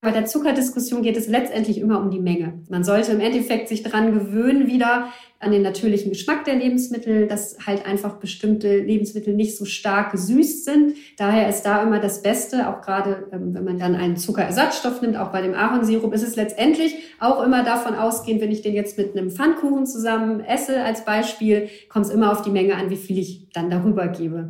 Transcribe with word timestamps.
Bei 0.00 0.12
der 0.12 0.26
Zuckerdiskussion 0.26 1.02
geht 1.02 1.16
es 1.16 1.26
letztendlich 1.26 1.78
immer 1.78 2.00
um 2.00 2.12
die 2.12 2.20
Menge. 2.20 2.62
Man 2.68 2.84
sollte 2.84 3.10
im 3.10 3.18
Endeffekt 3.18 3.68
sich 3.68 3.82
dran 3.82 4.14
gewöhnen, 4.14 4.68
wieder 4.68 5.08
an 5.40 5.50
den 5.50 5.62
natürlichen 5.62 6.10
Geschmack 6.10 6.44
der 6.44 6.54
Lebensmittel, 6.54 7.26
dass 7.26 7.58
halt 7.66 7.84
einfach 7.84 8.14
bestimmte 8.14 8.78
Lebensmittel 8.78 9.34
nicht 9.34 9.56
so 9.56 9.64
stark 9.64 10.12
gesüßt 10.12 10.64
sind. 10.64 10.94
Daher 11.16 11.48
ist 11.48 11.62
da 11.62 11.82
immer 11.82 11.98
das 11.98 12.22
Beste, 12.22 12.68
auch 12.68 12.80
gerade 12.80 13.26
ähm, 13.32 13.54
wenn 13.54 13.64
man 13.64 13.78
dann 13.80 13.96
einen 13.96 14.16
Zuckerersatzstoff 14.16 15.02
nimmt, 15.02 15.16
auch 15.16 15.32
bei 15.32 15.42
dem 15.42 15.54
Ahornsirup, 15.54 16.14
ist 16.14 16.22
es 16.22 16.36
letztendlich 16.36 16.94
auch 17.18 17.42
immer 17.42 17.64
davon 17.64 17.96
ausgehend, 17.96 18.40
wenn 18.40 18.52
ich 18.52 18.62
den 18.62 18.74
jetzt 18.74 18.98
mit 18.98 19.16
einem 19.16 19.32
Pfannkuchen 19.32 19.84
zusammen 19.84 20.44
esse 20.44 20.80
als 20.80 21.04
Beispiel, 21.04 21.70
kommt 21.88 22.06
es 22.06 22.12
immer 22.12 22.30
auf 22.30 22.42
die 22.42 22.50
Menge 22.50 22.76
an, 22.76 22.90
wie 22.90 22.96
viel 22.96 23.18
ich 23.18 23.48
dann 23.52 23.68
darüber 23.68 24.06
gebe. 24.06 24.48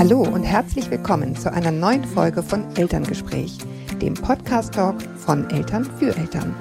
Hallo 0.00 0.22
und 0.22 0.44
herzlich 0.44 0.90
willkommen 0.90 1.36
zu 1.36 1.52
einer 1.52 1.70
neuen 1.70 2.06
Folge 2.06 2.42
von 2.42 2.64
Elterngespräch, 2.74 3.58
dem 4.00 4.14
Podcast-Talk 4.14 4.96
von 5.18 5.50
Eltern 5.50 5.84
für 5.98 6.16
Eltern. 6.16 6.54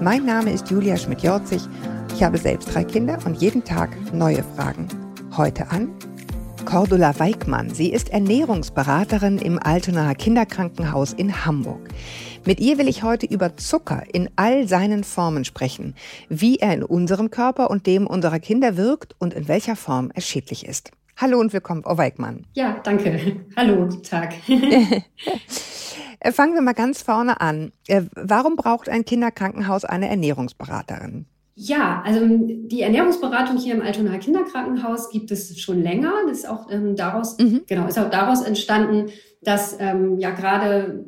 Mein 0.00 0.24
Name 0.24 0.54
ist 0.54 0.70
Julia 0.70 0.96
Schmidt-Jorzig. 0.96 1.60
Ich 2.14 2.22
habe 2.22 2.38
selbst 2.38 2.74
drei 2.74 2.84
Kinder 2.84 3.18
und 3.26 3.42
jeden 3.42 3.62
Tag 3.62 3.90
neue 4.14 4.42
Fragen. 4.56 4.88
Heute 5.36 5.70
an 5.70 5.90
Cordula 6.64 7.18
Weigmann. 7.18 7.68
Sie 7.74 7.92
ist 7.92 8.08
Ernährungsberaterin 8.08 9.36
im 9.36 9.58
Altonaer 9.58 10.14
Kinderkrankenhaus 10.14 11.12
in 11.12 11.44
Hamburg. 11.44 11.90
Mit 12.46 12.58
ihr 12.58 12.78
will 12.78 12.88
ich 12.88 13.02
heute 13.02 13.26
über 13.26 13.54
Zucker 13.58 14.02
in 14.10 14.30
all 14.36 14.66
seinen 14.66 15.04
Formen 15.04 15.44
sprechen, 15.44 15.94
wie 16.30 16.56
er 16.56 16.72
in 16.72 16.84
unserem 16.84 17.30
Körper 17.30 17.68
und 17.68 17.86
dem 17.86 18.06
unserer 18.06 18.38
Kinder 18.38 18.78
wirkt 18.78 19.14
und 19.18 19.34
in 19.34 19.46
welcher 19.46 19.76
Form 19.76 20.10
er 20.14 20.22
schädlich 20.22 20.66
ist. 20.66 20.90
Hallo 21.20 21.40
und 21.40 21.52
willkommen, 21.52 21.82
Frau 21.82 21.98
Weigmann. 21.98 22.46
Ja, 22.54 22.78
danke. 22.84 23.18
Hallo, 23.56 23.86
guten 23.86 24.04
Tag. 24.04 24.34
Fangen 26.30 26.54
wir 26.54 26.60
mal 26.60 26.74
ganz 26.74 27.02
vorne 27.02 27.40
an. 27.40 27.72
Äh, 27.88 28.02
warum 28.14 28.54
braucht 28.54 28.88
ein 28.88 29.04
Kinderkrankenhaus 29.04 29.84
eine 29.84 30.08
Ernährungsberaterin? 30.08 31.26
Ja, 31.56 32.04
also 32.06 32.20
die 32.24 32.82
Ernährungsberatung 32.82 33.56
hier 33.56 33.74
im 33.74 33.82
Altonaer 33.82 34.18
Kinderkrankenhaus 34.18 35.10
gibt 35.10 35.32
es 35.32 35.60
schon 35.60 35.82
länger. 35.82 36.12
Das 36.28 36.38
ist 36.38 36.48
auch 36.48 36.70
ähm, 36.70 36.94
daraus, 36.94 37.36
mhm. 37.36 37.62
genau, 37.66 37.88
ist 37.88 37.98
auch 37.98 38.10
daraus 38.10 38.42
entstanden, 38.42 39.10
dass 39.42 39.76
ähm, 39.80 40.20
ja 40.20 40.30
gerade 40.30 41.04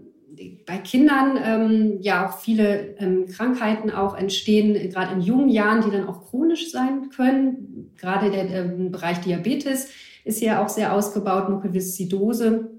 bei 0.67 0.78
Kindern 0.78 1.39
ähm, 1.42 1.98
ja 2.00 2.28
auch 2.28 2.39
viele 2.39 2.97
ähm, 2.98 3.27
Krankheiten 3.27 3.91
auch 3.91 4.17
entstehen, 4.17 4.75
gerade 4.91 5.14
in 5.14 5.20
jungen 5.20 5.48
Jahren, 5.48 5.83
die 5.83 5.91
dann 5.91 6.09
auch 6.09 6.31
chronisch 6.31 6.70
sein 6.70 7.11
können. 7.14 7.92
Gerade 7.97 8.31
der 8.31 8.48
ähm, 8.51 8.91
Bereich 8.91 9.20
Diabetes 9.20 9.89
ist 10.25 10.39
hier 10.39 10.61
auch 10.61 10.69
sehr 10.69 10.95
ausgebaut, 10.95 11.48
Mukoviszidose 11.48 12.70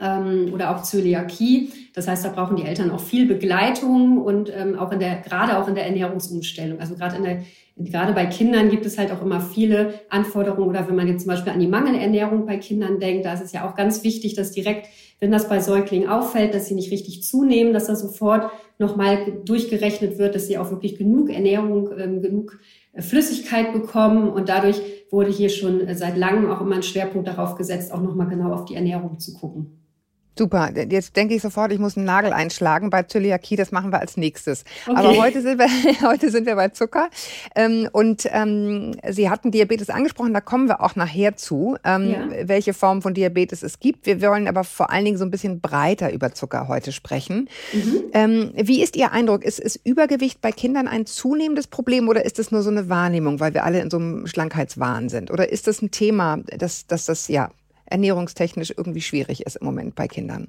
ähm, 0.00 0.50
oder 0.52 0.74
auch 0.74 0.82
Zöliakie. 0.82 1.70
Das 1.94 2.08
heißt, 2.08 2.24
da 2.24 2.30
brauchen 2.30 2.56
die 2.56 2.64
Eltern 2.64 2.90
auch 2.90 3.00
viel 3.00 3.26
Begleitung 3.26 4.18
und 4.18 4.50
ähm, 4.54 4.78
auch 4.78 4.92
in 4.92 5.00
der, 5.00 5.16
gerade 5.16 5.58
auch 5.58 5.68
in 5.68 5.74
der 5.74 5.86
Ernährungsumstellung. 5.86 6.80
Also 6.80 6.94
gerade 6.94 7.16
in 7.16 7.24
der 7.24 7.42
gerade 7.76 8.12
bei 8.12 8.26
Kindern 8.26 8.68
gibt 8.68 8.84
es 8.84 8.98
halt 8.98 9.10
auch 9.10 9.22
immer 9.22 9.40
viele 9.40 9.94
Anforderungen 10.10 10.68
oder 10.68 10.86
wenn 10.88 10.96
man 10.96 11.08
jetzt 11.08 11.22
zum 11.22 11.28
Beispiel 11.28 11.52
an 11.52 11.60
die 11.60 11.66
Mangelernährung 11.66 12.46
bei 12.46 12.58
Kindern 12.58 13.00
denkt, 13.00 13.24
da 13.24 13.32
ist 13.32 13.42
es 13.42 13.52
ja 13.52 13.68
auch 13.68 13.74
ganz 13.74 14.04
wichtig, 14.04 14.34
dass 14.34 14.52
direkt, 14.52 14.88
wenn 15.20 15.30
das 15.30 15.48
bei 15.48 15.60
Säuglingen 15.60 16.08
auffällt, 16.08 16.54
dass 16.54 16.66
sie 16.66 16.74
nicht 16.74 16.90
richtig 16.90 17.22
zunehmen, 17.22 17.72
dass 17.72 17.86
das 17.86 18.00
sofort 18.00 18.50
nochmal 18.78 19.40
durchgerechnet 19.44 20.18
wird, 20.18 20.34
dass 20.34 20.46
sie 20.46 20.58
auch 20.58 20.70
wirklich 20.70 20.96
genug 20.96 21.30
Ernährung, 21.30 21.90
ähm, 21.98 22.22
genug 22.22 22.58
äh, 22.92 23.02
Flüssigkeit 23.02 23.72
bekommen 23.72 24.30
und 24.30 24.48
dadurch 24.48 24.80
wurde 25.10 25.30
hier 25.30 25.50
schon 25.50 25.94
seit 25.94 26.16
langem 26.16 26.50
auch 26.50 26.60
immer 26.60 26.76
ein 26.76 26.82
Schwerpunkt 26.82 27.28
darauf 27.28 27.56
gesetzt, 27.56 27.92
auch 27.92 28.00
nochmal 28.00 28.28
genau 28.28 28.52
auf 28.52 28.64
die 28.64 28.74
Ernährung 28.74 29.18
zu 29.18 29.34
gucken. 29.34 29.79
Super, 30.40 30.70
jetzt 30.88 31.16
denke 31.16 31.34
ich 31.34 31.42
sofort, 31.42 31.70
ich 31.70 31.78
muss 31.78 31.98
einen 31.98 32.06
Nagel 32.06 32.32
einschlagen 32.32 32.88
bei 32.88 33.02
Zöliakie, 33.02 33.56
das 33.56 33.72
machen 33.72 33.92
wir 33.92 34.00
als 34.00 34.16
nächstes. 34.16 34.64
Okay. 34.86 34.96
Aber 34.96 35.14
heute 35.18 35.42
sind 35.42 35.58
wir, 35.58 35.68
heute 36.08 36.30
sind 36.30 36.46
wir 36.46 36.54
bei 36.54 36.68
Zucker. 36.68 37.10
Ähm, 37.54 37.90
und 37.92 38.26
ähm, 38.32 38.96
Sie 39.06 39.28
hatten 39.28 39.50
Diabetes 39.50 39.90
angesprochen, 39.90 40.32
da 40.32 40.40
kommen 40.40 40.66
wir 40.66 40.80
auch 40.80 40.96
nachher 40.96 41.36
zu, 41.36 41.76
ähm, 41.84 42.10
ja. 42.10 42.48
welche 42.48 42.72
Form 42.72 43.02
von 43.02 43.12
Diabetes 43.12 43.62
es 43.62 43.80
gibt. 43.80 44.06
Wir 44.06 44.22
wollen 44.22 44.48
aber 44.48 44.64
vor 44.64 44.90
allen 44.90 45.04
Dingen 45.04 45.18
so 45.18 45.26
ein 45.26 45.30
bisschen 45.30 45.60
breiter 45.60 46.10
über 46.10 46.32
Zucker 46.32 46.68
heute 46.68 46.92
sprechen. 46.92 47.50
Mhm. 47.74 48.04
Ähm, 48.14 48.52
wie 48.56 48.82
ist 48.82 48.96
Ihr 48.96 49.12
Eindruck? 49.12 49.44
Ist, 49.44 49.60
ist 49.60 49.78
Übergewicht 49.84 50.40
bei 50.40 50.52
Kindern 50.52 50.88
ein 50.88 51.04
zunehmendes 51.04 51.66
Problem 51.66 52.08
oder 52.08 52.24
ist 52.24 52.38
es 52.38 52.50
nur 52.50 52.62
so 52.62 52.70
eine 52.70 52.88
Wahrnehmung, 52.88 53.40
weil 53.40 53.52
wir 53.52 53.64
alle 53.64 53.80
in 53.82 53.90
so 53.90 53.98
einem 53.98 54.26
Schlankheitswahn 54.26 55.10
sind? 55.10 55.30
Oder 55.30 55.52
ist 55.52 55.66
das 55.66 55.82
ein 55.82 55.90
Thema, 55.90 56.38
dass, 56.56 56.86
dass 56.86 57.04
das 57.04 57.28
ja 57.28 57.50
ernährungstechnisch 57.90 58.72
irgendwie 58.76 59.00
schwierig 59.00 59.46
ist 59.46 59.56
im 59.56 59.66
Moment 59.66 59.94
bei 59.94 60.08
Kindern? 60.08 60.48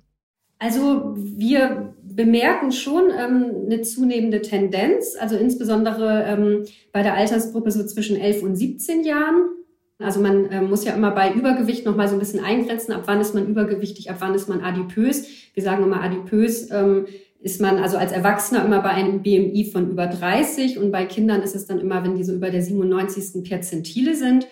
Also 0.60 1.16
wir 1.18 1.96
bemerken 2.04 2.72
schon 2.72 3.06
ähm, 3.10 3.66
eine 3.66 3.82
zunehmende 3.82 4.44
Tendenz, 4.44 5.16
also 5.20 5.36
insbesondere 5.36 6.24
ähm, 6.28 6.66
bei 6.92 7.02
der 7.02 7.16
Altersgruppe 7.16 7.72
so 7.72 7.84
zwischen 7.84 8.16
11 8.16 8.44
und 8.44 8.56
17 8.56 9.04
Jahren. 9.04 9.50
Also 9.98 10.20
man 10.20 10.46
äh, 10.48 10.62
muss 10.62 10.86
ja 10.86 10.94
immer 10.94 11.12
bei 11.12 11.34
Übergewicht 11.34 11.86
noch 11.86 11.96
mal 11.96 12.08
so 12.08 12.16
ein 12.16 12.20
bisschen 12.20 12.44
eingrenzen, 12.44 12.94
ab 12.94 13.04
wann 13.06 13.22
ist 13.22 13.34
man 13.34 13.48
übergewichtig, 13.48 14.12
ab 14.12 14.18
wann 14.20 14.36
ist 14.36 14.50
man 14.50 14.62
adipös. 14.62 15.26
Wir 15.56 15.64
sagen 15.64 15.84
immer 15.84 16.02
adipös 16.02 16.70
ähm, 16.72 17.08
ist 17.40 17.60
man 17.60 17.78
also 17.80 17.98
als 17.98 18.12
Erwachsener 18.12 18.64
immer 18.64 18.82
bei 18.82 18.92
einem 18.92 19.24
BMI 19.24 19.72
von 19.72 19.90
über 19.90 20.06
30 20.06 20.78
und 20.78 20.92
bei 20.92 21.06
Kindern 21.06 21.42
ist 21.42 21.56
es 21.56 21.66
dann 21.66 21.80
immer, 21.80 22.04
wenn 22.04 22.16
die 22.16 22.24
so 22.24 22.34
über 22.34 22.52
der 22.52 22.62
97. 22.62 23.44
Perzentile 23.44 24.16
sind. 24.16 24.46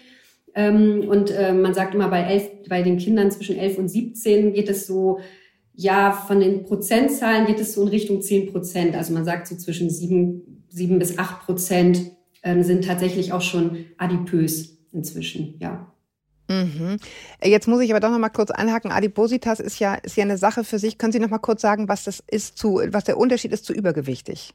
Ähm, 0.59 1.07
und 1.07 1.31
äh, 1.31 1.53
man 1.53 1.73
sagt 1.73 1.95
immer, 1.95 2.09
bei, 2.09 2.21
elf, 2.21 2.49
bei 2.67 2.83
den 2.83 2.97
Kindern 2.97 3.31
zwischen 3.31 3.57
11 3.57 3.77
und 3.77 3.87
17 3.87 4.53
geht 4.53 4.67
es 4.67 4.87
so, 4.87 5.21
ja, 5.73 6.11
von 6.11 6.41
den 6.41 6.63
Prozentzahlen 6.63 7.47
geht 7.47 7.61
es 7.61 7.73
so 7.73 7.83
in 7.83 7.87
Richtung 7.87 8.21
10 8.21 8.51
Prozent. 8.51 8.93
Also 8.93 9.13
man 9.13 9.23
sagt 9.23 9.47
so 9.47 9.55
zwischen 9.55 9.89
7, 9.89 10.65
7 10.67 10.99
bis 10.99 11.17
8 11.17 11.45
Prozent 11.45 12.11
ähm, 12.43 12.63
sind 12.63 12.83
tatsächlich 12.83 13.31
auch 13.31 13.41
schon 13.41 13.85
adipös 13.97 14.77
inzwischen, 14.91 15.55
ja. 15.59 15.93
Mhm. 16.49 16.97
Jetzt 17.41 17.67
muss 17.67 17.79
ich 17.79 17.91
aber 17.91 18.01
doch 18.01 18.09
noch 18.09 18.19
mal 18.19 18.29
kurz 18.29 18.51
anhaken. 18.51 18.91
Adipositas 18.91 19.61
ist 19.61 19.79
ja, 19.79 19.93
ist 19.93 20.17
ja 20.17 20.23
eine 20.23 20.37
Sache 20.37 20.65
für 20.65 20.79
sich. 20.79 20.97
Können 20.97 21.13
Sie 21.13 21.19
noch 21.19 21.29
mal 21.29 21.37
kurz 21.37 21.61
sagen, 21.61 21.87
was 21.87 22.03
das 22.03 22.21
ist 22.27 22.57
zu, 22.57 22.81
was 22.89 23.05
der 23.05 23.17
Unterschied 23.17 23.53
ist 23.53 23.63
zu 23.65 23.71
übergewichtig? 23.71 24.53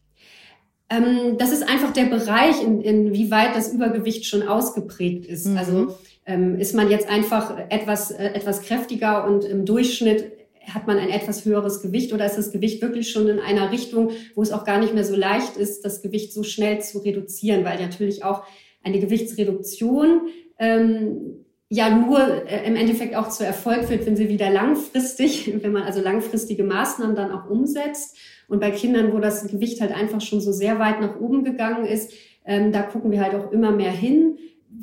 Ähm, 0.94 1.38
das 1.38 1.52
ist 1.52 1.62
einfach 1.62 1.92
der 1.92 2.04
Bereich, 2.04 2.62
in, 2.62 2.80
inwieweit 2.80 3.54
das 3.54 3.72
Übergewicht 3.72 4.26
schon 4.26 4.46
ausgeprägt 4.46 5.26
ist. 5.26 5.46
Mhm. 5.46 5.56
Also 5.56 5.94
ähm, 6.26 6.58
ist 6.58 6.74
man 6.74 6.90
jetzt 6.90 7.08
einfach 7.08 7.56
etwas, 7.70 8.10
äh, 8.10 8.26
etwas 8.28 8.62
kräftiger 8.62 9.26
und 9.26 9.44
im 9.44 9.64
Durchschnitt 9.64 10.32
hat 10.72 10.86
man 10.86 10.98
ein 10.98 11.10
etwas 11.10 11.44
höheres 11.44 11.82
Gewicht 11.82 12.12
oder 12.12 12.24
ist 12.24 12.38
das 12.38 12.50
Gewicht 12.50 12.80
wirklich 12.80 13.10
schon 13.10 13.28
in 13.28 13.38
einer 13.38 13.70
Richtung, 13.70 14.10
wo 14.34 14.42
es 14.42 14.52
auch 14.52 14.64
gar 14.64 14.78
nicht 14.78 14.94
mehr 14.94 15.04
so 15.04 15.14
leicht 15.14 15.56
ist, 15.56 15.84
das 15.84 16.00
Gewicht 16.00 16.32
so 16.32 16.42
schnell 16.42 16.80
zu 16.80 16.98
reduzieren, 16.98 17.64
weil 17.64 17.78
natürlich 17.80 18.24
auch 18.24 18.44
eine 18.82 18.98
Gewichtsreduktion 18.98 20.28
ähm, 20.58 21.44
ja 21.68 21.90
nur 21.90 22.46
äh, 22.46 22.66
im 22.66 22.76
Endeffekt 22.76 23.14
auch 23.14 23.28
zu 23.28 23.44
Erfolg 23.44 23.84
führt, 23.84 24.06
wenn 24.06 24.16
sie 24.16 24.28
wieder 24.28 24.50
langfristig, 24.50 25.52
wenn 25.62 25.72
man 25.72 25.82
also 25.82 26.00
langfristige 26.00 26.64
Maßnahmen 26.64 27.16
dann 27.16 27.32
auch 27.32 27.48
umsetzt. 27.48 28.16
Und 28.48 28.60
bei 28.60 28.70
Kindern, 28.70 29.12
wo 29.12 29.18
das 29.18 29.46
Gewicht 29.46 29.80
halt 29.80 29.92
einfach 29.92 30.20
schon 30.20 30.40
so 30.40 30.52
sehr 30.52 30.78
weit 30.78 31.00
nach 31.00 31.18
oben 31.18 31.44
gegangen 31.44 31.86
ist, 31.86 32.12
ähm, 32.44 32.72
da 32.72 32.82
gucken 32.82 33.10
wir 33.10 33.22
halt 33.22 33.34
auch 33.34 33.52
immer 33.52 33.70
mehr 33.70 33.90
hin, 33.90 34.38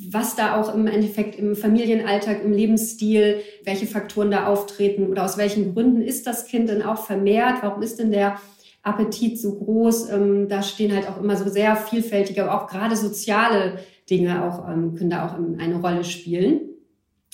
was 0.09 0.35
da 0.35 0.59
auch 0.59 0.73
im 0.73 0.87
Endeffekt 0.87 1.37
im 1.37 1.55
Familienalltag, 1.55 2.43
im 2.43 2.53
Lebensstil, 2.53 3.41
welche 3.65 3.87
Faktoren 3.87 4.31
da 4.31 4.47
auftreten 4.47 5.07
oder 5.07 5.25
aus 5.25 5.37
welchen 5.37 5.73
Gründen 5.73 6.01
ist 6.01 6.27
das 6.27 6.45
Kind 6.45 6.69
denn 6.69 6.81
auch 6.81 7.05
vermehrt? 7.05 7.57
Warum 7.61 7.81
ist 7.81 7.99
denn 7.99 8.11
der 8.11 8.39
Appetit 8.83 9.39
so 9.39 9.55
groß? 9.55 10.09
Ähm, 10.09 10.47
da 10.47 10.63
stehen 10.63 10.95
halt 10.95 11.07
auch 11.09 11.21
immer 11.21 11.35
so 11.35 11.49
sehr 11.49 11.75
vielfältige, 11.75 12.43
aber 12.43 12.63
auch 12.63 12.67
gerade 12.67 12.95
soziale 12.95 13.79
Dinge 14.09 14.45
auch, 14.45 14.67
ähm, 14.69 14.95
können 14.95 15.09
da 15.09 15.27
auch 15.27 15.33
eine 15.33 15.75
Rolle 15.75 16.03
spielen. 16.03 16.61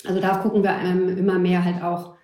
Also 0.04 0.20
da 0.20 0.36
gucken 0.36 0.62
wir 0.62 0.76
ähm, 0.82 1.16
immer 1.16 1.38
mehr 1.38 1.64
halt 1.64 1.82
auch 1.82 2.17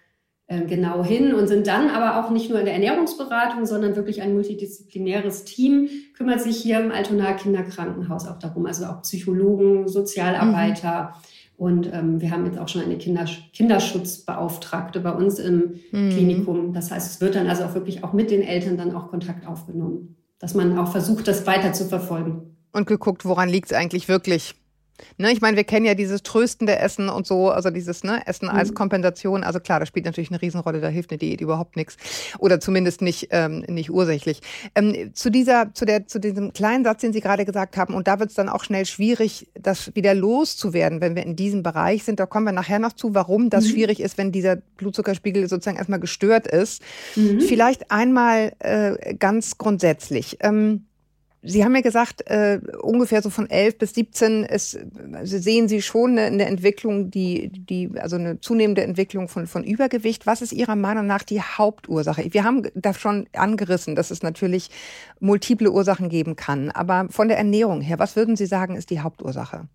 genau 0.47 1.03
hin 1.03 1.33
und 1.33 1.49
sind 1.49 1.67
dann 1.67 1.89
aber 1.89 2.23
auch 2.23 2.31
nicht 2.31 2.51
nur 2.51 2.59
in 2.59 2.67
der 2.67 2.75
Ernährungsberatung, 2.75 3.65
sondern 3.65 3.97
wirklich 3.97 4.21
ein 4.21 4.35
multidisziplinäres 4.35 5.45
Team 5.45 5.89
kümmert 6.17 6.43
sich 6.43 6.59
hier 6.59 6.81
im 6.81 6.91
Altonaer 6.91 7.35
Kinderkrankenhaus 7.35 8.27
auch 8.27 8.39
darum, 8.39 8.67
also 8.67 8.85
auch 8.85 9.03
Psychologen, 9.03 9.89
Sozialarbeiter. 9.89 11.15
Mhm. 11.15 11.35
Und 11.57 11.93
ähm, 11.93 12.21
wir 12.21 12.31
haben 12.31 12.45
jetzt 12.47 12.59
auch 12.59 12.69
schon 12.69 12.83
eine 12.83 12.99
Kinder 12.99 13.27
Kinderschutzbeauftragte 13.53 15.01
bei 15.01 15.13
uns 15.13 15.39
im 15.39 15.81
mhm. 15.93 16.11
Klinikum. 16.11 16.73
Das 16.73 16.91
heißt, 16.91 17.11
es 17.11 17.21
wird 17.21 17.37
dann 17.37 17.47
also 17.47 17.65
auch 17.65 17.75
wirklich 17.75 18.05
auch 18.05 18.13
mit 18.13 18.31
den 18.31 18.43
Eltern 18.43 18.77
dann 18.77 18.95
auch 18.95 19.09
Kontakt 19.09 19.47
aufgenommen, 19.47 20.17
dass 20.41 20.55
man 20.55 20.77
auch 20.79 20.91
versucht, 20.91 21.29
das 21.29 21.47
weiter 21.47 21.73
zu 21.73 21.87
verfolgen. 21.87 22.57
Und 22.73 22.87
geguckt, 22.87 23.25
woran 23.25 23.49
liegt 23.49 23.71
es 23.71 23.77
eigentlich 23.77 24.09
wirklich? 24.09 24.57
Ne, 25.19 25.33
ich 25.33 25.41
meine, 25.41 25.57
wir 25.57 25.65
kennen 25.65 25.87
ja 25.87 25.95
dieses 25.95 26.23
tröstende 26.23 26.79
Essen 26.79 27.09
und 27.09 27.27
so, 27.27 27.51
also 27.51 27.71
dieses 27.71 28.05
ne, 28.05 28.27
Essen 28.27 28.49
als 28.49 28.71
mhm. 28.71 28.75
Kompensation. 28.75 29.43
Also 29.43 29.59
klar, 29.59 29.81
das 29.81 29.89
spielt 29.89 30.07
natürlich 30.07 30.31
eine 30.31 30.41
Riesenrolle, 30.41 30.81
da 30.81 30.89
hilft 30.89 31.11
eine 31.11 31.19
Diät 31.19 31.41
überhaupt 31.41 31.77
nichts. 31.77 31.97
Oder 32.39 32.61
zumindest 32.61 33.03
nicht, 33.03 33.29
ähm, 33.31 33.65
nicht 33.69 33.91
ursächlich. 33.91 34.41
Ähm, 34.75 35.13
zu 35.15 35.31
dieser, 35.31 35.75
zu 35.75 35.85
der, 35.85 36.07
zu 36.07 36.21
diesem 36.21 36.53
kleinen 36.53 36.85
Satz, 36.85 37.01
den 37.01 37.13
Sie 37.13 37.21
gerade 37.21 37.45
gesagt 37.45 37.77
haben, 37.77 37.95
und 37.95 38.07
da 38.07 38.21
wird 38.21 38.31
es 38.31 38.37
dann 38.37 38.49
auch 38.49 38.63
schnell 38.63 38.87
schwierig, 38.87 39.49
das 39.55 39.95
wieder 39.95 40.15
loszuwerden, 40.15 41.01
wenn 41.01 41.17
wir 41.17 41.25
in 41.25 41.37
diesem 41.37 41.63
Bereich 41.63 42.05
sind. 42.05 42.21
Da 42.21 42.27
kommen 42.27 42.47
wir 42.47 42.53
nachher 42.53 42.79
noch 42.79 42.93
zu, 42.93 43.15
warum 43.15 43.51
das 43.51 43.65
mhm. 43.65 43.71
schwierig 43.71 44.01
ist, 44.01 44.17
wenn 44.17 44.31
dieser 44.31 44.57
Blutzuckerspiegel 44.57 45.49
sozusagen 45.49 45.77
erstmal 45.77 46.01
gestört 46.01 46.47
ist. 46.47 46.83
Mhm. 47.17 47.41
Vielleicht 47.41 47.91
einmal 47.91 48.53
äh, 48.61 49.15
ganz 49.15 49.59
grundsätzlich. 49.59 50.39
Ähm, 50.41 50.87
Sie 51.47 51.63
haben 51.63 51.75
ja 51.75 51.83
gesagt, 51.83 52.27
äh, 52.27 52.59
ungefähr 52.81 53.21
so 53.21 53.29
von 53.29 53.49
11 53.51 53.79
bis 53.79 53.95
17 53.95 54.45
ist, 54.45 54.79
sehen 55.23 55.69
Sie 55.69 55.83
schon 55.83 56.13
eine, 56.13 56.23
eine, 56.23 56.47
Entwicklung, 56.47 57.11
die, 57.11 57.51
die, 57.51 57.91
also 57.99 58.17
eine 58.17 58.41
zunehmende 58.41 58.83
Entwicklung 58.83 59.29
von, 59.29 59.47
von 59.47 59.63
Übergewicht. 59.63 60.27
Was 60.27 60.41
ist 60.41 60.53
Ihrer 60.53 60.75
Meinung 60.75 61.07
nach 61.07 61.23
die 61.23 61.43
Hauptursache? 61.43 62.33
Wir 62.33 62.45
haben 62.45 62.69
da 62.75 62.95
schon 62.95 63.27
angerissen, 63.35 63.95
dass 63.95 64.11
es 64.11 64.23
natürlich 64.23 64.71
multiple 65.21 65.71
Ursachen 65.71 66.09
geben 66.09 66.35
kann. 66.35 66.71
Aber 66.71 67.09
von 67.11 67.29
der 67.29 67.37
Ernährung 67.37 67.83
her, 67.83 67.99
was 67.99 68.17
würden 68.17 68.37
Sie 68.37 68.47
sagen, 68.47 68.75
ist 68.75 68.89
die 68.89 69.01
Hauptursache? 69.01 69.69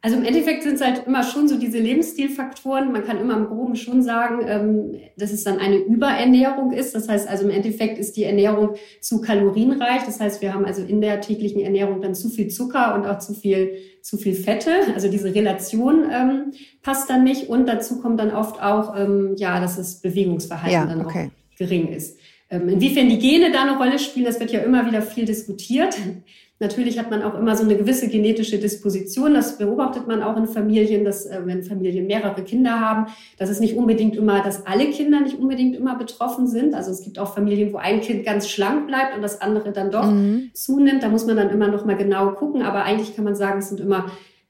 Also 0.00 0.16
im 0.16 0.24
Endeffekt 0.24 0.62
sind 0.62 0.74
es 0.74 0.80
halt 0.80 1.06
immer 1.06 1.24
schon 1.24 1.48
so 1.48 1.58
diese 1.58 1.78
Lebensstilfaktoren. 1.78 2.92
Man 2.92 3.04
kann 3.04 3.18
immer 3.18 3.36
im 3.36 3.46
Groben 3.46 3.74
schon 3.74 4.00
sagen, 4.00 4.44
ähm, 4.46 5.00
dass 5.16 5.32
es 5.32 5.42
dann 5.42 5.58
eine 5.58 5.76
Überernährung 5.76 6.72
ist. 6.72 6.94
Das 6.94 7.08
heißt 7.08 7.28
also 7.28 7.44
im 7.44 7.50
Endeffekt 7.50 7.98
ist 7.98 8.16
die 8.16 8.22
Ernährung 8.22 8.76
zu 9.00 9.20
kalorienreich. 9.20 10.04
Das 10.06 10.20
heißt, 10.20 10.40
wir 10.40 10.54
haben 10.54 10.64
also 10.64 10.82
in 10.82 11.00
der 11.00 11.20
täglichen 11.20 11.60
Ernährung 11.62 12.00
dann 12.00 12.14
zu 12.14 12.28
viel 12.28 12.46
Zucker 12.46 12.94
und 12.94 13.06
auch 13.06 13.18
zu 13.18 13.34
viel 13.34 13.72
zu 14.00 14.18
viel 14.18 14.34
Fette. 14.34 14.70
Also 14.94 15.08
diese 15.08 15.34
Relation 15.34 16.04
ähm, 16.12 16.52
passt 16.82 17.10
dann 17.10 17.24
nicht. 17.24 17.48
Und 17.48 17.66
dazu 17.66 18.00
kommt 18.00 18.20
dann 18.20 18.30
oft 18.30 18.62
auch, 18.62 18.96
ähm, 18.96 19.34
ja, 19.36 19.60
dass 19.60 19.76
das 19.76 20.00
Bewegungsverhalten 20.00 20.72
ja, 20.72 20.86
dann 20.86 21.04
okay. 21.04 21.30
auch 21.32 21.58
gering 21.58 21.88
ist. 21.88 22.18
Ähm, 22.50 22.68
inwiefern 22.68 23.08
die 23.08 23.18
Gene 23.18 23.50
da 23.52 23.62
eine 23.62 23.76
Rolle 23.76 23.98
spielen, 23.98 24.24
das 24.24 24.40
wird 24.40 24.52
ja 24.52 24.60
immer 24.60 24.86
wieder 24.86 25.02
viel 25.02 25.24
diskutiert. 25.24 25.96
Natürlich 26.60 26.98
hat 26.98 27.08
man 27.10 27.22
auch 27.22 27.38
immer 27.38 27.54
so 27.54 27.62
eine 27.62 27.76
gewisse 27.76 28.08
genetische 28.08 28.58
Disposition. 28.58 29.34
Das 29.34 29.58
beobachtet 29.58 30.08
man 30.08 30.22
auch 30.22 30.36
in 30.36 30.46
Familien, 30.46 31.04
dass 31.04 31.24
äh, 31.26 31.40
wenn 31.44 31.62
Familien 31.62 32.08
mehrere 32.08 32.42
Kinder 32.42 32.80
haben, 32.80 33.06
dass 33.38 33.48
es 33.48 33.60
nicht 33.60 33.76
unbedingt 33.76 34.16
immer, 34.16 34.42
dass 34.42 34.66
alle 34.66 34.86
Kinder 34.90 35.20
nicht 35.20 35.38
unbedingt 35.38 35.76
immer 35.76 35.96
betroffen 35.96 36.48
sind. 36.48 36.74
Also 36.74 36.90
es 36.90 37.02
gibt 37.02 37.20
auch 37.20 37.32
Familien, 37.32 37.72
wo 37.72 37.76
ein 37.76 38.00
Kind 38.00 38.24
ganz 38.24 38.48
schlank 38.48 38.88
bleibt 38.88 39.14
und 39.14 39.22
das 39.22 39.40
andere 39.40 39.70
dann 39.70 39.92
doch 39.92 40.10
mhm. 40.10 40.50
zunimmt. 40.52 41.04
Da 41.04 41.08
muss 41.08 41.26
man 41.26 41.36
dann 41.36 41.50
immer 41.50 41.68
noch 41.68 41.84
mal 41.84 41.96
genau 41.96 42.32
gucken. 42.32 42.62
Aber 42.62 42.82
eigentlich 42.82 43.14
kann 43.14 43.24
man 43.24 43.36
sagen, 43.36 43.60
es 43.60 43.68
sind 43.68 43.78
immer 43.78 44.06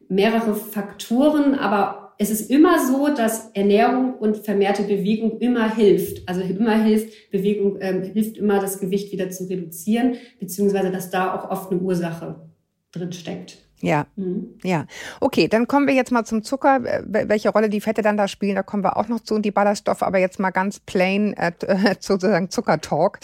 mehrere 0.09 0.55
Faktoren, 0.55 1.55
aber 1.55 1.98
es 2.19 2.31
ist 2.31 2.51
immer 2.51 2.85
so, 2.85 3.09
dass 3.15 3.51
Ernährung 3.55 4.15
und 4.15 4.39
vermehrte 4.39 4.83
Bewegung 4.83 5.39
immer 5.39 5.75
hilft. 5.75 6.29
Also 6.29 6.41
immer 6.41 6.83
hilft, 6.83 7.31
Bewegung 7.31 7.79
ähm, 7.81 8.03
hilft 8.03 8.37
immer, 8.37 8.61
das 8.61 8.81
Gewicht 8.81 9.13
wieder 9.13 9.31
zu 9.31 9.45
reduzieren, 9.45 10.17
beziehungsweise 10.41 10.91
dass 10.91 11.11
da 11.11 11.35
auch 11.35 11.51
oft 11.51 11.71
eine 11.71 11.81
Ursache 11.81 12.49
drin 12.91 13.13
steckt. 13.13 13.59
Ja, 13.81 14.07
mhm. 14.17 14.59
ja. 14.65 14.87
Okay, 15.21 15.47
dann 15.47 15.69
kommen 15.69 15.87
wir 15.87 15.95
jetzt 15.95 16.11
mal 16.11 16.25
zum 16.25 16.43
Zucker. 16.43 16.83
Welche 17.07 17.51
Rolle 17.51 17.69
die 17.69 17.81
Fette 17.81 18.03
dann 18.03 18.17
da 18.17 18.27
spielen, 18.27 18.57
da 18.57 18.65
kommen 18.65 18.83
wir 18.83 18.97
auch 18.97 19.07
noch 19.07 19.21
zu 19.21 19.35
und 19.35 19.43
die 19.43 19.53
Ballaststoffe, 19.53 20.03
aber 20.03 20.19
jetzt 20.19 20.41
mal 20.41 20.51
ganz 20.51 20.81
plain 20.81 21.35
äh, 21.35 21.53
sozusagen 22.01 22.51
Zuckertalk. 22.51 23.21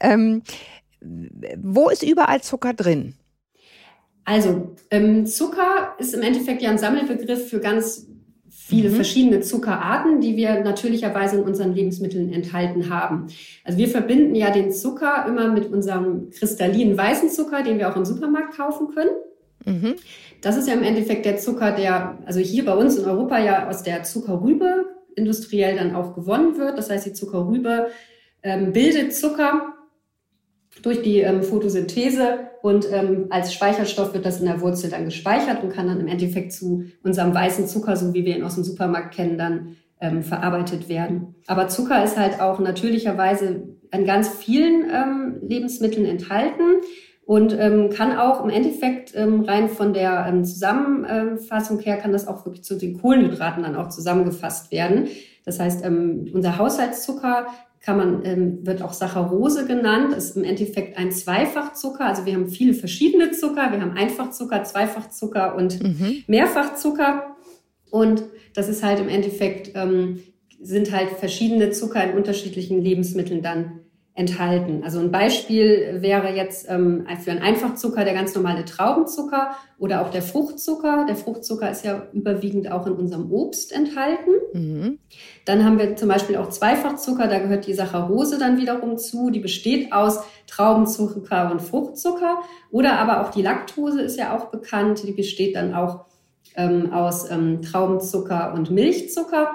Ähm, 0.00 0.42
wo 1.58 1.90
ist 1.90 2.02
überall 2.02 2.40
Zucker 2.40 2.72
drin? 2.72 3.14
Also 4.24 4.74
ähm, 4.90 5.26
Zucker 5.26 5.94
ist 5.98 6.14
im 6.14 6.22
Endeffekt 6.22 6.60
ja 6.60 6.70
ein 6.70 6.78
Sammelbegriff 6.78 7.48
für 7.48 7.60
ganz 7.60 8.07
viele 8.68 8.90
mhm. 8.90 8.96
verschiedene 8.96 9.40
Zuckerarten, 9.40 10.20
die 10.20 10.36
wir 10.36 10.60
natürlicherweise 10.60 11.38
in 11.38 11.44
unseren 11.44 11.74
Lebensmitteln 11.74 12.30
enthalten 12.30 12.90
haben. 12.90 13.28
Also 13.64 13.78
wir 13.78 13.88
verbinden 13.88 14.34
ja 14.34 14.50
den 14.50 14.72
Zucker 14.72 15.24
immer 15.26 15.48
mit 15.48 15.72
unserem 15.72 16.28
kristallinen 16.28 16.96
weißen 16.96 17.30
Zucker, 17.30 17.62
den 17.62 17.78
wir 17.78 17.90
auch 17.90 17.96
im 17.96 18.04
Supermarkt 18.04 18.54
kaufen 18.54 18.88
können. 18.94 19.10
Mhm. 19.64 19.94
Das 20.42 20.58
ist 20.58 20.68
ja 20.68 20.74
im 20.74 20.82
Endeffekt 20.82 21.24
der 21.24 21.38
Zucker, 21.38 21.72
der 21.72 22.18
also 22.26 22.40
hier 22.40 22.66
bei 22.66 22.74
uns 22.74 22.96
in 22.98 23.06
Europa 23.06 23.38
ja 23.38 23.68
aus 23.68 23.82
der 23.82 24.02
Zuckerrübe 24.02 24.84
industriell 25.16 25.76
dann 25.76 25.94
auch 25.94 26.14
gewonnen 26.14 26.58
wird. 26.58 26.76
Das 26.76 26.90
heißt, 26.90 27.06
die 27.06 27.14
Zuckerrübe 27.14 27.88
ähm, 28.42 28.72
bildet 28.72 29.14
Zucker 29.14 29.77
durch 30.82 31.02
die 31.02 31.20
ähm, 31.20 31.42
Photosynthese 31.42 32.50
und 32.62 32.86
ähm, 32.92 33.26
als 33.30 33.52
Speicherstoff 33.52 34.14
wird 34.14 34.26
das 34.26 34.40
in 34.40 34.46
der 34.46 34.60
Wurzel 34.60 34.90
dann 34.90 35.04
gespeichert 35.04 35.62
und 35.62 35.72
kann 35.72 35.86
dann 35.86 36.00
im 36.00 36.08
Endeffekt 36.08 36.52
zu 36.52 36.84
unserem 37.02 37.34
weißen 37.34 37.66
Zucker, 37.66 37.96
so 37.96 38.14
wie 38.14 38.24
wir 38.24 38.36
ihn 38.36 38.44
aus 38.44 38.56
dem 38.56 38.64
Supermarkt 38.64 39.14
kennen, 39.14 39.38
dann 39.38 39.76
ähm, 40.00 40.22
verarbeitet 40.22 40.88
werden. 40.88 41.34
Aber 41.46 41.68
Zucker 41.68 42.02
ist 42.04 42.16
halt 42.16 42.40
auch 42.40 42.58
natürlicherweise 42.58 43.68
an 43.90 44.04
ganz 44.04 44.28
vielen 44.28 44.90
ähm, 44.90 45.36
Lebensmitteln 45.42 46.06
enthalten 46.06 46.62
und 47.24 47.54
ähm, 47.58 47.90
kann 47.90 48.16
auch 48.16 48.42
im 48.42 48.50
Endeffekt 48.50 49.14
ähm, 49.14 49.42
rein 49.42 49.68
von 49.68 49.92
der 49.92 50.26
ähm, 50.28 50.44
Zusammenfassung 50.44 51.78
her 51.80 51.98
kann 51.98 52.12
das 52.12 52.26
auch 52.26 52.46
wirklich 52.46 52.64
zu 52.64 52.76
den 52.76 52.98
Kohlenhydraten 52.98 53.62
dann 53.62 53.76
auch 53.76 53.88
zusammengefasst 53.88 54.72
werden. 54.72 55.08
Das 55.44 55.60
heißt, 55.60 55.84
ähm, 55.84 56.30
unser 56.32 56.58
Haushaltszucker 56.58 57.46
kann 57.80 57.96
man, 57.96 58.24
ähm, 58.24 58.66
wird 58.66 58.82
auch 58.82 58.92
Saccharose 58.92 59.66
genannt, 59.66 60.12
ist 60.12 60.36
im 60.36 60.44
Endeffekt 60.44 60.98
ein 60.98 61.12
Zweifachzucker. 61.12 62.04
Also 62.04 62.26
wir 62.26 62.34
haben 62.34 62.48
viele 62.48 62.74
verschiedene 62.74 63.30
Zucker. 63.30 63.70
Wir 63.70 63.80
haben 63.80 63.96
Einfachzucker, 63.96 64.64
Zweifachzucker 64.64 65.54
und 65.54 65.82
mhm. 65.82 66.24
Mehrfachzucker. 66.26 67.36
Und 67.90 68.24
das 68.54 68.68
ist 68.68 68.82
halt 68.82 69.00
im 69.00 69.08
Endeffekt, 69.08 69.72
ähm, 69.74 70.22
sind 70.60 70.92
halt 70.92 71.10
verschiedene 71.10 71.70
Zucker 71.70 72.02
in 72.02 72.16
unterschiedlichen 72.16 72.82
Lebensmitteln 72.82 73.42
dann 73.42 73.80
enthalten. 74.18 74.82
Also 74.82 74.98
ein 74.98 75.12
Beispiel 75.12 75.98
wäre 76.00 76.34
jetzt 76.34 76.68
ähm, 76.68 77.06
für 77.22 77.30
einen 77.30 77.40
Einfachzucker 77.40 78.04
der 78.04 78.14
ganz 78.14 78.34
normale 78.34 78.64
Traubenzucker 78.64 79.52
oder 79.78 80.02
auch 80.02 80.10
der 80.10 80.22
Fruchtzucker. 80.22 81.06
Der 81.08 81.14
Fruchtzucker 81.14 81.70
ist 81.70 81.84
ja 81.84 82.08
überwiegend 82.12 82.68
auch 82.68 82.88
in 82.88 82.94
unserem 82.94 83.30
Obst 83.30 83.72
enthalten. 83.72 84.32
Mhm. 84.52 84.98
Dann 85.44 85.64
haben 85.64 85.78
wir 85.78 85.94
zum 85.94 86.08
Beispiel 86.08 86.36
auch 86.36 86.48
Zweifachzucker, 86.48 87.28
da 87.28 87.38
gehört 87.38 87.68
die 87.68 87.74
Saccharose 87.74 88.38
dann 88.38 88.58
wiederum 88.58 88.98
zu. 88.98 89.30
Die 89.30 89.38
besteht 89.38 89.92
aus 89.92 90.18
Traubenzucker 90.48 91.52
und 91.52 91.62
Fruchtzucker. 91.62 92.38
Oder 92.72 92.98
aber 92.98 93.22
auch 93.24 93.30
die 93.30 93.42
Laktose 93.42 94.02
ist 94.02 94.18
ja 94.18 94.36
auch 94.36 94.46
bekannt. 94.46 95.04
Die 95.06 95.12
besteht 95.12 95.54
dann 95.54 95.74
auch 95.74 96.06
ähm, 96.56 96.92
aus 96.92 97.30
ähm, 97.30 97.62
Traubenzucker 97.62 98.52
und 98.52 98.72
Milchzucker. 98.72 99.52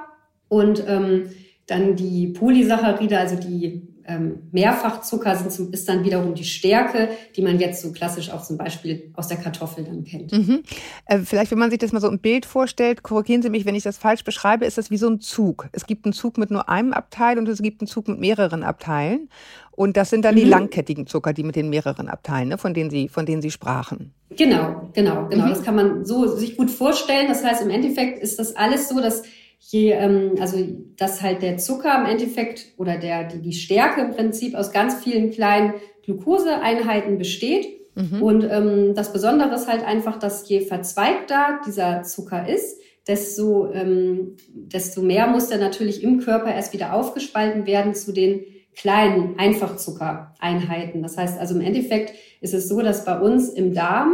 Und 0.48 0.86
ähm, 0.88 1.31
dann 1.68 1.98
die 1.98 2.27
Polysaccharide, 2.27 3.18
also 3.18 3.36
die 3.36 3.92
ähm, 4.07 4.50
Mehrfachzucker 4.51 5.35
sind, 5.35 5.73
ist 5.73 5.88
dann 5.88 6.03
wiederum 6.03 6.35
die 6.35 6.44
Stärke, 6.44 7.09
die 7.35 7.41
man 7.41 7.59
jetzt 7.59 7.81
so 7.81 7.91
klassisch 7.91 8.29
auch 8.29 8.44
zum 8.44 8.57
Beispiel 8.57 9.11
aus 9.15 9.27
der 9.27 9.38
Kartoffel 9.38 9.83
dann 9.83 10.03
kennt. 10.03 10.31
Mhm. 10.31 10.63
Äh, 11.05 11.19
vielleicht, 11.19 11.51
wenn 11.51 11.59
man 11.59 11.69
sich 11.69 11.79
das 11.79 11.91
mal 11.91 12.01
so 12.01 12.09
im 12.09 12.19
Bild 12.19 12.45
vorstellt, 12.45 13.03
korrigieren 13.03 13.41
Sie 13.41 13.50
mich, 13.50 13.65
wenn 13.65 13.75
ich 13.75 13.83
das 13.83 13.97
falsch 13.97 14.23
beschreibe, 14.23 14.65
ist 14.65 14.77
das 14.77 14.91
wie 14.91 14.97
so 14.97 15.07
ein 15.07 15.19
Zug. 15.19 15.69
Es 15.71 15.85
gibt 15.85 16.05
einen 16.05 16.13
Zug 16.13 16.38
mit 16.38 16.51
nur 16.51 16.69
einem 16.69 16.94
Abteil 16.94 17.38
und 17.38 17.47
es 17.47 17.61
gibt 17.61 17.81
einen 17.81 17.88
Zug 17.88 18.07
mit 18.07 18.19
mehreren 18.19 18.63
Abteilen. 18.63 19.29
Und 19.72 19.98
das 19.98 20.10
sind 20.12 20.24
dann 20.24 20.36
mhm. 20.36 20.39
die 20.39 20.45
langkettigen 20.45 21.07
Zucker, 21.07 21.33
die 21.33 21.43
mit 21.43 21.55
den 21.55 21.69
mehreren 21.69 22.07
Abteilen, 22.07 22.50
ne, 22.50 22.57
von 22.57 22.74
denen 22.74 22.89
Sie, 22.89 23.10
von 23.10 23.25
denen 23.25 23.41
Sie 23.41 23.51
sprachen. 23.51 24.13
Genau, 24.36 24.89
genau, 24.93 25.27
genau. 25.29 25.45
Mhm. 25.45 25.50
Das 25.50 25.63
kann 25.63 25.75
man 25.75 26.05
so 26.05 26.36
sich 26.36 26.57
gut 26.57 26.69
vorstellen. 26.69 27.27
Das 27.27 27.43
heißt, 27.43 27.62
im 27.62 27.69
Endeffekt 27.69 28.22
ist 28.22 28.39
das 28.39 28.55
alles 28.55 28.89
so, 28.89 29.00
dass 29.00 29.24
je, 29.72 29.91
ähm, 29.91 30.36
also 30.39 30.58
dass 30.98 31.22
halt 31.22 31.41
der 31.41 31.58
Zucker 31.58 31.98
im 32.00 32.05
Endeffekt 32.05 32.74
oder 32.77 32.98
der, 32.98 33.25
die, 33.25 33.41
die 33.41 33.53
Stärke 33.53 34.01
im 34.01 34.12
Prinzip 34.12 34.55
aus 34.55 34.72
ganz 34.72 34.96
vielen 35.03 35.32
kleinen 35.32 35.74
Glukoseeinheiten 36.03 37.17
besteht. 37.17 37.67
Mhm. 37.96 38.22
Und 38.22 38.43
ähm, 38.43 38.93
das 38.96 39.13
Besondere 39.13 39.53
ist 39.55 39.67
halt 39.67 39.86
einfach, 39.86 40.17
dass 40.17 40.48
je 40.50 40.62
verzweigter 40.62 41.62
dieser 41.65 42.03
Zucker 42.03 42.48
ist, 42.48 42.79
desto, 43.08 43.72
ähm, 43.72 44.36
desto 44.48 45.01
mehr 45.01 45.27
muss 45.27 45.50
der 45.50 45.58
natürlich 45.58 46.03
im 46.03 46.20
Körper 46.20 46.53
erst 46.53 46.74
wieder 46.74 46.93
aufgespalten 46.93 47.65
werden 47.65 47.93
zu 47.93 48.12
den 48.12 48.41
kleinen 48.75 49.38
Einfachzuckereinheiten. 49.38 51.03
Das 51.03 51.17
heißt 51.17 51.39
also 51.39 51.55
im 51.55 51.62
Endeffekt 51.62 52.13
ist 52.41 52.53
es 52.53 52.67
so, 52.67 52.82
dass 52.82 53.05
bei 53.05 53.20
uns 53.20 53.50
im 53.50 53.74
Darm 53.74 54.13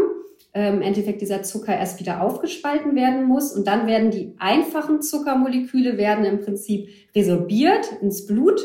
ähm, 0.53 0.75
im 0.75 0.82
Endeffekt 0.82 1.22
dieser 1.22 1.44
Zucker 1.44 1.77
erst 1.77 2.00
wieder 2.00 2.22
aufgespalten 2.22 2.96
werden 2.96 3.24
muss. 3.24 3.53
Und 3.53 3.68
dann 3.68 3.88
werden 3.88 4.12
die 4.12 4.34
einfachen 4.39 5.01
Zuckermoleküle 5.01 5.98
werden 5.98 6.25
im 6.25 6.39
Prinzip 6.39 6.89
resorbiert 7.15 7.91
ins 8.01 8.25
Blut. 8.25 8.62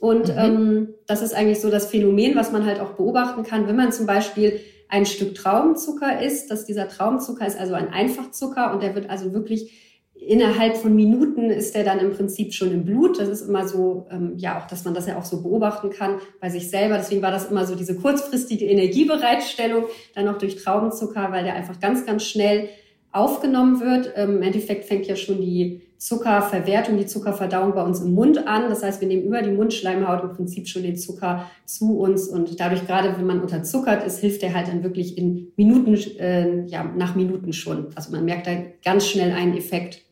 Und 0.00 0.28
mhm. 0.28 0.38
ähm, 0.38 0.88
das 1.06 1.22
ist 1.22 1.34
eigentlich 1.34 1.60
so 1.60 1.70
das 1.70 1.86
Phänomen, 1.86 2.36
was 2.36 2.52
man 2.52 2.64
halt 2.64 2.80
auch 2.80 2.92
beobachten 2.92 3.42
kann, 3.42 3.68
wenn 3.68 3.76
man 3.76 3.92
zum 3.92 4.06
Beispiel 4.06 4.60
ein 4.88 5.06
Stück 5.06 5.34
Traubenzucker 5.34 6.22
isst, 6.22 6.50
dass 6.50 6.64
dieser 6.64 6.88
Traubenzucker 6.88 7.46
ist 7.46 7.58
also 7.58 7.74
ein 7.74 7.92
Einfachzucker 7.92 8.72
und 8.72 8.82
der 8.82 8.94
wird 8.94 9.08
also 9.08 9.32
wirklich 9.32 9.89
innerhalb 10.26 10.76
von 10.76 10.94
Minuten 10.94 11.50
ist 11.50 11.74
der 11.74 11.84
dann 11.84 11.98
im 11.98 12.12
Prinzip 12.12 12.52
schon 12.52 12.72
im 12.72 12.84
Blut. 12.84 13.18
Das 13.18 13.28
ist 13.28 13.48
immer 13.48 13.66
so, 13.66 14.06
ähm, 14.10 14.34
ja, 14.36 14.58
auch, 14.58 14.66
dass 14.66 14.84
man 14.84 14.94
das 14.94 15.06
ja 15.06 15.18
auch 15.18 15.24
so 15.24 15.42
beobachten 15.42 15.90
kann 15.90 16.16
bei 16.40 16.50
sich 16.50 16.70
selber. 16.70 16.96
Deswegen 16.98 17.22
war 17.22 17.30
das 17.30 17.50
immer 17.50 17.66
so 17.66 17.74
diese 17.74 17.96
kurzfristige 17.96 18.66
Energiebereitstellung, 18.66 19.84
dann 20.14 20.26
noch 20.26 20.38
durch 20.38 20.56
Traubenzucker, 20.56 21.32
weil 21.32 21.44
der 21.44 21.54
einfach 21.54 21.80
ganz, 21.80 22.04
ganz 22.04 22.24
schnell 22.24 22.68
aufgenommen 23.12 23.80
wird. 23.80 24.12
Ähm, 24.16 24.36
Im 24.36 24.42
Endeffekt 24.42 24.84
fängt 24.84 25.06
ja 25.06 25.16
schon 25.16 25.40
die 25.40 25.82
Zuckerverwertung, 25.96 26.96
die 26.96 27.06
Zuckerverdauung 27.06 27.74
bei 27.74 27.82
uns 27.82 28.00
im 28.00 28.14
Mund 28.14 28.46
an. 28.46 28.68
Das 28.70 28.82
heißt, 28.82 29.00
wir 29.00 29.08
nehmen 29.08 29.24
über 29.24 29.42
die 29.42 29.50
Mundschleimhaut 29.50 30.22
im 30.22 30.32
Prinzip 30.32 30.66
schon 30.66 30.82
den 30.82 30.96
Zucker 30.96 31.50
zu 31.66 31.98
uns 31.98 32.28
und 32.28 32.58
dadurch 32.58 32.86
gerade, 32.86 33.14
wenn 33.18 33.26
man 33.26 33.40
unterzuckert 33.40 34.04
ist, 34.04 34.20
hilft 34.20 34.42
der 34.42 34.54
halt 34.54 34.68
dann 34.68 34.82
wirklich 34.82 35.18
in 35.18 35.52
Minuten, 35.56 35.94
äh, 36.18 36.64
ja, 36.66 36.84
nach 36.84 37.14
Minuten 37.16 37.52
schon. 37.52 37.88
Also 37.96 38.12
man 38.12 38.24
merkt 38.24 38.46
da 38.46 38.52
ganz 38.82 39.06
schnell 39.06 39.32
einen 39.32 39.56
Effekt, 39.56 40.02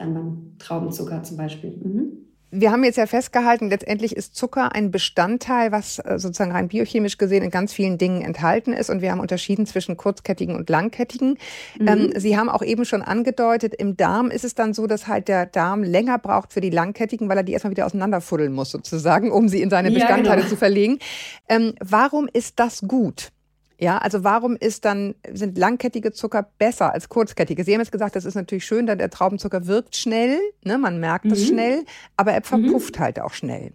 dann 0.00 0.14
beim 0.14 0.52
Traubenzucker 0.58 1.22
zum 1.22 1.36
Beispiel. 1.36 1.70
Mhm. 1.70 2.30
Wir 2.52 2.72
haben 2.72 2.82
jetzt 2.82 2.96
ja 2.96 3.06
festgehalten, 3.06 3.70
letztendlich 3.70 4.16
ist 4.16 4.34
Zucker 4.34 4.74
ein 4.74 4.90
Bestandteil, 4.90 5.70
was 5.70 6.00
äh, 6.00 6.18
sozusagen 6.18 6.50
rein 6.50 6.66
biochemisch 6.66 7.16
gesehen 7.16 7.44
in 7.44 7.50
ganz 7.50 7.72
vielen 7.72 7.96
Dingen 7.96 8.22
enthalten 8.22 8.72
ist. 8.72 8.90
Und 8.90 9.02
wir 9.02 9.12
haben 9.12 9.20
unterschieden 9.20 9.66
zwischen 9.66 9.96
kurzkettigen 9.96 10.56
und 10.56 10.68
langkettigen. 10.68 11.38
Mhm. 11.78 11.88
Ähm, 11.88 12.12
Sie 12.16 12.36
haben 12.36 12.48
auch 12.48 12.62
eben 12.62 12.84
schon 12.84 13.02
angedeutet, 13.02 13.74
im 13.76 13.96
Darm 13.96 14.32
ist 14.32 14.44
es 14.44 14.56
dann 14.56 14.74
so, 14.74 14.88
dass 14.88 15.06
halt 15.06 15.28
der 15.28 15.46
Darm 15.46 15.84
länger 15.84 16.18
braucht 16.18 16.52
für 16.52 16.60
die 16.60 16.70
langkettigen, 16.70 17.28
weil 17.28 17.36
er 17.36 17.44
die 17.44 17.52
erstmal 17.52 17.70
wieder 17.70 17.86
auseinanderfuddeln 17.86 18.52
muss, 18.52 18.72
sozusagen, 18.72 19.30
um 19.30 19.48
sie 19.48 19.62
in 19.62 19.70
seine 19.70 19.92
Bestandteile 19.92 20.28
ja, 20.28 20.34
genau. 20.36 20.48
zu 20.48 20.56
verlegen. 20.56 20.98
Ähm, 21.48 21.74
warum 21.78 22.28
ist 22.32 22.58
das 22.58 22.80
gut? 22.80 23.30
Ja, 23.82 23.96
also 23.96 24.24
warum 24.24 24.56
ist 24.56 24.84
dann, 24.84 25.14
sind 25.32 25.56
langkettige 25.56 26.12
Zucker 26.12 26.46
besser 26.58 26.92
als 26.92 27.08
kurzkettige? 27.08 27.64
Sie 27.64 27.72
haben 27.72 27.80
jetzt 27.80 27.92
gesagt, 27.92 28.14
das 28.14 28.26
ist 28.26 28.34
natürlich 28.34 28.66
schön, 28.66 28.86
denn 28.86 28.98
der 28.98 29.08
Traubenzucker 29.08 29.66
wirkt 29.66 29.96
schnell, 29.96 30.38
ne, 30.64 30.76
man 30.76 31.00
merkt 31.00 31.24
mhm. 31.24 31.30
das 31.30 31.46
schnell, 31.46 31.84
aber 32.14 32.32
er 32.32 32.42
verpufft 32.42 32.98
mhm. 32.98 33.00
halt 33.02 33.20
auch 33.20 33.32
schnell. 33.32 33.72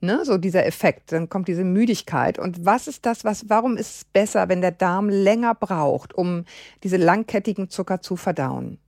Ne, 0.00 0.20
so 0.24 0.38
dieser 0.38 0.64
Effekt, 0.64 1.10
dann 1.10 1.28
kommt 1.28 1.48
diese 1.48 1.64
Müdigkeit. 1.64 2.38
Und 2.38 2.64
was 2.64 2.86
ist 2.86 3.04
das, 3.04 3.24
was, 3.24 3.50
warum 3.50 3.76
ist 3.76 3.96
es 3.96 4.04
besser, 4.04 4.48
wenn 4.48 4.60
der 4.60 4.70
Darm 4.70 5.08
länger 5.08 5.56
braucht, 5.56 6.14
um 6.14 6.44
diese 6.84 6.96
langkettigen 6.96 7.68
Zucker 7.68 8.00
zu 8.00 8.14
verdauen? 8.14 8.78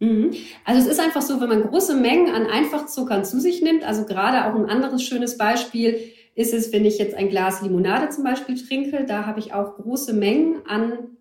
Mhm. 0.00 0.32
Also 0.64 0.80
es 0.80 0.86
ist 0.86 1.00
einfach 1.00 1.20
so, 1.20 1.38
wenn 1.42 1.50
man 1.50 1.64
große 1.64 1.96
Mengen 1.96 2.34
an 2.34 2.46
Einfachzuckern 2.46 3.26
zu 3.26 3.40
sich 3.40 3.60
nimmt, 3.60 3.84
also 3.84 4.06
gerade 4.06 4.46
auch 4.46 4.58
ein 4.58 4.70
anderes 4.70 5.02
schönes 5.02 5.36
Beispiel, 5.36 6.00
ist 6.34 6.52
es, 6.52 6.72
wenn 6.72 6.84
ich 6.84 6.98
jetzt 6.98 7.14
ein 7.14 7.28
Glas 7.28 7.62
Limonade 7.62 8.08
zum 8.10 8.24
Beispiel 8.24 8.56
trinke, 8.56 9.04
da 9.06 9.26
habe 9.26 9.40
ich 9.40 9.52
auch 9.52 9.76
große 9.76 10.12
Mengen 10.12 10.62
an, 10.66 11.16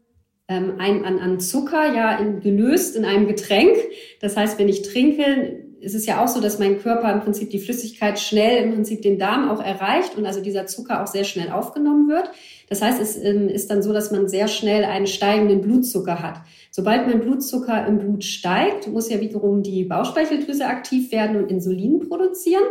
ähm, 0.47 0.75
ein, 0.79 1.05
an, 1.05 1.19
an 1.19 1.39
Zucker, 1.39 1.93
ja, 1.93 2.17
in, 2.17 2.39
gelöst 2.39 2.95
in 2.95 3.05
einem 3.05 3.27
Getränk. 3.27 3.77
Das 4.21 4.35
heißt, 4.35 4.57
wenn 4.57 4.69
ich 4.69 4.81
trinke, 4.81 5.63
ist 5.83 5.95
es 5.95 6.05
ja 6.05 6.23
auch 6.23 6.27
so, 6.27 6.39
dass 6.39 6.59
mein 6.59 6.79
Körper 6.79 7.11
im 7.11 7.19
Prinzip 7.19 7.49
die 7.49 7.59
Flüssigkeit 7.59 8.17
schnell 8.17 8.63
im 8.63 8.73
Prinzip 8.73 9.01
den 9.01 9.19
Darm 9.19 9.49
auch 9.49 9.61
erreicht 9.61 10.17
und 10.17 10.25
also 10.25 10.41
dieser 10.41 10.65
Zucker 10.65 11.03
auch 11.03 11.07
sehr 11.07 11.25
schnell 11.25 11.51
aufgenommen 11.51 12.07
wird. 12.07 12.31
Das 12.69 12.81
heißt, 12.81 13.01
es 13.01 13.17
ähm, 13.17 13.49
ist 13.49 13.69
dann 13.69 13.83
so, 13.83 13.91
dass 13.91 14.09
man 14.09 14.29
sehr 14.29 14.47
schnell 14.47 14.85
einen 14.85 15.07
steigenden 15.07 15.61
Blutzucker 15.61 16.21
hat. 16.21 16.41
Sobald 16.71 17.05
mein 17.05 17.19
Blutzucker 17.19 17.85
im 17.85 17.99
Blut 17.99 18.23
steigt, 18.23 18.87
muss 18.87 19.09
ja 19.09 19.19
wiederum 19.19 19.61
die 19.61 19.83
Bauchspeicheldrüse 19.83 20.65
aktiv 20.65 21.11
werden 21.11 21.35
und 21.35 21.51
Insulin 21.51 21.99
produzieren. 21.99 22.63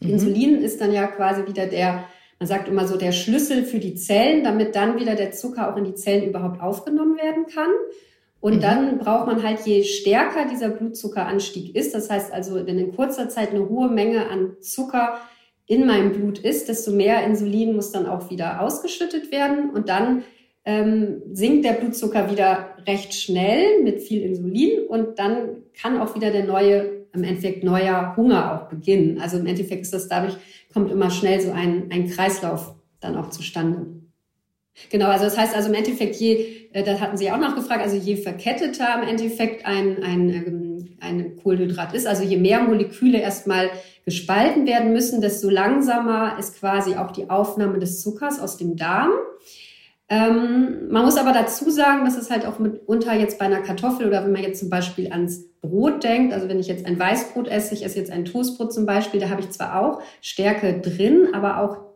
Mhm. 0.00 0.10
Insulin 0.10 0.62
ist 0.62 0.80
dann 0.80 0.92
ja 0.92 1.06
quasi 1.06 1.46
wieder 1.46 1.66
der, 1.66 2.04
man 2.38 2.46
sagt 2.46 2.68
immer 2.68 2.86
so, 2.86 2.96
der 2.96 3.12
Schlüssel 3.12 3.64
für 3.64 3.78
die 3.78 3.94
Zellen, 3.94 4.44
damit 4.44 4.74
dann 4.74 4.98
wieder 4.98 5.14
der 5.14 5.32
Zucker 5.32 5.72
auch 5.72 5.76
in 5.76 5.84
die 5.84 5.94
Zellen 5.94 6.28
überhaupt 6.28 6.60
aufgenommen 6.60 7.16
werden 7.16 7.46
kann. 7.46 7.70
Und 8.40 8.56
mhm. 8.56 8.60
dann 8.60 8.98
braucht 8.98 9.26
man 9.26 9.42
halt, 9.42 9.60
je 9.66 9.82
stärker 9.82 10.46
dieser 10.50 10.70
Blutzuckeranstieg 10.70 11.74
ist, 11.76 11.94
das 11.94 12.08
heißt 12.08 12.32
also, 12.32 12.66
wenn 12.66 12.78
in 12.78 12.94
kurzer 12.94 13.28
Zeit 13.28 13.50
eine 13.50 13.68
hohe 13.68 13.88
Menge 13.88 14.28
an 14.28 14.56
Zucker 14.60 15.20
in 15.66 15.86
meinem 15.86 16.12
Blut 16.12 16.38
ist, 16.38 16.68
desto 16.68 16.90
mehr 16.90 17.24
Insulin 17.24 17.76
muss 17.76 17.92
dann 17.92 18.06
auch 18.06 18.30
wieder 18.30 18.60
ausgeschüttet 18.60 19.30
werden. 19.30 19.70
Und 19.70 19.88
dann 19.88 20.24
ähm, 20.64 21.22
sinkt 21.32 21.64
der 21.64 21.74
Blutzucker 21.74 22.30
wieder 22.30 22.70
recht 22.86 23.14
schnell 23.14 23.82
mit 23.82 24.00
viel 24.00 24.22
Insulin 24.22 24.86
und 24.88 25.18
dann 25.18 25.62
kann 25.80 26.00
auch 26.00 26.14
wieder 26.14 26.30
der 26.30 26.44
neue 26.44 26.99
im 27.12 27.24
Endeffekt 27.24 27.64
neuer 27.64 28.14
Hunger 28.16 28.54
auch 28.54 28.68
beginnen. 28.68 29.20
Also 29.20 29.38
im 29.38 29.46
Endeffekt 29.46 29.82
ist 29.82 29.94
das 29.94 30.08
dadurch, 30.08 30.36
kommt 30.72 30.90
immer 30.90 31.10
schnell 31.10 31.40
so 31.40 31.52
ein, 31.52 31.90
ein 31.90 32.08
Kreislauf 32.08 32.74
dann 33.00 33.16
auch 33.16 33.30
zustande. 33.30 33.86
Genau, 34.88 35.06
also 35.06 35.24
das 35.24 35.36
heißt 35.36 35.54
also 35.54 35.68
im 35.68 35.74
Endeffekt 35.74 36.16
je, 36.16 36.68
äh, 36.72 36.82
da 36.82 36.98
hatten 37.00 37.16
Sie 37.16 37.30
auch 37.30 37.38
noch 37.38 37.54
gefragt, 37.54 37.82
also 37.82 37.96
je 37.96 38.16
verketteter 38.16 39.02
im 39.02 39.08
Endeffekt 39.08 39.66
ein, 39.66 40.02
ein, 40.02 40.30
ähm, 40.30 40.88
ein 41.00 41.36
Kohlenhydrat 41.36 41.92
ist, 41.92 42.06
also 42.06 42.22
je 42.22 42.36
mehr 42.36 42.62
Moleküle 42.62 43.18
erstmal 43.18 43.70
gespalten 44.04 44.66
werden 44.66 44.92
müssen, 44.92 45.20
desto 45.20 45.50
langsamer 45.50 46.38
ist 46.38 46.58
quasi 46.58 46.94
auch 46.94 47.10
die 47.10 47.28
Aufnahme 47.28 47.78
des 47.78 48.00
Zuckers 48.00 48.40
aus 48.40 48.56
dem 48.56 48.76
Darm. 48.76 49.10
Ähm, 50.12 50.88
man 50.90 51.04
muss 51.04 51.16
aber 51.16 51.32
dazu 51.32 51.70
sagen, 51.70 52.04
dass 52.04 52.16
es 52.16 52.32
halt 52.32 52.44
auch 52.44 52.58
mitunter 52.58 53.14
jetzt 53.14 53.38
bei 53.38 53.44
einer 53.44 53.60
Kartoffel 53.60 54.08
oder 54.08 54.24
wenn 54.24 54.32
man 54.32 54.42
jetzt 54.42 54.58
zum 54.58 54.68
Beispiel 54.68 55.12
ans 55.12 55.44
Brot 55.60 56.02
denkt, 56.02 56.34
also 56.34 56.48
wenn 56.48 56.58
ich 56.58 56.66
jetzt 56.66 56.84
ein 56.84 56.98
Weißbrot 56.98 57.46
esse, 57.46 57.74
ich 57.74 57.84
esse 57.84 57.98
jetzt 57.98 58.10
ein 58.10 58.24
Toastbrot 58.24 58.72
zum 58.72 58.86
Beispiel, 58.86 59.20
da 59.20 59.30
habe 59.30 59.40
ich 59.40 59.50
zwar 59.50 59.80
auch 59.80 60.02
Stärke 60.20 60.80
drin, 60.80 61.28
aber 61.32 61.58
auch 61.58 61.89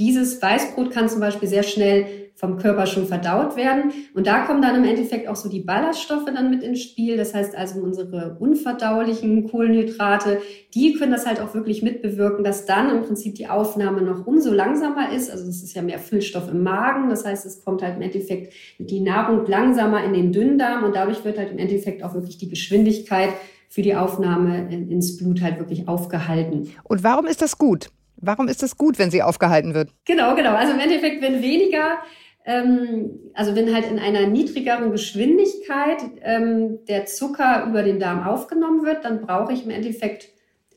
dieses 0.00 0.40
Weißbrot 0.40 0.90
kann 0.90 1.08
zum 1.08 1.20
Beispiel 1.20 1.48
sehr 1.48 1.62
schnell 1.62 2.06
vom 2.34 2.56
Körper 2.56 2.86
schon 2.86 3.06
verdaut 3.06 3.54
werden. 3.54 3.92
Und 4.14 4.26
da 4.26 4.46
kommen 4.46 4.62
dann 4.62 4.74
im 4.74 4.84
Endeffekt 4.84 5.28
auch 5.28 5.36
so 5.36 5.50
die 5.50 5.60
Ballaststoffe 5.60 6.24
dann 6.24 6.48
mit 6.48 6.62
ins 6.62 6.80
Spiel. 6.80 7.18
Das 7.18 7.34
heißt 7.34 7.54
also 7.54 7.80
unsere 7.80 8.38
unverdaulichen 8.40 9.46
Kohlenhydrate, 9.50 10.40
die 10.74 10.94
können 10.94 11.12
das 11.12 11.26
halt 11.26 11.38
auch 11.38 11.52
wirklich 11.52 11.82
mitbewirken, 11.82 12.42
dass 12.42 12.64
dann 12.64 12.88
im 12.88 13.02
Prinzip 13.02 13.34
die 13.34 13.48
Aufnahme 13.48 14.00
noch 14.00 14.26
umso 14.26 14.54
langsamer 14.54 15.12
ist. 15.12 15.30
Also 15.30 15.46
es 15.46 15.62
ist 15.62 15.76
ja 15.76 15.82
mehr 15.82 15.98
Füllstoff 15.98 16.50
im 16.50 16.62
Magen. 16.62 17.10
Das 17.10 17.26
heißt, 17.26 17.44
es 17.44 17.62
kommt 17.62 17.82
halt 17.82 17.96
im 17.96 18.02
Endeffekt 18.02 18.54
die 18.78 19.00
Nahrung 19.00 19.46
langsamer 19.46 20.02
in 20.02 20.14
den 20.14 20.32
Dünndarm 20.32 20.84
und 20.84 20.96
dadurch 20.96 21.22
wird 21.26 21.36
halt 21.36 21.50
im 21.52 21.58
Endeffekt 21.58 22.02
auch 22.02 22.14
wirklich 22.14 22.38
die 22.38 22.48
Geschwindigkeit 22.48 23.34
für 23.68 23.82
die 23.82 23.94
Aufnahme 23.94 24.66
ins 24.72 25.18
Blut 25.18 25.42
halt 25.42 25.58
wirklich 25.58 25.88
aufgehalten. 25.88 26.70
Und 26.84 27.04
warum 27.04 27.26
ist 27.26 27.42
das 27.42 27.58
gut? 27.58 27.90
Warum 28.20 28.48
ist 28.48 28.62
das 28.62 28.76
gut, 28.76 28.98
wenn 28.98 29.10
sie 29.10 29.22
aufgehalten 29.22 29.74
wird? 29.74 29.90
Genau, 30.04 30.34
genau. 30.34 30.54
Also 30.54 30.72
im 30.72 30.78
Endeffekt, 30.78 31.22
wenn 31.22 31.42
weniger 31.42 31.98
ähm, 32.44 33.30
also 33.34 33.54
wenn 33.54 33.74
halt 33.74 33.90
in 33.90 33.98
einer 33.98 34.26
niedrigeren 34.26 34.90
Geschwindigkeit 34.90 35.98
ähm, 36.22 36.78
der 36.88 37.06
Zucker 37.06 37.66
über 37.68 37.82
den 37.82 38.00
Darm 38.00 38.22
aufgenommen 38.22 38.84
wird, 38.84 39.04
dann 39.04 39.20
brauche 39.20 39.52
ich 39.52 39.64
im 39.64 39.70
Endeffekt 39.70 40.28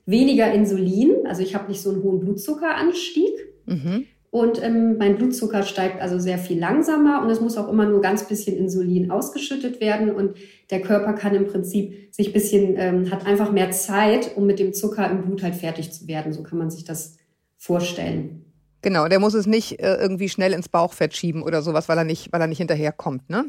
weniger 0.06 0.52
Insulin. 0.52 1.26
Also 1.26 1.42
ich 1.42 1.56
habe 1.56 1.70
nicht 1.70 1.82
so 1.82 1.92
einen 1.92 2.04
hohen 2.04 2.20
Blutzuckeranstieg. 2.20 3.34
Mhm. 3.66 4.06
Und 4.30 4.62
ähm, 4.64 4.98
mein 4.98 5.16
Blutzucker 5.16 5.62
steigt 5.62 6.02
also 6.02 6.18
sehr 6.18 6.40
viel 6.40 6.60
langsamer 6.60 7.22
und 7.22 7.30
es 7.30 7.40
muss 7.40 7.56
auch 7.56 7.70
immer 7.70 7.86
nur 7.86 8.02
ganz 8.02 8.28
bisschen 8.28 8.58
Insulin 8.58 9.12
ausgeschüttet 9.12 9.80
werden 9.80 10.10
und 10.10 10.36
der 10.72 10.82
Körper 10.82 11.14
kann 11.14 11.36
im 11.36 11.46
Prinzip 11.46 12.12
sich 12.12 12.34
bisschen, 12.34 12.74
ähm, 12.78 13.12
hat 13.12 13.28
einfach 13.28 13.52
mehr 13.52 13.70
Zeit, 13.70 14.36
um 14.36 14.48
mit 14.48 14.58
dem 14.58 14.74
Zucker 14.74 15.08
im 15.12 15.22
Blut 15.22 15.44
halt 15.44 15.54
fertig 15.54 15.92
zu 15.92 16.08
werden. 16.08 16.34
So 16.34 16.42
kann 16.42 16.58
man 16.58 16.72
sich 16.72 16.84
das 16.84 17.18
vorstellen. 17.64 18.44
Genau, 18.82 19.08
der 19.08 19.20
muss 19.20 19.34
es 19.34 19.46
nicht 19.46 19.80
äh, 19.80 19.96
irgendwie 19.96 20.28
schnell 20.28 20.52
ins 20.52 20.68
Bauchfett 20.68 21.16
schieben 21.16 21.42
oder 21.42 21.62
sowas, 21.62 21.88
weil 21.88 21.98
er 21.98 22.04
nicht, 22.04 22.34
weil 22.34 22.42
er 22.42 22.48
nicht 22.48 22.58
hinterherkommt, 22.58 23.30
ne? 23.30 23.46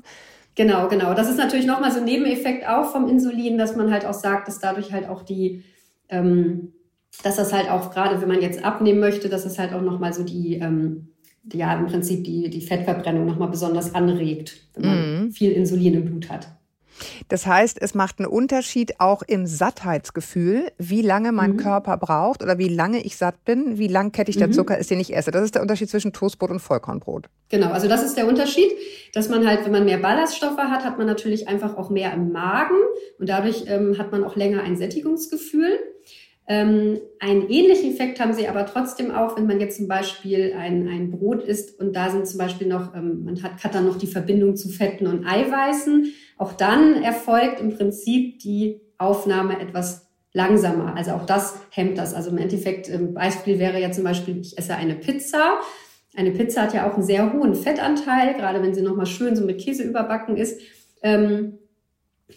Genau, 0.55 0.87
genau. 0.87 1.15
Das 1.15 1.29
ist 1.29 1.37
natürlich 1.37 1.67
nochmal 1.67 1.91
so 1.91 1.99
ein 1.99 2.05
Nebeneffekt 2.05 2.65
auch 2.69 2.93
vom 2.93 3.09
Insulin, 3.09 3.59
dass 3.59 3.75
man 3.75 3.91
halt 3.91 4.05
auch 4.05 4.15
sagt, 4.15 4.47
dass 4.47 4.61
dadurch 4.61 4.93
halt 4.93 5.09
auch 5.09 5.23
die, 5.23 5.65
ähm, 6.09 6.75
dass 7.25 7.35
das 7.35 7.53
halt 7.53 7.69
auch 7.69 7.91
gerade, 7.91 8.21
wenn 8.21 8.29
man 8.29 8.41
jetzt 8.41 8.65
abnehmen 8.65 9.01
möchte, 9.01 9.29
dass 9.29 9.45
es 9.45 9.59
halt 9.59 9.73
auch 9.73 9.83
nochmal 9.83 10.13
so 10.13 10.23
die, 10.23 10.55
ähm, 10.55 11.09
die, 11.43 11.59
ja, 11.59 11.77
im 11.77 11.87
Prinzip 11.87 12.23
die, 12.23 12.49
die 12.51 12.61
Fettverbrennung 12.61 13.27
nochmal 13.27 13.49
besonders 13.49 13.97
anregt, 13.97 14.69
wenn 14.75 14.87
man 14.87 15.27
mm. 15.27 15.33
viel 15.33 15.51
Insulin 15.51 15.95
im 15.95 16.05
Blut 16.05 16.31
hat. 16.31 16.47
Das 17.29 17.47
heißt, 17.47 17.81
es 17.81 17.95
macht 17.95 18.19
einen 18.19 18.29
Unterschied 18.29 19.01
auch 19.01 19.23
im 19.23 19.47
Sattheitsgefühl, 19.47 20.71
wie 20.79 21.03
lange 21.03 21.33
mein 21.33 21.53
mhm. 21.53 21.57
Körper 21.59 21.97
braucht 21.97 22.43
oder 22.43 22.59
wie 22.59 22.69
lange 22.69 23.03
ich 23.03 23.17
satt 23.17 23.45
bin, 23.45 23.79
wie 23.79 23.89
langkettig 23.89 24.37
der 24.37 24.49
mhm. 24.49 24.53
Zucker 24.53 24.79
ist, 24.79 24.91
den 24.91 25.01
ich 25.01 25.15
esse. 25.15 25.31
Das 25.31 25.45
ist 25.45 25.55
der 25.55 25.63
Unterschied 25.63 25.91
zwischen 25.91 26.13
Toastbrot 26.13 26.51
und 26.51 26.61
Vollkornbrot. 26.61 27.29
Genau, 27.49 27.71
also 27.71 27.89
das 27.89 28.03
ist 28.03 28.17
der 28.17 28.27
Unterschied, 28.27 28.71
dass 29.13 29.29
man 29.29 29.47
halt, 29.47 29.65
wenn 29.65 29.73
man 29.73 29.85
mehr 29.85 29.99
Ballaststoffe 29.99 30.59
hat, 30.59 30.85
hat 30.85 30.99
man 30.99 31.07
natürlich 31.07 31.49
einfach 31.49 31.77
auch 31.77 31.91
mehr 31.91 32.13
im 32.13 32.33
Magen 32.33 32.77
und 33.19 33.29
dadurch 33.29 33.65
ähm, 33.67 33.99
hat 33.99 34.13
man 34.13 34.25
auch 34.25 34.37
länger 34.37 34.63
ein 34.63 34.77
Sättigungsgefühl. 34.77 35.79
Ähm, 36.47 37.01
einen 37.21 37.49
ähnlichen 37.49 37.93
Effekt 37.93 38.21
haben 38.21 38.35
sie 38.35 38.49
aber 38.49 38.67
trotzdem 38.67 39.11
auch, 39.11 39.37
wenn 39.37 39.47
man 39.47 39.61
jetzt 39.61 39.79
zum 39.79 39.89
Beispiel 39.89 40.53
ein, 40.53 40.87
ein 40.89 41.11
Brot 41.11 41.43
isst 41.43 41.81
und 41.81 41.97
da 41.97 42.11
sind 42.11 42.27
zum 42.27 42.39
Beispiel 42.39 42.67
noch, 42.67 42.95
ähm, 42.95 43.25
man 43.25 43.43
hat, 43.43 43.65
hat 43.65 43.75
dann 43.75 43.87
noch 43.87 43.97
die 43.97 44.07
Verbindung 44.07 44.55
zu 44.55 44.69
Fetten 44.69 45.07
und 45.07 45.25
Eiweißen. 45.27 46.13
Auch 46.37 46.53
dann 46.53 47.03
erfolgt 47.03 47.61
im 47.61 47.75
Prinzip 47.75 48.41
die 48.41 48.83
Aufnahme 48.99 49.59
etwas 49.59 50.11
langsamer. 50.35 50.95
Also 50.97 51.13
auch 51.13 51.25
das 51.25 51.61
hemmt 51.71 51.97
das. 51.97 52.13
Also 52.13 52.31
im 52.31 52.39
Endeffekt, 52.39 52.91
ähm, 52.91 53.15
Beispiel 53.15 53.59
wäre 53.59 53.81
ja 53.81 53.91
zum 53.91 54.05
Beispiel, 54.05 54.39
ich 54.41 54.59
esse 54.59 54.75
eine 54.77 54.97
Pizza. 54.97 55.61
Eine 56.15 56.33
Pizza 56.33 56.63
hat 56.63 56.75
ja 56.75 56.89
auch 56.89 56.95
einen 56.95 57.05
sehr 57.05 57.33
hohen 57.33 57.55
Fettanteil, 57.55 58.35
gerade 58.35 58.63
wenn 58.63 58.75
sie 58.75 58.83
nochmal 58.83 59.07
schön 59.07 59.35
so 59.35 59.45
mit 59.45 59.61
Käse 59.61 59.83
überbacken 59.83 60.37
ist. 60.37 60.61
Ähm, 61.03 61.59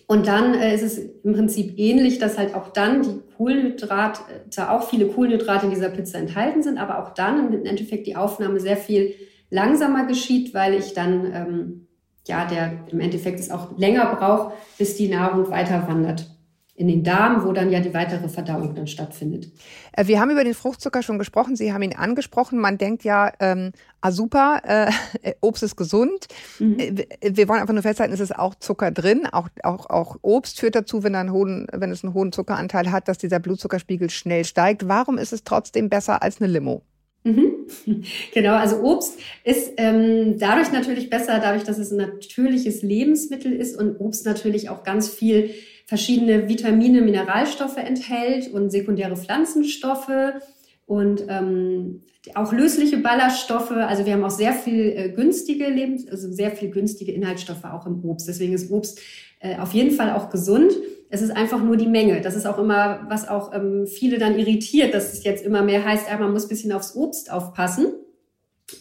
und 0.05 0.27
dann 0.27 0.53
äh, 0.53 0.75
ist 0.75 0.83
es 0.83 0.97
im 0.97 1.33
Prinzip 1.33 1.77
ähnlich, 1.77 2.19
dass 2.19 2.37
halt 2.37 2.53
auch 2.53 2.69
dann 2.69 3.01
die 3.01 3.21
Kohlenhydrate, 3.35 4.21
auch 4.69 4.87
viele 4.89 5.07
Kohlenhydrate 5.07 5.65
in 5.65 5.71
dieser 5.71 5.89
Pizza 5.89 6.19
enthalten 6.19 6.63
sind, 6.63 6.77
aber 6.77 7.03
auch 7.03 7.13
dann 7.13 7.51
im 7.51 7.65
Endeffekt 7.65 8.07
die 8.07 8.15
Aufnahme 8.15 8.59
sehr 8.59 8.77
viel 8.77 9.15
langsamer 9.49 10.05
geschieht, 10.05 10.53
weil 10.53 10.73
ich 10.75 10.93
dann 10.93 11.31
ähm, 11.33 11.87
ja, 12.27 12.45
der 12.45 12.85
im 12.91 12.99
Endeffekt 12.99 13.39
es 13.39 13.51
auch 13.51 13.77
länger 13.77 14.15
braucht, 14.15 14.53
bis 14.77 14.95
die 14.95 15.07
Nahrung 15.07 15.49
weiter 15.49 15.87
wandert 15.87 16.36
in 16.77 16.87
den 16.87 17.03
Darm, 17.03 17.43
wo 17.43 17.53
dann 17.53 17.71
ja 17.71 17.79
die 17.79 17.93
weitere 17.95 18.29
Verdauung 18.29 18.75
dann 18.75 18.85
stattfindet. 18.85 19.51
Äh, 19.93 20.05
wir 20.05 20.21
haben 20.21 20.29
über 20.29 20.43
den 20.43 20.53
Fruchtzucker 20.53 21.01
schon 21.01 21.17
gesprochen. 21.17 21.55
Sie 21.55 21.73
haben 21.73 21.81
ihn 21.81 21.95
angesprochen. 21.95 22.59
Man 22.59 22.77
denkt 22.77 23.03
ja, 23.03 23.33
ähm, 23.39 23.71
ah 23.99 24.11
super, 24.11 24.61
äh, 24.63 25.33
Obst 25.41 25.63
ist 25.63 25.75
gesund. 25.75 26.27
Mhm. 26.59 26.77
Äh, 26.77 27.05
wir 27.21 27.47
wollen 27.49 27.61
einfach 27.61 27.73
nur 27.73 27.81
festhalten, 27.81 28.13
es 28.13 28.19
ist 28.19 28.37
auch 28.37 28.53
Zucker 28.53 28.91
drin. 28.91 29.25
Auch, 29.25 29.49
auch, 29.63 29.89
auch 29.89 30.17
Obst 30.21 30.59
führt 30.59 30.75
dazu, 30.75 31.03
wenn, 31.03 31.15
einen 31.15 31.31
hohen, 31.31 31.67
wenn 31.73 31.91
es 31.91 32.03
einen 32.03 32.13
hohen 32.13 32.31
Zuckeranteil 32.31 32.91
hat, 32.91 33.07
dass 33.07 33.17
dieser 33.17 33.39
Blutzuckerspiegel 33.39 34.11
schnell 34.11 34.45
steigt. 34.45 34.87
Warum 34.87 35.17
ist 35.17 35.33
es 35.33 35.43
trotzdem 35.43 35.89
besser 35.89 36.21
als 36.21 36.39
eine 36.39 36.51
Limo? 36.51 36.83
Mhm. 37.23 37.55
Genau, 38.33 38.53
also 38.53 38.81
Obst 38.83 39.17
ist 39.43 39.73
ähm, 39.77 40.37
dadurch 40.37 40.71
natürlich 40.71 41.09
besser, 41.09 41.39
dadurch, 41.39 41.63
dass 41.63 41.79
es 41.79 41.91
ein 41.91 41.97
natürliches 41.97 42.83
Lebensmittel 42.83 43.51
ist 43.51 43.75
und 43.75 43.99
Obst 43.99 44.25
natürlich 44.25 44.69
auch 44.69 44.83
ganz 44.83 45.09
viel 45.09 45.49
verschiedene 45.87 46.49
Vitamine, 46.49 47.01
Mineralstoffe 47.01 47.77
enthält 47.77 48.53
und 48.53 48.69
sekundäre 48.69 49.15
Pflanzenstoffe 49.15 50.33
und 50.85 51.23
ähm, 51.29 52.03
auch 52.35 52.51
lösliche 52.51 52.97
Ballaststoffe. 52.97 53.71
Also 53.71 54.05
wir 54.05 54.13
haben 54.13 54.23
auch 54.25 54.29
sehr 54.29 54.53
viel 54.53 54.93
äh, 54.95 55.09
günstige 55.09 55.69
Lebens, 55.69 56.05
also 56.07 56.29
sehr 56.29 56.51
viel 56.51 56.69
günstige 56.71 57.13
Inhaltsstoffe 57.13 57.63
auch 57.63 57.85
im 57.85 58.03
Obst. 58.03 58.27
Deswegen 58.27 58.53
ist 58.53 58.69
Obst 58.69 58.99
äh, 59.39 59.57
auf 59.57 59.73
jeden 59.73 59.91
Fall 59.91 60.11
auch 60.11 60.29
gesund. 60.29 60.73
Es 61.09 61.21
ist 61.21 61.31
einfach 61.31 61.63
nur 61.63 61.77
die 61.77 61.87
Menge. 61.87 62.19
Das 62.19 62.35
ist 62.35 62.45
auch 62.45 62.59
immer, 62.59 63.05
was 63.07 63.29
auch 63.29 63.53
ähm, 63.53 63.87
viele 63.87 64.17
dann 64.17 64.37
irritiert, 64.37 64.93
dass 64.93 65.13
es 65.13 65.23
jetzt 65.23 65.45
immer 65.45 65.61
mehr 65.61 65.85
heißt, 65.85 66.07
man 66.19 66.33
muss 66.33 66.49
bisschen 66.49 66.73
aufs 66.73 66.97
Obst 66.97 67.31
aufpassen. 67.31 67.93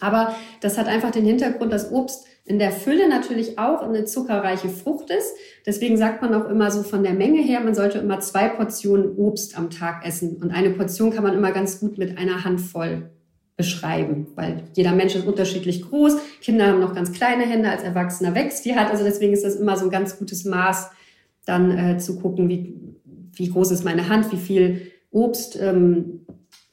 Aber 0.01 0.35
das 0.61 0.77
hat 0.77 0.89
einfach 0.89 1.13
den 1.13 1.25
Hintergrund, 1.25 1.73
dass 1.73 1.93
Obst 1.93 2.27
in 2.47 2.61
der 2.61 2.71
Fülle 2.71 3.09
natürlich 3.09 3.59
auch 3.59 3.83
eine 3.83 4.05
zuckerreiche 4.05 4.69
Frucht 4.69 5.11
ist. 5.11 5.35
Deswegen 5.67 5.97
sagt 5.97 6.23
man 6.23 6.33
auch 6.33 6.49
immer 6.49 6.71
so 6.71 6.85
von 6.85 7.03
der 7.03 7.13
Menge 7.13 7.43
her, 7.43 7.61
man 7.61 7.75
sollte 7.75 7.99
immer 7.99 8.21
zwei 8.21 8.49
Portionen 8.49 9.17
Obst 9.17 9.59
am 9.59 9.69
Tag 9.69 10.07
essen. 10.07 10.37
Und 10.37 10.53
eine 10.53 10.71
Portion 10.71 11.11
kann 11.11 11.25
man 11.25 11.35
immer 11.35 11.51
ganz 11.51 11.81
gut 11.81 11.99
mit 11.99 12.17
einer 12.17 12.45
Handvoll 12.45 13.11
beschreiben, 13.57 14.29
weil 14.37 14.65
jeder 14.75 14.93
Mensch 14.93 15.17
ist 15.17 15.27
unterschiedlich 15.27 15.83
groß. 15.83 16.19
Kinder 16.41 16.69
haben 16.69 16.81
noch 16.81 16.95
ganz 16.95 17.13
kleine 17.13 17.45
Hände, 17.45 17.69
als 17.69 17.83
Erwachsener 17.83 18.35
wächst 18.35 18.65
die 18.65 18.77
halt. 18.77 18.91
Also 18.91 19.03
deswegen 19.03 19.33
ist 19.33 19.45
das 19.45 19.57
immer 19.57 19.77
so 19.77 19.87
ein 19.87 19.91
ganz 19.91 20.19
gutes 20.19 20.45
Maß, 20.45 20.91
dann 21.47 21.77
äh, 21.77 21.99
zu 21.99 22.21
gucken, 22.21 22.49
wie, 22.49 22.77
wie 23.33 23.49
groß 23.49 23.73
ist 23.73 23.85
meine 23.85 24.09
Hand, 24.09 24.31
wie 24.31 24.37
viel 24.37 24.93
Obst 25.11 25.59
ähm, 25.61 26.26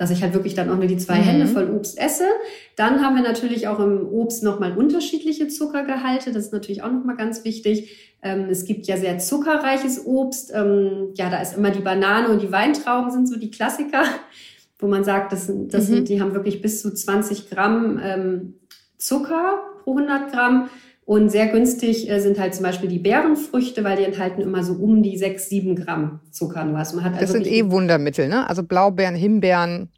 dass 0.04 0.12
ich 0.12 0.22
halt 0.22 0.34
wirklich 0.34 0.54
dann 0.54 0.70
auch 0.70 0.76
nur 0.76 0.88
die 0.88 0.98
zwei 0.98 1.20
mhm. 1.20 1.24
Hände 1.24 1.48
voll 1.48 1.70
Obst 1.70 1.98
esse. 1.98 2.26
Dann 2.76 3.02
haben 3.02 3.16
wir 3.16 3.24
natürlich 3.24 3.70
auch 3.70 3.80
im 3.80 4.06
Obst 4.06 4.44
nochmal 4.44 4.78
unterschiedliche 4.78 5.48
Zuckergehalte. 5.48 6.34
Das 6.34 6.48
ist 6.48 6.52
natürlich 6.52 6.84
auch 6.84 6.92
nochmal 6.92 7.16
ganz 7.16 7.46
wichtig. 7.46 8.18
Ähm, 8.22 8.48
es 8.50 8.66
gibt 8.66 8.86
ja 8.86 8.98
sehr 8.98 9.20
zuckerreiches 9.20 10.06
Obst. 10.06 10.52
Ähm, 10.54 11.12
ja, 11.14 11.30
da 11.30 11.42
ist 11.42 11.56
immer 11.56 11.70
die 11.70 11.80
Banane 11.80 12.28
und 12.28 12.42
die 12.42 12.52
Weintrauben 12.52 13.12
sind 13.12 13.30
so 13.30 13.40
die 13.40 13.50
Klassiker, 13.50 14.04
wo 14.80 14.88
man 14.88 15.06
sagt, 15.06 15.32
das, 15.32 15.48
das 15.48 15.88
mhm. 15.88 15.94
sind, 15.94 16.10
die 16.10 16.20
haben 16.20 16.34
wirklich 16.34 16.62
bis 16.62 16.82
zu 16.82 16.94
20 16.94 17.50
Gramm 17.50 17.98
ähm, 18.04 18.56
Zucker 18.98 19.62
pro 19.86 19.96
100 19.98 20.34
Gramm. 20.34 20.70
Und 21.06 21.30
sehr 21.30 21.48
günstig 21.48 22.10
äh, 22.10 22.20
sind 22.20 22.40
halt 22.40 22.56
zum 22.56 22.64
Beispiel 22.64 22.90
die 22.90 23.00
Beerenfrüchte, 23.00 23.84
weil 23.84 23.98
die 23.98 24.04
enthalten 24.04 24.42
immer 24.42 24.64
so 24.64 24.74
um 24.74 25.04
die 25.04 25.18
sechs, 25.18 25.50
sieben 25.50 25.76
Gramm 25.76 26.22
Zucker 26.32 26.64
nur. 26.64 26.78
Also 26.78 26.96
man 26.96 27.06
hat 27.06 27.14
also 27.14 27.26
das 27.26 27.32
sind 27.32 27.48
eh 27.48 27.70
Wundermittel, 27.70 28.30
ne? 28.30 28.48
Also 28.50 28.64
Blaubeeren, 28.64 29.16
Himbeeren, 29.16 29.90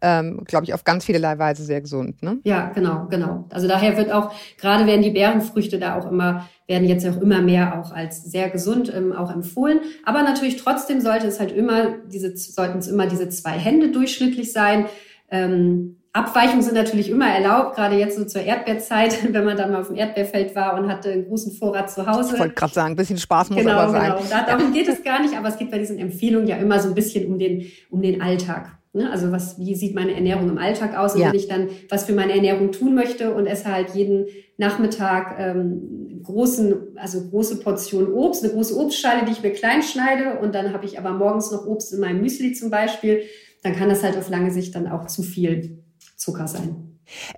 ähm, 0.00 0.44
glaube 0.44 0.64
ich, 0.64 0.74
auf 0.74 0.84
ganz 0.84 1.04
vielerlei 1.04 1.38
Weise 1.38 1.64
sehr 1.64 1.80
gesund. 1.80 2.22
Ne? 2.22 2.38
Ja, 2.44 2.70
genau, 2.74 3.06
genau. 3.10 3.46
Also 3.50 3.68
daher 3.68 3.96
wird 3.96 4.12
auch, 4.12 4.32
gerade 4.58 4.86
werden 4.86 5.02
die 5.02 5.10
Beerenfrüchte 5.10 5.78
da 5.78 5.98
auch 5.98 6.10
immer, 6.10 6.48
werden 6.66 6.86
jetzt 6.86 7.06
auch 7.06 7.20
immer 7.20 7.42
mehr 7.42 7.78
auch 7.78 7.92
als 7.92 8.24
sehr 8.24 8.48
gesund 8.48 8.92
ähm, 8.94 9.12
auch 9.12 9.32
empfohlen. 9.32 9.80
Aber 10.04 10.22
natürlich 10.22 10.56
trotzdem 10.56 11.00
sollte 11.00 11.26
es 11.26 11.40
halt 11.40 11.52
immer, 11.52 11.94
diese, 12.06 12.36
sollten 12.36 12.78
es 12.78 12.88
immer 12.88 13.06
diese 13.06 13.28
zwei 13.28 13.52
Hände 13.52 13.90
durchschnittlich 13.90 14.52
sein. 14.52 14.86
Ähm, 15.30 15.96
Abweichungen 16.18 16.62
sind 16.62 16.74
natürlich 16.74 17.10
immer 17.10 17.28
erlaubt, 17.28 17.76
gerade 17.76 17.96
jetzt 17.96 18.16
so 18.18 18.24
zur 18.24 18.42
Erdbeerzeit, 18.42 19.16
wenn 19.32 19.44
man 19.44 19.56
dann 19.56 19.72
mal 19.72 19.80
auf 19.80 19.88
dem 19.88 19.96
Erdbeerfeld 19.96 20.54
war 20.54 20.78
und 20.78 20.88
hatte 20.88 21.10
einen 21.10 21.26
großen 21.26 21.52
Vorrat 21.52 21.90
zu 21.90 22.06
Hause. 22.06 22.34
Ich 22.34 22.40
wollte 22.40 22.54
gerade 22.54 22.72
sagen, 22.72 22.94
ein 22.94 22.96
bisschen 22.96 23.18
Spaß 23.18 23.50
muss 23.50 23.60
genau, 23.60 23.72
aber 23.72 23.92
sein. 23.92 24.14
Genau, 24.16 24.46
darum 24.46 24.72
geht 24.74 24.88
es 24.88 25.02
gar 25.02 25.22
nicht, 25.22 25.36
aber 25.36 25.48
es 25.48 25.56
geht 25.56 25.70
bei 25.70 25.78
diesen 25.78 25.98
Empfehlungen 25.98 26.48
ja 26.48 26.56
immer 26.56 26.80
so 26.80 26.88
ein 26.88 26.94
bisschen 26.94 27.26
um 27.26 27.38
den, 27.38 27.66
um 27.90 28.02
den 28.02 28.20
Alltag. 28.20 28.78
Ne? 28.92 29.10
Also 29.10 29.30
was, 29.30 29.58
wie 29.58 29.74
sieht 29.74 29.94
meine 29.94 30.14
Ernährung 30.14 30.48
im 30.48 30.58
Alltag 30.58 30.96
aus? 30.96 31.14
Und 31.14 31.20
ja. 31.20 31.28
wenn 31.28 31.36
ich 31.36 31.48
dann 31.48 31.68
was 31.88 32.04
für 32.04 32.14
meine 32.14 32.32
Ernährung 32.32 32.72
tun 32.72 32.94
möchte 32.94 33.32
und 33.34 33.46
esse 33.46 33.70
halt 33.70 33.94
jeden 33.94 34.26
Nachmittag 34.56 35.36
ähm, 35.38 36.20
großen, 36.24 36.96
also 36.96 37.28
große 37.28 37.60
Portion 37.60 38.12
Obst, 38.12 38.42
eine 38.42 38.52
große 38.52 38.76
Obstschale, 38.76 39.24
die 39.24 39.32
ich 39.32 39.42
mir 39.42 39.52
klein 39.52 39.82
schneide 39.82 40.40
und 40.40 40.54
dann 40.54 40.72
habe 40.72 40.84
ich 40.84 40.98
aber 40.98 41.12
morgens 41.12 41.52
noch 41.52 41.66
Obst 41.66 41.92
in 41.92 42.00
meinem 42.00 42.20
Müsli 42.20 42.52
zum 42.52 42.70
Beispiel, 42.70 43.22
dann 43.62 43.76
kann 43.76 43.88
das 43.88 44.02
halt 44.02 44.16
auf 44.16 44.30
lange 44.30 44.50
Sicht 44.50 44.74
dann 44.74 44.88
auch 44.88 45.06
zu 45.06 45.22
viel 45.22 45.77
Zucker 46.18 46.48
sein. 46.48 46.87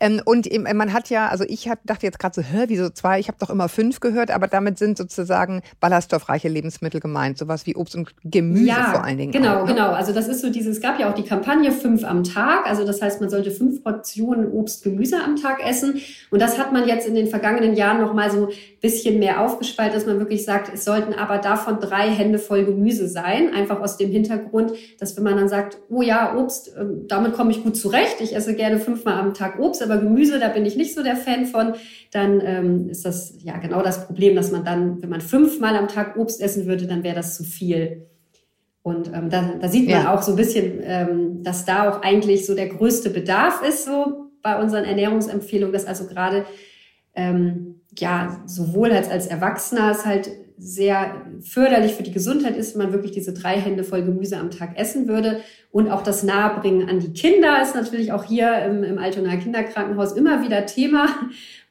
Ähm, 0.01 0.21
und 0.25 0.49
man 0.75 0.93
hat 0.93 1.11
ja, 1.11 1.29
also 1.29 1.45
ich 1.47 1.71
dachte 1.85 2.07
jetzt 2.07 2.19
gerade 2.19 2.35
so, 2.35 2.43
hä, 2.43 2.65
wieso 2.69 2.91
zwei? 2.91 3.21
Ich 3.21 3.29
habe 3.29 3.39
doch 3.39 3.51
immer 3.51 3.69
fünf 3.69 4.01
gehört, 4.01 4.31
aber 4.31 4.47
damit 4.47 4.79
sind 4.79 4.99
sozusagen 4.99 5.63
ballaststoffreiche 5.81 6.49
Lebensmittel 6.49 7.01
gemeint, 7.01 7.39
sowas 7.39 7.67
wie 7.67 7.77
Obst 7.77 7.95
und 7.97 8.15
Gemüse 8.25 8.67
ja, 8.67 8.93
vor 8.93 9.05
allen 9.05 9.19
Dingen. 9.19 9.33
Genau, 9.33 9.61
auch, 9.61 9.67
ne? 9.67 9.75
genau. 9.75 9.91
Also 9.91 10.13
das 10.13 10.29
ist 10.29 10.41
so 10.41 10.51
dieses, 10.51 10.77
es 10.77 10.83
gab 10.83 10.99
ja 10.99 11.11
auch 11.11 11.15
die 11.15 11.25
Kampagne 11.25 11.73
fünf 11.73 12.05
am 12.05 12.25
Tag. 12.25 12.67
Also 12.67 12.85
das 12.85 13.01
heißt, 13.03 13.21
man 13.21 13.31
sollte 13.31 13.51
fünf 13.51 13.83
Portionen 13.83 14.51
Obst, 14.53 14.83
Gemüse 14.83 15.17
am 15.23 15.37
Tag 15.37 15.65
essen. 15.67 16.01
Und 16.31 16.41
das 16.41 16.59
hat 16.59 16.73
man 16.73 16.89
jetzt 16.89 17.07
in 17.07 17.15
den 17.15 17.29
vergangenen 17.29 17.75
Jahren 17.75 18.01
nochmal 18.01 18.31
so 18.31 18.47
ein 18.47 18.53
bisschen 18.81 19.19
mehr 19.19 19.41
aufgespalten, 19.41 19.95
dass 19.95 20.07
man 20.07 20.19
wirklich 20.19 20.45
sagt, 20.45 20.73
es 20.73 20.85
sollten 20.85 21.13
aber 21.15 21.39
davon 21.39 21.81
drei 21.81 22.11
Hände 22.11 22.39
voll 22.39 22.65
Gemüse 22.65 23.09
sein. 23.09 23.55
Einfach 23.55 23.81
aus 23.81 23.97
dem 23.97 24.11
Hintergrund, 24.11 24.73
dass 24.99 25.17
wenn 25.17 25.25
man 25.25 25.37
dann 25.37 25.49
sagt, 25.49 25.79
oh 25.89 26.03
ja, 26.03 26.37
Obst, 26.37 26.73
ähm, 26.79 27.07
damit 27.07 27.35
komme 27.35 27.51
ich 27.51 27.63
gut 27.63 27.77
zurecht. 27.77 28.21
Ich 28.21 28.35
esse 28.35 28.55
gerne 28.55 28.79
fünfmal 28.79 29.19
am 29.19 29.35
Tag 29.35 29.59
Obst, 29.61 29.83
aber 29.83 29.99
Gemüse, 29.99 30.39
da 30.39 30.49
bin 30.49 30.67
ich 30.67 30.77
nicht 30.77 30.95
so 30.95 31.03
der 31.03 31.17
Fan 31.17 31.47
von, 31.47 31.75
dann 32.13 32.41
ähm, 32.45 32.89
ist 32.89 33.05
das 33.05 33.35
ja 33.43 33.59
genau 33.59 33.83
das 33.83 34.07
Problem, 34.07 34.37
dass 34.37 34.51
man 34.51 34.65
dann, 34.65 35.03
wenn 35.03 35.11
man 35.11 35.21
fünfmal 35.21 35.77
am 35.77 35.89
Tag 35.89 36.17
Obst 36.17 36.41
essen 36.41 36.67
würde, 36.67 36.87
dann 36.87 37.03
wäre 37.03 37.17
das 37.17 37.37
zu 37.37 37.45
viel. 37.45 38.07
Und 38.83 39.09
ähm, 39.15 39.29
da, 39.29 39.55
da 39.61 39.69
sieht 39.69 39.89
man 39.89 40.05
ja. 40.05 40.15
auch 40.15 40.23
so 40.23 40.33
ein 40.33 40.37
bisschen, 40.37 40.81
ähm, 40.83 41.43
dass 41.43 41.65
da 41.65 41.91
auch 41.91 42.03
eigentlich 42.03 42.47
so 42.47 42.55
der 42.55 42.69
größte 42.69 43.11
Bedarf 43.11 43.63
ist, 43.67 43.85
so 43.85 44.31
bei 44.43 44.61
unseren 44.61 44.85
Ernährungsempfehlungen, 44.85 45.73
dass 45.73 45.87
also 45.87 46.07
gerade 46.07 46.47
ähm, 47.15 47.83
ja 47.99 48.43
sowohl 48.47 48.93
als 48.93 49.11
als 49.11 49.27
Erwachsener 49.27 49.91
es 49.91 50.07
halt 50.07 50.31
sehr 50.61 51.23
förderlich 51.41 51.95
für 51.95 52.03
die 52.03 52.13
Gesundheit 52.13 52.55
ist, 52.55 52.75
wenn 52.75 52.85
man 52.85 52.93
wirklich 52.93 53.13
diese 53.13 53.33
drei 53.33 53.59
Hände 53.59 53.83
voll 53.83 54.03
Gemüse 54.03 54.37
am 54.37 54.51
Tag 54.51 54.79
essen 54.79 55.09
würde. 55.09 55.41
Und 55.71 55.91
auch 55.91 56.03
das 56.03 56.23
Nahebringen 56.23 56.89
an 56.89 57.01
die 57.01 57.13
Kinder 57.13 57.63
ist 57.63 57.75
natürlich 57.75 58.13
auch 58.13 58.25
hier 58.25 58.63
im, 58.65 58.85
im 58.85 58.99
Altonaer 58.99 59.39
Kinderkrankenhaus 59.39 60.13
immer 60.13 60.45
wieder 60.45 60.67
Thema, 60.67 61.09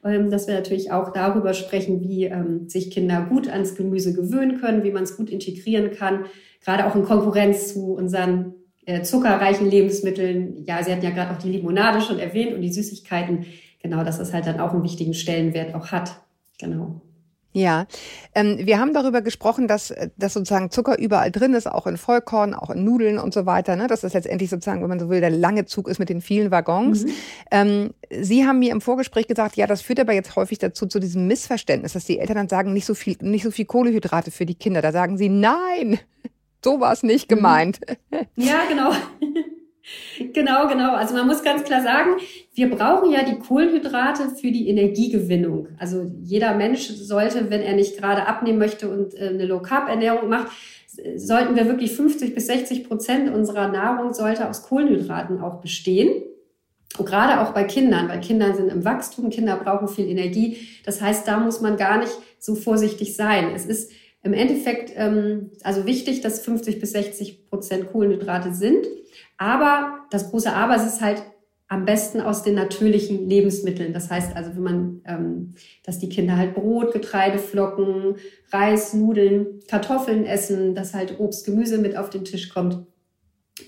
ähm, 0.04 0.30
dass 0.30 0.48
wir 0.48 0.54
natürlich 0.54 0.90
auch 0.90 1.12
darüber 1.12 1.54
sprechen, 1.54 2.02
wie 2.02 2.24
ähm, 2.24 2.68
sich 2.68 2.90
Kinder 2.90 3.26
gut 3.28 3.48
ans 3.48 3.76
Gemüse 3.76 4.12
gewöhnen 4.12 4.60
können, 4.60 4.82
wie 4.82 4.90
man 4.90 5.04
es 5.04 5.16
gut 5.16 5.30
integrieren 5.30 5.92
kann, 5.92 6.24
gerade 6.64 6.86
auch 6.86 6.96
in 6.96 7.04
Konkurrenz 7.04 7.72
zu 7.72 7.94
unseren 7.94 8.54
äh, 8.86 9.02
zuckerreichen 9.02 9.70
Lebensmitteln. 9.70 10.64
Ja, 10.66 10.82
Sie 10.82 10.90
hatten 10.90 11.04
ja 11.04 11.10
gerade 11.10 11.30
auch 11.30 11.38
die 11.38 11.52
Limonade 11.52 12.00
schon 12.00 12.18
erwähnt 12.18 12.54
und 12.54 12.62
die 12.62 12.72
Süßigkeiten. 12.72 13.46
Genau, 13.82 14.02
dass 14.02 14.18
das 14.18 14.32
halt 14.32 14.46
dann 14.46 14.60
auch 14.60 14.72
einen 14.72 14.82
wichtigen 14.82 15.14
Stellenwert 15.14 15.74
auch 15.74 15.92
hat. 15.92 16.20
Genau. 16.58 17.00
Ja, 17.52 17.86
ähm, 18.34 18.58
wir 18.60 18.78
haben 18.78 18.94
darüber 18.94 19.22
gesprochen, 19.22 19.66
dass, 19.66 19.92
dass 20.16 20.34
sozusagen 20.34 20.70
Zucker 20.70 20.98
überall 20.98 21.32
drin 21.32 21.52
ist, 21.54 21.66
auch 21.66 21.88
in 21.88 21.96
Vollkorn, 21.96 22.54
auch 22.54 22.70
in 22.70 22.84
Nudeln 22.84 23.18
und 23.18 23.34
so 23.34 23.44
weiter. 23.44 23.74
Ne? 23.74 23.88
Dass 23.88 24.02
das 24.02 24.14
letztendlich 24.14 24.50
sozusagen, 24.50 24.82
wenn 24.82 24.88
man 24.88 25.00
so 25.00 25.10
will, 25.10 25.20
der 25.20 25.30
lange 25.30 25.64
Zug 25.64 25.88
ist 25.88 25.98
mit 25.98 26.10
den 26.10 26.20
vielen 26.20 26.52
Waggons. 26.52 27.04
Mhm. 27.04 27.12
Ähm, 27.50 27.90
Sie 28.20 28.46
haben 28.46 28.60
mir 28.60 28.70
im 28.70 28.80
Vorgespräch 28.80 29.26
gesagt, 29.26 29.56
ja, 29.56 29.66
das 29.66 29.82
führt 29.82 29.98
aber 29.98 30.12
jetzt 30.12 30.36
häufig 30.36 30.58
dazu 30.58 30.86
zu 30.86 31.00
diesem 31.00 31.26
Missverständnis, 31.26 31.94
dass 31.94 32.04
die 32.04 32.20
Eltern 32.20 32.36
dann 32.36 32.48
sagen, 32.48 32.72
nicht 32.72 32.86
so 32.86 32.94
viel, 32.94 33.16
nicht 33.20 33.42
so 33.42 33.50
viel 33.50 33.64
Kohlehydrate 33.64 34.30
für 34.30 34.46
die 34.46 34.54
Kinder. 34.54 34.80
Da 34.80 34.92
sagen 34.92 35.18
sie, 35.18 35.28
nein, 35.28 35.98
so 36.64 36.78
war 36.78 36.92
es 36.92 37.02
nicht 37.02 37.28
mhm. 37.28 37.34
gemeint. 37.34 37.80
Ja, 38.36 38.62
genau. 38.68 38.92
Genau, 40.32 40.68
genau. 40.68 40.94
Also 40.94 41.14
man 41.14 41.26
muss 41.26 41.42
ganz 41.42 41.64
klar 41.64 41.82
sagen, 41.82 42.16
wir 42.54 42.70
brauchen 42.70 43.10
ja 43.10 43.22
die 43.22 43.38
Kohlenhydrate 43.38 44.28
für 44.28 44.50
die 44.50 44.68
Energiegewinnung. 44.68 45.68
Also 45.78 46.10
jeder 46.22 46.54
Mensch 46.54 46.88
sollte, 46.88 47.48
wenn 47.50 47.62
er 47.62 47.74
nicht 47.74 47.96
gerade 47.96 48.26
abnehmen 48.26 48.58
möchte 48.58 48.90
und 48.90 49.14
äh, 49.14 49.28
eine 49.28 49.46
Low-Carb-Ernährung 49.46 50.28
macht, 50.28 50.48
sollten 51.16 51.56
wir 51.56 51.66
wirklich 51.66 51.92
50 51.92 52.34
bis 52.34 52.46
60 52.46 52.88
Prozent 52.88 53.32
unserer 53.32 53.68
Nahrung 53.68 54.12
sollte 54.12 54.48
aus 54.48 54.64
Kohlenhydraten 54.64 55.40
auch 55.40 55.60
bestehen. 55.60 56.22
Und 56.98 57.06
gerade 57.06 57.40
auch 57.40 57.52
bei 57.52 57.64
Kindern, 57.64 58.08
weil 58.08 58.20
Kinder 58.20 58.54
sind 58.54 58.70
im 58.70 58.84
Wachstum, 58.84 59.30
Kinder 59.30 59.56
brauchen 59.56 59.86
viel 59.86 60.08
Energie. 60.08 60.56
Das 60.84 61.00
heißt, 61.00 61.26
da 61.26 61.38
muss 61.38 61.60
man 61.60 61.76
gar 61.76 61.98
nicht 61.98 62.12
so 62.38 62.56
vorsichtig 62.56 63.14
sein. 63.14 63.52
Es 63.54 63.64
ist 63.64 63.92
im 64.22 64.32
Endeffekt 64.34 64.92
ähm, 64.96 65.50
also 65.62 65.86
wichtig, 65.86 66.20
dass 66.20 66.40
50 66.40 66.80
bis 66.80 66.92
60 66.92 67.48
Prozent 67.48 67.90
Kohlenhydrate 67.90 68.54
sind. 68.54 68.86
Aber 69.38 70.00
das 70.10 70.30
große 70.30 70.52
Aber 70.52 70.76
es 70.76 70.86
ist 70.86 71.00
halt 71.00 71.22
am 71.70 71.84
besten 71.84 72.20
aus 72.20 72.42
den 72.42 72.56
natürlichen 72.56 73.28
Lebensmitteln. 73.28 73.92
Das 73.92 74.10
heißt 74.10 74.34
also, 74.34 74.56
wenn 74.56 74.62
man, 74.62 75.02
ähm, 75.06 75.54
dass 75.84 76.00
die 76.00 76.08
Kinder 76.08 76.36
halt 76.36 76.54
Brot, 76.54 76.92
Getreideflocken, 76.92 78.16
Reis, 78.50 78.92
Nudeln, 78.92 79.60
Kartoffeln 79.68 80.26
essen, 80.26 80.74
dass 80.74 80.94
halt 80.94 81.20
Obst, 81.20 81.46
Gemüse 81.46 81.78
mit 81.78 81.96
auf 81.96 82.10
den 82.10 82.24
Tisch 82.24 82.48
kommt 82.48 82.84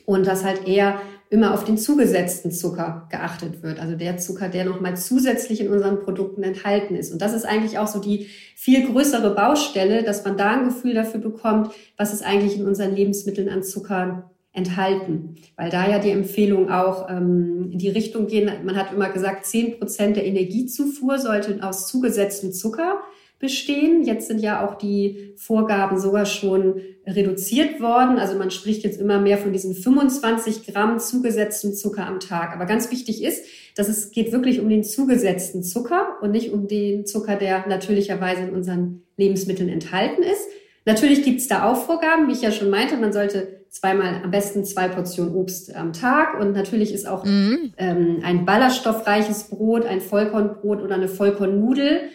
und 0.04 0.26
dass 0.26 0.44
halt 0.44 0.66
eher 0.66 1.00
immer 1.32 1.54
auf 1.54 1.64
den 1.64 1.78
zugesetzten 1.78 2.52
Zucker 2.52 3.08
geachtet 3.10 3.62
wird. 3.62 3.80
Also 3.80 3.96
der 3.96 4.18
Zucker, 4.18 4.50
der 4.50 4.66
nochmal 4.66 4.98
zusätzlich 4.98 5.62
in 5.62 5.70
unseren 5.70 6.00
Produkten 6.00 6.42
enthalten 6.42 6.94
ist. 6.94 7.10
Und 7.10 7.22
das 7.22 7.32
ist 7.32 7.46
eigentlich 7.46 7.78
auch 7.78 7.86
so 7.86 8.00
die 8.00 8.26
viel 8.54 8.86
größere 8.86 9.34
Baustelle, 9.34 10.02
dass 10.02 10.26
man 10.26 10.36
da 10.36 10.50
ein 10.50 10.66
Gefühl 10.66 10.92
dafür 10.92 11.20
bekommt, 11.20 11.70
was 11.96 12.12
ist 12.12 12.22
eigentlich 12.22 12.58
in 12.58 12.66
unseren 12.66 12.94
Lebensmitteln 12.94 13.48
an 13.48 13.62
Zucker 13.62 14.30
enthalten. 14.52 15.36
Weil 15.56 15.70
da 15.70 15.88
ja 15.88 15.98
die 15.98 16.10
Empfehlungen 16.10 16.70
auch 16.70 17.08
ähm, 17.08 17.70
in 17.72 17.78
die 17.78 17.88
Richtung 17.88 18.26
gehen. 18.26 18.50
Man 18.66 18.76
hat 18.76 18.92
immer 18.92 19.08
gesagt, 19.08 19.46
zehn 19.46 19.78
Prozent 19.78 20.16
der 20.16 20.26
Energiezufuhr 20.26 21.18
sollte 21.18 21.60
aus 21.62 21.88
zugesetztem 21.88 22.52
Zucker 22.52 23.00
bestehen. 23.38 24.04
Jetzt 24.04 24.28
sind 24.28 24.40
ja 24.40 24.66
auch 24.66 24.74
die 24.74 25.32
Vorgaben 25.36 25.98
sogar 25.98 26.26
schon 26.26 26.82
reduziert 27.06 27.80
worden. 27.80 28.18
Also 28.18 28.38
man 28.38 28.50
spricht 28.50 28.84
jetzt 28.84 29.00
immer 29.00 29.18
mehr 29.18 29.38
von 29.38 29.52
diesen 29.52 29.74
25 29.74 30.66
Gramm 30.66 30.98
zugesetzten 30.98 31.74
Zucker 31.74 32.06
am 32.06 32.20
Tag. 32.20 32.54
Aber 32.54 32.66
ganz 32.66 32.90
wichtig 32.90 33.22
ist, 33.22 33.44
dass 33.76 33.88
es 33.88 34.10
geht 34.10 34.32
wirklich 34.32 34.60
um 34.60 34.68
den 34.68 34.84
zugesetzten 34.84 35.62
Zucker 35.62 36.18
und 36.20 36.30
nicht 36.30 36.52
um 36.52 36.68
den 36.68 37.06
Zucker, 37.06 37.36
der 37.36 37.66
natürlicherweise 37.66 38.42
in 38.42 38.50
unseren 38.50 39.02
Lebensmitteln 39.16 39.68
enthalten 39.68 40.22
ist. 40.22 40.46
Natürlich 40.84 41.22
gibt 41.22 41.40
es 41.40 41.48
da 41.48 41.70
auch 41.70 41.76
Vorgaben, 41.76 42.28
wie 42.28 42.32
ich 42.32 42.42
ja 42.42 42.52
schon 42.52 42.70
meinte. 42.70 42.96
Man 42.96 43.12
sollte 43.12 43.62
zweimal 43.70 44.20
am 44.22 44.30
besten 44.30 44.64
zwei 44.64 44.88
Portionen 44.88 45.34
Obst 45.34 45.74
am 45.74 45.92
Tag. 45.92 46.38
Und 46.40 46.52
natürlich 46.52 46.92
ist 46.92 47.08
auch 47.08 47.24
mhm. 47.24 47.72
ähm, 47.78 48.20
ein 48.22 48.44
ballaststoffreiches 48.44 49.44
Brot, 49.44 49.86
ein 49.86 50.00
Vollkornbrot 50.00 50.82
oder 50.82 50.94
eine 50.94 51.08
Vollkornnudel 51.08 52.10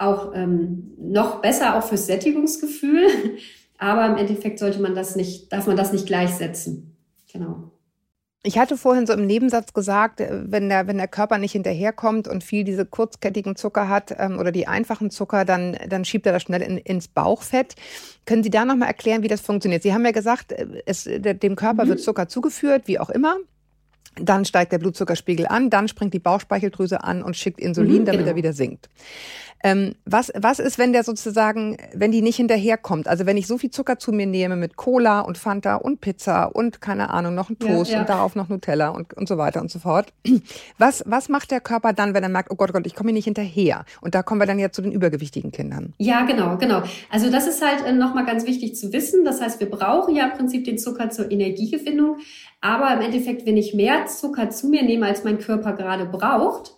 auch 0.00 0.32
ähm, 0.34 0.94
noch 0.98 1.42
besser 1.42 1.76
auch 1.76 1.82
fürs 1.82 2.06
Sättigungsgefühl. 2.06 3.06
Aber 3.80 4.06
im 4.06 4.18
Endeffekt 4.18 4.58
sollte 4.58 4.80
man 4.80 4.94
das 4.94 5.16
nicht, 5.16 5.50
darf 5.52 5.66
man 5.66 5.76
das 5.76 5.90
nicht 5.92 6.06
gleichsetzen. 6.06 6.98
Genau. 7.32 7.70
Ich 8.42 8.58
hatte 8.58 8.76
vorhin 8.76 9.06
so 9.06 9.14
im 9.14 9.26
Nebensatz 9.26 9.72
gesagt, 9.72 10.20
äh, 10.20 10.42
wenn 10.44 10.68
der, 10.68 10.86
wenn 10.86 10.98
der 10.98 11.08
Körper 11.08 11.38
nicht 11.38 11.52
hinterherkommt 11.52 12.28
und 12.28 12.44
viel 12.44 12.62
diese 12.62 12.84
kurzkettigen 12.84 13.56
Zucker 13.56 13.88
hat 13.88 14.14
ähm, 14.18 14.38
oder 14.38 14.52
die 14.52 14.66
einfachen 14.68 15.10
Zucker, 15.10 15.46
dann, 15.46 15.78
dann 15.88 16.04
schiebt 16.04 16.26
er 16.26 16.32
das 16.32 16.42
schnell 16.42 16.60
in, 16.60 16.76
ins 16.76 17.08
Bauchfett. 17.08 17.74
Können 18.26 18.42
Sie 18.42 18.50
da 18.50 18.66
nochmal 18.66 18.88
erklären, 18.88 19.22
wie 19.22 19.28
das 19.28 19.40
funktioniert? 19.40 19.82
Sie 19.82 19.94
haben 19.94 20.04
ja 20.04 20.12
gesagt, 20.12 20.52
äh, 20.52 20.82
es, 20.84 21.04
dem 21.04 21.56
Körper 21.56 21.86
mhm. 21.86 21.88
wird 21.88 22.00
Zucker 22.00 22.28
zugeführt, 22.28 22.82
wie 22.86 22.98
auch 22.98 23.10
immer. 23.10 23.36
Dann 24.16 24.44
steigt 24.44 24.72
der 24.72 24.78
Blutzuckerspiegel 24.78 25.46
an, 25.46 25.70
dann 25.70 25.88
springt 25.88 26.14
die 26.14 26.18
Bauchspeicheldrüse 26.18 27.04
an 27.04 27.22
und 27.22 27.36
schickt 27.36 27.60
Insulin, 27.60 28.02
mhm, 28.02 28.04
damit 28.06 28.20
genau. 28.20 28.32
er 28.32 28.36
wieder 28.36 28.52
sinkt. 28.52 28.88
Ähm, 29.62 29.94
was, 30.06 30.32
was 30.34 30.58
ist, 30.58 30.78
wenn 30.78 30.92
der 30.92 31.04
sozusagen, 31.04 31.76
wenn 31.92 32.10
die 32.10 32.22
nicht 32.22 32.36
hinterherkommt? 32.36 33.08
Also 33.08 33.26
wenn 33.26 33.36
ich 33.36 33.46
so 33.46 33.58
viel 33.58 33.70
Zucker 33.70 33.98
zu 33.98 34.10
mir 34.10 34.26
nehme 34.26 34.56
mit 34.56 34.76
Cola 34.76 35.20
und 35.20 35.36
Fanta 35.36 35.76
und 35.76 36.00
Pizza 36.00 36.44
und 36.44 36.80
keine 36.80 37.10
Ahnung, 37.10 37.34
noch 37.34 37.50
ein 37.50 37.58
Toast 37.58 37.90
ja, 37.90 37.96
ja. 37.96 38.00
und 38.00 38.08
darauf 38.08 38.34
noch 38.36 38.48
Nutella 38.48 38.88
und, 38.88 39.12
und 39.14 39.28
so 39.28 39.36
weiter 39.36 39.60
und 39.60 39.70
so 39.70 39.78
fort. 39.78 40.12
Was, 40.78 41.02
was 41.06 41.28
macht 41.28 41.50
der 41.50 41.60
Körper 41.60 41.92
dann, 41.92 42.14
wenn 42.14 42.22
er 42.22 42.28
merkt, 42.28 42.50
oh 42.50 42.54
Gott, 42.54 42.70
oh 42.70 42.72
Gott, 42.72 42.86
ich 42.86 42.94
komme 42.94 43.10
hier 43.10 43.14
nicht 43.14 43.24
hinterher? 43.26 43.84
Und 44.00 44.14
da 44.14 44.22
kommen 44.22 44.40
wir 44.40 44.46
dann 44.46 44.58
ja 44.58 44.72
zu 44.72 44.80
den 44.80 44.92
übergewichtigen 44.92 45.52
Kindern. 45.52 45.92
Ja, 45.98 46.24
genau, 46.24 46.56
genau. 46.56 46.82
Also 47.10 47.30
das 47.30 47.46
ist 47.46 47.62
halt 47.62 47.84
äh, 47.84 47.92
nochmal 47.92 48.24
ganz 48.24 48.46
wichtig 48.46 48.76
zu 48.76 48.92
wissen. 48.92 49.24
Das 49.24 49.40
heißt, 49.42 49.60
wir 49.60 49.68
brauchen 49.68 50.14
ja 50.14 50.28
im 50.28 50.32
Prinzip 50.32 50.64
den 50.64 50.78
Zucker 50.78 51.10
zur 51.10 51.30
Energiegewinnung. 51.30 52.18
Aber 52.60 52.92
im 52.92 53.00
Endeffekt, 53.00 53.46
wenn 53.46 53.56
ich 53.56 53.74
mehr 53.74 54.06
Zucker 54.06 54.50
zu 54.50 54.68
mir 54.68 54.82
nehme, 54.82 55.06
als 55.06 55.24
mein 55.24 55.38
Körper 55.38 55.72
gerade 55.72 56.04
braucht, 56.04 56.74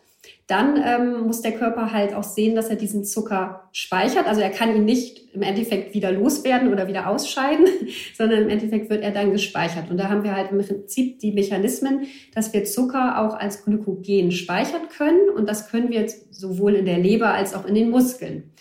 dann 0.46 0.76
ähm, 0.84 1.26
muss 1.26 1.40
der 1.40 1.52
Körper 1.52 1.92
halt 1.92 2.14
auch 2.14 2.22
sehen, 2.22 2.54
dass 2.54 2.68
er 2.68 2.76
diesen 2.76 3.04
Zucker 3.04 3.68
speichert. 3.72 4.26
Also 4.26 4.40
er 4.40 4.50
kann 4.50 4.74
ihn 4.74 4.84
nicht 4.84 5.34
im 5.34 5.42
Endeffekt 5.42 5.94
wieder 5.94 6.12
loswerden 6.12 6.72
oder 6.72 6.88
wieder 6.88 7.08
ausscheiden, 7.08 7.66
sondern 8.16 8.42
im 8.42 8.48
Endeffekt 8.48 8.90
wird 8.90 9.02
er 9.02 9.12
dann 9.12 9.32
gespeichert. 9.32 9.90
Und 9.90 9.96
da 9.96 10.08
haben 10.08 10.24
wir 10.24 10.36
halt 10.36 10.50
im 10.50 10.58
Prinzip 10.58 11.20
die 11.20 11.32
Mechanismen, 11.32 12.06
dass 12.34 12.52
wir 12.52 12.64
Zucker 12.64 13.20
auch 13.20 13.34
als 13.34 13.64
Glykogen 13.64 14.30
speichern 14.30 14.88
können. 14.94 15.30
Und 15.34 15.48
das 15.48 15.70
können 15.70 15.90
wir 15.90 16.06
sowohl 16.30 16.74
in 16.74 16.86
der 16.86 16.98
Leber 16.98 17.32
als 17.32 17.54
auch 17.54 17.64
in 17.64 17.74
den 17.74 17.90
Muskeln. 17.90 18.52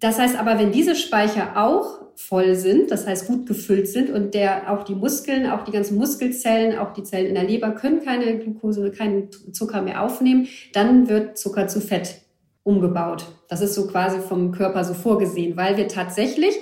Das 0.00 0.18
heißt 0.18 0.38
aber, 0.38 0.58
wenn 0.58 0.72
diese 0.72 0.94
Speicher 0.94 1.56
auch 1.56 2.03
voll 2.16 2.54
sind, 2.54 2.90
das 2.90 3.06
heißt 3.06 3.26
gut 3.26 3.46
gefüllt 3.46 3.88
sind 3.88 4.10
und 4.10 4.34
der 4.34 4.72
auch 4.72 4.84
die 4.84 4.94
Muskeln, 4.94 5.50
auch 5.50 5.64
die 5.64 5.72
ganzen 5.72 5.96
Muskelzellen, 5.98 6.78
auch 6.78 6.92
die 6.92 7.02
Zellen 7.02 7.26
in 7.26 7.34
der 7.34 7.44
Leber 7.44 7.72
können 7.72 8.04
keine 8.04 8.38
Glucose, 8.38 8.90
keinen 8.90 9.30
Zucker 9.52 9.82
mehr 9.82 10.02
aufnehmen, 10.02 10.48
dann 10.72 11.08
wird 11.08 11.38
Zucker 11.38 11.68
zu 11.68 11.80
Fett 11.80 12.22
umgebaut. 12.62 13.26
Das 13.48 13.60
ist 13.60 13.74
so 13.74 13.86
quasi 13.86 14.20
vom 14.20 14.52
Körper 14.52 14.84
so 14.84 14.94
vorgesehen, 14.94 15.56
weil 15.56 15.76
wir 15.76 15.88
tatsächlich 15.88 16.54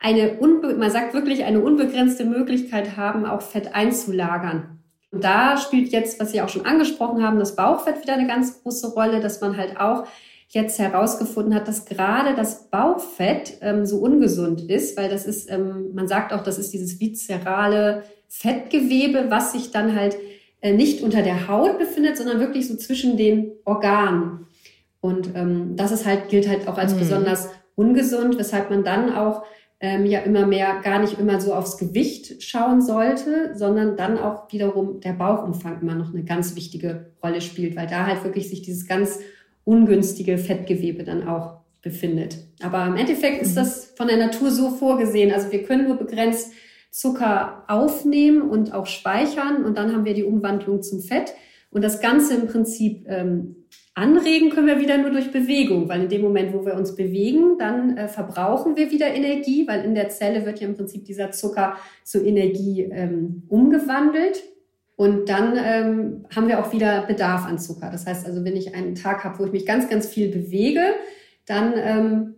eine, 0.00 0.38
man 0.40 0.90
sagt 0.90 1.14
wirklich 1.14 1.44
eine 1.44 1.60
unbegrenzte 1.60 2.24
Möglichkeit 2.24 2.96
haben, 2.96 3.26
auch 3.26 3.42
Fett 3.42 3.74
einzulagern. 3.74 4.76
Und 5.10 5.24
da 5.24 5.56
spielt 5.56 5.88
jetzt, 5.90 6.20
was 6.20 6.32
Sie 6.32 6.42
auch 6.42 6.48
schon 6.48 6.66
angesprochen 6.66 7.22
haben, 7.22 7.38
das 7.38 7.56
Bauchfett 7.56 8.02
wieder 8.02 8.14
eine 8.14 8.26
ganz 8.26 8.62
große 8.62 8.92
Rolle, 8.92 9.20
dass 9.20 9.40
man 9.40 9.56
halt 9.56 9.80
auch 9.80 10.06
jetzt 10.56 10.80
herausgefunden 10.80 11.54
hat, 11.54 11.68
dass 11.68 11.84
gerade 11.84 12.34
das 12.34 12.68
Bauchfett 12.70 13.58
ähm, 13.60 13.86
so 13.86 13.98
ungesund 13.98 14.68
ist, 14.68 14.96
weil 14.96 15.08
das 15.08 15.24
ist, 15.24 15.48
ähm, 15.50 15.94
man 15.94 16.08
sagt 16.08 16.32
auch, 16.32 16.42
das 16.42 16.58
ist 16.58 16.72
dieses 16.72 16.98
viszerale 16.98 18.02
Fettgewebe, 18.28 19.26
was 19.28 19.52
sich 19.52 19.70
dann 19.70 19.94
halt 19.94 20.16
äh, 20.60 20.72
nicht 20.72 21.02
unter 21.02 21.22
der 21.22 21.46
Haut 21.46 21.78
befindet, 21.78 22.16
sondern 22.16 22.40
wirklich 22.40 22.66
so 22.66 22.76
zwischen 22.76 23.16
den 23.16 23.52
Organen. 23.64 24.46
Und 25.00 25.36
ähm, 25.36 25.76
das 25.76 25.92
ist 25.92 26.06
halt, 26.06 26.28
gilt 26.28 26.48
halt 26.48 26.66
auch 26.66 26.78
als 26.78 26.94
mhm. 26.94 26.98
besonders 26.98 27.50
ungesund, 27.76 28.38
weshalb 28.38 28.70
man 28.70 28.82
dann 28.82 29.14
auch 29.14 29.44
ähm, 29.78 30.06
ja 30.06 30.20
immer 30.20 30.46
mehr 30.46 30.80
gar 30.82 30.98
nicht 31.00 31.18
immer 31.18 31.40
so 31.40 31.52
aufs 31.52 31.76
Gewicht 31.76 32.42
schauen 32.42 32.80
sollte, 32.80 33.52
sondern 33.54 33.96
dann 33.96 34.18
auch 34.18 34.50
wiederum 34.50 35.00
der 35.00 35.12
Bauchumfang 35.12 35.82
immer 35.82 35.94
noch 35.94 36.12
eine 36.12 36.24
ganz 36.24 36.56
wichtige 36.56 37.10
Rolle 37.22 37.40
spielt, 37.40 37.76
weil 37.76 37.86
da 37.86 38.06
halt 38.06 38.24
wirklich 38.24 38.48
sich 38.48 38.62
dieses 38.62 38.88
ganz 38.88 39.20
ungünstige 39.66 40.38
Fettgewebe 40.38 41.04
dann 41.04 41.28
auch 41.28 41.58
befindet. 41.82 42.38
Aber 42.62 42.86
im 42.86 42.96
Endeffekt 42.96 43.42
ist 43.42 43.50
mhm. 43.50 43.56
das 43.56 43.92
von 43.96 44.08
der 44.08 44.16
Natur 44.16 44.50
so 44.50 44.70
vorgesehen. 44.70 45.32
Also 45.32 45.52
wir 45.52 45.64
können 45.64 45.86
nur 45.86 45.96
begrenzt 45.96 46.52
Zucker 46.90 47.64
aufnehmen 47.68 48.40
und 48.40 48.72
auch 48.72 48.86
speichern 48.86 49.64
und 49.64 49.76
dann 49.76 49.92
haben 49.92 50.06
wir 50.06 50.14
die 50.14 50.24
Umwandlung 50.24 50.82
zum 50.82 51.02
Fett. 51.02 51.34
Und 51.68 51.82
das 51.82 52.00
Ganze 52.00 52.34
im 52.36 52.46
Prinzip 52.46 53.04
ähm, 53.06 53.66
anregen 53.94 54.50
können 54.50 54.68
wir 54.68 54.80
wieder 54.80 54.96
nur 54.96 55.10
durch 55.10 55.30
Bewegung, 55.30 55.88
weil 55.88 56.04
in 56.04 56.08
dem 56.08 56.22
Moment, 56.22 56.54
wo 56.54 56.64
wir 56.64 56.74
uns 56.74 56.94
bewegen, 56.94 57.58
dann 57.58 57.98
äh, 57.98 58.08
verbrauchen 58.08 58.76
wir 58.76 58.90
wieder 58.90 59.08
Energie, 59.08 59.66
weil 59.68 59.84
in 59.84 59.94
der 59.94 60.08
Zelle 60.08 60.46
wird 60.46 60.60
ja 60.60 60.68
im 60.68 60.76
Prinzip 60.76 61.04
dieser 61.04 61.32
Zucker 61.32 61.76
zu 62.02 62.24
Energie 62.24 62.82
ähm, 62.84 63.42
umgewandelt. 63.48 64.42
Und 64.96 65.28
dann 65.28 65.58
ähm, 65.62 66.26
haben 66.34 66.48
wir 66.48 66.58
auch 66.58 66.72
wieder 66.72 67.02
Bedarf 67.06 67.44
an 67.44 67.58
Zucker. 67.58 67.90
Das 67.90 68.06
heißt 68.06 68.26
also, 68.26 68.44
wenn 68.44 68.56
ich 68.56 68.74
einen 68.74 68.94
Tag 68.94 69.24
habe, 69.24 69.38
wo 69.38 69.44
ich 69.44 69.52
mich 69.52 69.66
ganz, 69.66 69.88
ganz 69.90 70.06
viel 70.06 70.30
bewege, 70.30 70.80
dann 71.46 71.74
ähm, 71.76 72.34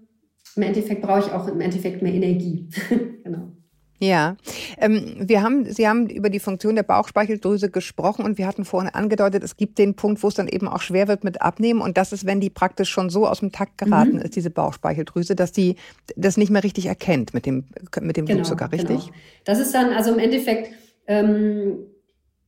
im 0.57 0.63
Endeffekt 0.63 1.03
brauche 1.03 1.21
ich 1.21 1.33
auch 1.33 1.47
im 1.47 1.61
Endeffekt 1.61 2.03
mehr 2.03 2.13
Energie. 2.13 2.69
genau. 3.25 3.53
Ja, 4.01 4.37
ähm, 4.79 5.17
wir 5.19 5.43
haben, 5.43 5.73
Sie 5.73 5.89
haben 5.89 6.09
über 6.09 6.31
die 6.31 6.39
Funktion 6.39 6.77
der 6.77 6.85
Bauchspeicheldrüse 6.85 7.69
gesprochen 7.69 8.25
und 8.25 8.39
wir 8.39 8.47
hatten 8.47 8.65
vorhin 8.65 8.91
angedeutet, 8.93 9.43
es 9.43 9.57
gibt 9.57 9.79
den 9.79 9.97
Punkt, 9.97 10.23
wo 10.23 10.29
es 10.29 10.35
dann 10.35 10.47
eben 10.47 10.69
auch 10.69 10.83
schwer 10.83 11.09
wird 11.09 11.25
mit 11.25 11.43
Abnehmen 11.43 11.81
und 11.81 11.97
das 11.99 12.13
ist, 12.13 12.25
wenn 12.25 12.41
die 12.41 12.51
praktisch 12.51 12.91
schon 12.91 13.11
so 13.11 13.27
aus 13.27 13.41
dem 13.41 13.51
Takt 13.51 13.77
geraten 13.77 14.15
mhm. 14.15 14.21
ist, 14.21 14.37
diese 14.37 14.51
Bauchspeicheldrüse, 14.51 15.35
dass 15.35 15.51
die 15.51 15.75
das 16.15 16.37
nicht 16.37 16.51
mehr 16.51 16.63
richtig 16.63 16.87
erkennt 16.87 17.35
mit 17.35 17.45
dem 17.45 17.65
mit 18.01 18.17
dem 18.17 18.27
genau, 18.27 18.37
Blutzucker, 18.37 18.71
richtig? 18.71 19.07
Genau. 19.07 19.19
Das 19.45 19.59
ist 19.59 19.75
dann 19.75 19.93
also 19.93 20.13
im 20.13 20.21
Endeffekt 20.21 20.71
ähm, 21.09 21.79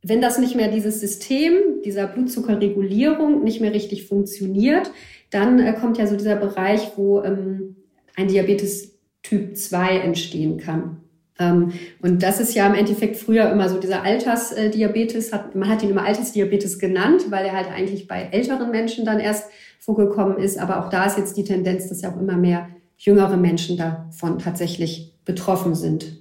wenn 0.03 0.21
das 0.21 0.39
nicht 0.39 0.57
mehr 0.57 0.71
dieses 0.71 1.01
System 1.01 1.83
dieser 1.85 2.07
Blutzuckerregulierung 2.07 3.45
nicht 3.45 3.61
mehr 3.61 3.75
richtig 3.75 4.07
funktioniert, 4.07 4.91
dann 5.31 5.59
äh, 5.59 5.75
kommt 5.75 5.99
ja 5.99 6.07
so 6.07 6.17
dieser 6.17 6.37
Bereich, 6.37 6.93
wo 6.97 7.23
ähm, 7.23 7.77
ein 8.17 8.29
Diabetes 8.29 8.99
Typ 9.23 9.57
2 9.57 9.99
entstehen 9.99 10.57
kann. 10.57 11.03
Ähm, 11.39 11.73
und 12.01 12.23
das 12.23 12.41
ist 12.41 12.55
ja 12.55 12.67
im 12.67 12.75
Endeffekt 12.75 13.17
früher 13.17 13.51
immer 13.51 13.69
so 13.69 13.79
dieser 13.79 14.03
Altersdiabetes, 14.03 15.33
hat, 15.33 15.55
man 15.55 15.69
hat 15.69 15.83
ihn 15.83 15.91
immer 15.91 16.05
Altersdiabetes 16.05 16.79
genannt, 16.79 17.27
weil 17.31 17.47
er 17.47 17.53
halt 17.53 17.69
eigentlich 17.69 18.09
bei 18.09 18.29
älteren 18.31 18.71
Menschen 18.71 19.05
dann 19.05 19.21
erst 19.21 19.51
vorgekommen 19.79 20.39
ist. 20.39 20.59
Aber 20.59 20.85
auch 20.85 20.91
da 20.91 21.07
ist 21.07 21.19
jetzt 21.19 21.37
die 21.37 21.45
Tendenz, 21.45 21.89
dass 21.89 22.03
ja 22.03 22.13
auch 22.13 22.21
immer 22.21 22.37
mehr 22.37 22.69
jüngere 22.97 23.37
Menschen 23.37 23.77
davon 23.77 24.39
tatsächlich 24.39 25.15
betroffen 25.25 25.75
sind. 25.75 26.19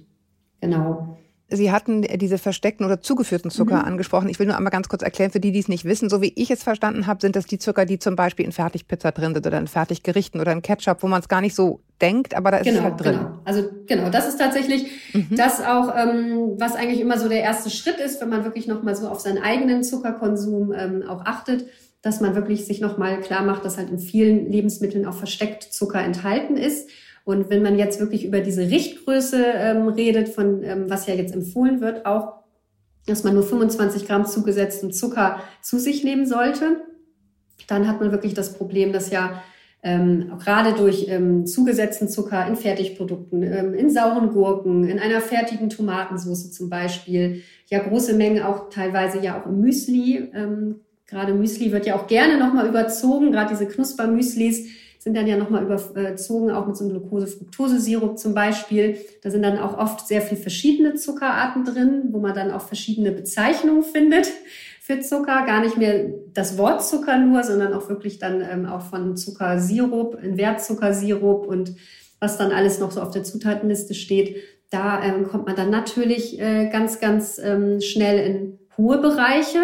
Genau. 0.60 1.09
Sie 1.50 1.72
hatten 1.72 2.02
diese 2.02 2.38
versteckten 2.38 2.86
oder 2.86 3.00
zugeführten 3.00 3.50
Zucker 3.50 3.78
mhm. 3.78 3.84
angesprochen. 3.84 4.28
Ich 4.28 4.38
will 4.38 4.46
nur 4.46 4.56
einmal 4.56 4.70
ganz 4.70 4.88
kurz 4.88 5.02
erklären, 5.02 5.30
für 5.30 5.40
die, 5.40 5.52
die 5.52 5.58
es 5.58 5.68
nicht 5.68 5.84
wissen. 5.84 6.08
So 6.08 6.22
wie 6.22 6.32
ich 6.36 6.50
es 6.50 6.62
verstanden 6.62 7.06
habe, 7.06 7.20
sind 7.20 7.36
das 7.36 7.46
die 7.46 7.58
Zucker, 7.58 7.86
die 7.86 7.98
zum 7.98 8.16
Beispiel 8.16 8.44
in 8.44 8.52
Fertigpizza 8.52 9.10
drin 9.10 9.34
sind 9.34 9.46
oder 9.46 9.58
in 9.58 9.66
Fertiggerichten 9.66 10.40
oder 10.40 10.52
in 10.52 10.62
Ketchup, 10.62 11.02
wo 11.02 11.08
man 11.08 11.20
es 11.20 11.28
gar 11.28 11.40
nicht 11.40 11.54
so 11.54 11.80
denkt, 12.00 12.34
aber 12.34 12.50
da 12.50 12.58
ist 12.58 12.64
genau, 12.64 12.78
es 12.78 12.84
halt 12.84 13.00
drin. 13.00 13.16
Genau. 13.18 13.38
Also 13.44 13.64
genau, 13.86 14.10
das 14.10 14.28
ist 14.28 14.38
tatsächlich 14.38 14.90
mhm. 15.12 15.36
das 15.36 15.60
auch, 15.60 15.94
ähm, 15.96 16.54
was 16.58 16.74
eigentlich 16.74 17.00
immer 17.00 17.18
so 17.18 17.28
der 17.28 17.42
erste 17.42 17.70
Schritt 17.70 17.98
ist, 17.98 18.20
wenn 18.20 18.28
man 18.28 18.44
wirklich 18.44 18.66
nochmal 18.66 18.96
so 18.96 19.08
auf 19.08 19.20
seinen 19.20 19.42
eigenen 19.42 19.82
Zuckerkonsum 19.82 20.72
ähm, 20.72 21.04
auch 21.08 21.24
achtet, 21.24 21.66
dass 22.02 22.20
man 22.20 22.34
wirklich 22.34 22.64
sich 22.64 22.80
nochmal 22.80 23.20
klar 23.20 23.42
macht, 23.42 23.64
dass 23.64 23.76
halt 23.76 23.90
in 23.90 23.98
vielen 23.98 24.50
Lebensmitteln 24.50 25.06
auch 25.06 25.14
versteckt 25.14 25.64
Zucker 25.64 26.02
enthalten 26.02 26.56
ist. 26.56 26.88
Und 27.30 27.48
wenn 27.48 27.62
man 27.62 27.78
jetzt 27.78 28.00
wirklich 28.00 28.24
über 28.24 28.40
diese 28.40 28.62
Richtgröße 28.62 29.40
ähm, 29.54 29.86
redet, 29.86 30.30
von 30.30 30.64
ähm, 30.64 30.90
was 30.90 31.06
ja 31.06 31.14
jetzt 31.14 31.32
empfohlen 31.32 31.80
wird, 31.80 32.04
auch, 32.04 32.40
dass 33.06 33.22
man 33.22 33.34
nur 33.34 33.44
25 33.44 34.08
Gramm 34.08 34.26
zugesetzten 34.26 34.92
Zucker 34.92 35.40
zu 35.62 35.78
sich 35.78 36.02
nehmen 36.02 36.26
sollte, 36.26 36.80
dann 37.68 37.86
hat 37.86 38.00
man 38.00 38.10
wirklich 38.10 38.34
das 38.34 38.54
Problem, 38.54 38.92
dass 38.92 39.12
ja 39.12 39.42
ähm, 39.84 40.32
gerade 40.42 40.72
durch 40.72 41.06
ähm, 41.08 41.46
zugesetzten 41.46 42.08
Zucker 42.08 42.48
in 42.48 42.56
Fertigprodukten, 42.56 43.44
ähm, 43.44 43.74
in 43.74 43.90
sauren 43.90 44.30
Gurken, 44.30 44.82
in 44.88 44.98
einer 44.98 45.20
fertigen 45.20 45.70
Tomatensauce 45.70 46.50
zum 46.50 46.68
Beispiel, 46.68 47.42
ja 47.66 47.78
große 47.78 48.14
Mengen 48.14 48.42
auch 48.42 48.70
teilweise 48.70 49.20
ja 49.20 49.40
auch 49.40 49.46
im 49.46 49.60
Müsli. 49.60 50.30
Ähm, 50.34 50.80
gerade 51.06 51.32
Müsli 51.32 51.70
wird 51.70 51.86
ja 51.86 51.94
auch 51.94 52.08
gerne 52.08 52.38
nochmal 52.38 52.66
überzogen, 52.66 53.30
gerade 53.30 53.50
diese 53.50 53.68
Knuspermüslis 53.68 54.66
sind 55.00 55.16
dann 55.16 55.26
ja 55.26 55.38
nochmal 55.38 55.64
überzogen, 55.64 56.50
auch 56.50 56.66
mit 56.66 56.76
so 56.76 56.84
einem 56.84 56.92
Glucose-Fructose-Sirup 56.92 58.18
zum 58.18 58.34
Beispiel. 58.34 58.98
Da 59.22 59.30
sind 59.30 59.42
dann 59.42 59.58
auch 59.58 59.78
oft 59.78 60.06
sehr 60.06 60.20
viel 60.20 60.36
verschiedene 60.36 60.94
Zuckerarten 60.94 61.64
drin, 61.64 62.08
wo 62.10 62.18
man 62.18 62.34
dann 62.34 62.50
auch 62.50 62.60
verschiedene 62.60 63.10
Bezeichnungen 63.10 63.82
findet 63.82 64.30
für 64.82 65.00
Zucker. 65.00 65.46
Gar 65.46 65.62
nicht 65.62 65.78
mehr 65.78 66.10
das 66.34 66.58
Wort 66.58 66.84
Zucker 66.84 67.16
nur, 67.16 67.42
sondern 67.44 67.72
auch 67.72 67.88
wirklich 67.88 68.18
dann 68.18 68.42
ähm, 68.42 68.66
auch 68.66 68.82
von 68.82 69.16
Zuckersirup, 69.16 70.22
in 70.22 70.36
Wertzuckersirup 70.36 71.46
und 71.46 71.76
was 72.20 72.36
dann 72.36 72.52
alles 72.52 72.78
noch 72.78 72.90
so 72.90 73.00
auf 73.00 73.10
der 73.10 73.24
Zutatenliste 73.24 73.94
steht. 73.94 74.36
Da 74.68 75.02
ähm, 75.02 75.26
kommt 75.26 75.46
man 75.46 75.56
dann 75.56 75.70
natürlich 75.70 76.38
äh, 76.38 76.68
ganz, 76.70 77.00
ganz 77.00 77.40
ähm, 77.42 77.80
schnell 77.80 78.18
in 78.18 78.58
hohe 78.76 78.98
Bereiche. 78.98 79.60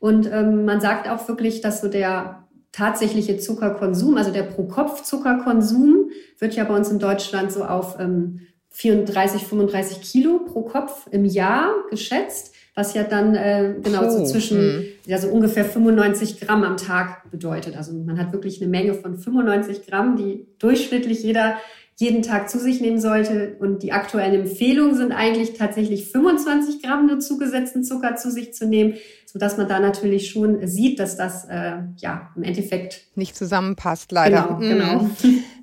Und 0.00 0.26
ähm, 0.32 0.64
man 0.64 0.80
sagt 0.80 1.10
auch 1.10 1.28
wirklich, 1.28 1.60
dass 1.60 1.82
so 1.82 1.88
der 1.88 2.41
tatsächliche 2.72 3.38
Zuckerkonsum, 3.38 4.16
also 4.16 4.32
der 4.32 4.44
Pro-Kopf-Zuckerkonsum, 4.44 6.10
wird 6.38 6.54
ja 6.54 6.64
bei 6.64 6.74
uns 6.74 6.90
in 6.90 6.98
Deutschland 6.98 7.52
so 7.52 7.64
auf 7.64 8.00
ähm, 8.00 8.40
34, 8.70 9.44
35 9.44 10.00
Kilo 10.00 10.40
pro 10.40 10.62
Kopf 10.62 11.06
im 11.10 11.26
Jahr 11.26 11.70
geschätzt, 11.90 12.54
was 12.74 12.94
ja 12.94 13.02
dann 13.04 13.34
äh, 13.34 13.74
genau 13.82 14.08
so 14.08 14.24
zwischen, 14.24 14.58
hm. 14.58 14.84
ja 15.04 15.18
so 15.18 15.28
ungefähr 15.28 15.66
95 15.66 16.40
Gramm 16.40 16.64
am 16.64 16.78
Tag 16.78 17.30
bedeutet. 17.30 17.76
Also 17.76 17.92
man 17.92 18.18
hat 18.18 18.32
wirklich 18.32 18.62
eine 18.62 18.70
Menge 18.70 18.94
von 18.94 19.18
95 19.18 19.86
Gramm, 19.86 20.16
die 20.16 20.46
durchschnittlich 20.58 21.22
jeder 21.22 21.58
jeden 21.96 22.22
Tag 22.22 22.48
zu 22.50 22.58
sich 22.58 22.80
nehmen 22.80 23.00
sollte. 23.00 23.56
Und 23.60 23.82
die 23.82 23.92
aktuellen 23.92 24.42
Empfehlungen 24.42 24.94
sind 24.94 25.12
eigentlich 25.12 25.54
tatsächlich 25.54 26.10
25 26.10 26.82
Gramm 26.82 27.06
nur 27.06 27.20
zugesetzten 27.20 27.84
Zucker 27.84 28.16
zu 28.16 28.30
sich 28.30 28.54
zu 28.54 28.66
nehmen, 28.66 28.94
so 29.26 29.38
dass 29.38 29.56
man 29.56 29.68
da 29.68 29.80
natürlich 29.80 30.30
schon 30.30 30.66
sieht, 30.66 30.98
dass 30.98 31.16
das 31.16 31.44
äh, 31.46 31.78
ja 31.96 32.30
im 32.36 32.42
Endeffekt 32.42 33.06
nicht 33.14 33.36
zusammenpasst, 33.36 34.12
leider. 34.12 34.58
Genau, 34.60 35.00
genau. 35.00 35.10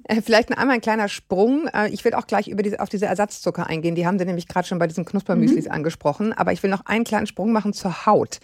Äh, 0.10 0.22
vielleicht 0.24 0.50
einmal 0.58 0.76
ein 0.76 0.82
kleiner 0.82 1.08
Sprung. 1.08 1.68
Äh, 1.68 1.90
ich 1.90 2.04
will 2.04 2.16
auch 2.16 2.26
gleich 2.26 2.48
über 2.48 2.64
diese, 2.64 2.80
auf 2.80 2.90
diese 2.90 3.06
Ersatzzucker 3.06 3.68
eingehen. 3.68 3.94
Die 3.94 4.08
haben 4.08 4.18
Sie 4.18 4.26
nämlich 4.26 4.48
gerade 4.48 4.68
schon 4.68 4.80
bei 4.80 4.88
diesen 4.88 5.06
Knuspermüslis 5.06 5.66
mhm. 5.66 5.72
angesprochen. 5.72 6.34
Aber 6.34 6.52
ich 6.52 6.64
will 6.64 6.72
noch 6.72 6.86
einen 6.88 7.04
kleinen 7.04 7.28
Sprung 7.28 7.52
machen 7.52 7.74
zur 7.74 8.08
Haut. 8.08 8.40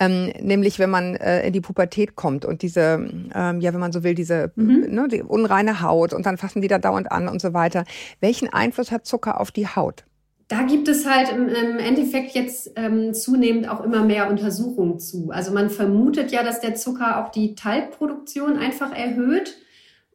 Ähm, 0.00 0.32
nämlich, 0.40 0.80
wenn 0.80 0.90
man 0.90 1.14
äh, 1.14 1.46
in 1.46 1.52
die 1.52 1.60
Pubertät 1.60 2.16
kommt 2.16 2.44
und 2.44 2.62
diese, 2.62 3.08
ähm, 3.32 3.60
ja, 3.60 3.72
wenn 3.72 3.80
man 3.80 3.92
so 3.92 4.02
will, 4.02 4.14
diese 4.14 4.50
mhm. 4.56 4.86
ne, 4.88 5.08
die 5.08 5.22
unreine 5.22 5.80
Haut 5.80 6.12
und 6.12 6.26
dann 6.26 6.36
fassen 6.36 6.60
die 6.60 6.68
da 6.68 6.78
dauernd 6.78 7.12
an 7.12 7.28
und 7.28 7.40
so 7.40 7.54
weiter. 7.54 7.84
Welchen 8.20 8.52
Einfluss 8.52 8.90
hat 8.90 9.06
Zucker 9.06 9.40
auf 9.40 9.52
die 9.52 9.68
Haut? 9.68 10.04
da 10.48 10.62
gibt 10.62 10.88
es 10.88 11.08
halt 11.08 11.32
im, 11.32 11.48
im 11.48 11.78
Endeffekt 11.78 12.34
jetzt 12.34 12.72
ähm, 12.76 13.14
zunehmend 13.14 13.66
auch 13.68 13.82
immer 13.82 14.04
mehr 14.04 14.28
Untersuchungen 14.28 15.00
zu. 15.00 15.30
Also 15.30 15.52
man 15.52 15.70
vermutet 15.70 16.32
ja, 16.32 16.42
dass 16.42 16.60
der 16.60 16.74
Zucker 16.74 17.24
auch 17.24 17.30
die 17.30 17.54
Talgproduktion 17.54 18.58
einfach 18.58 18.94
erhöht. 18.94 19.56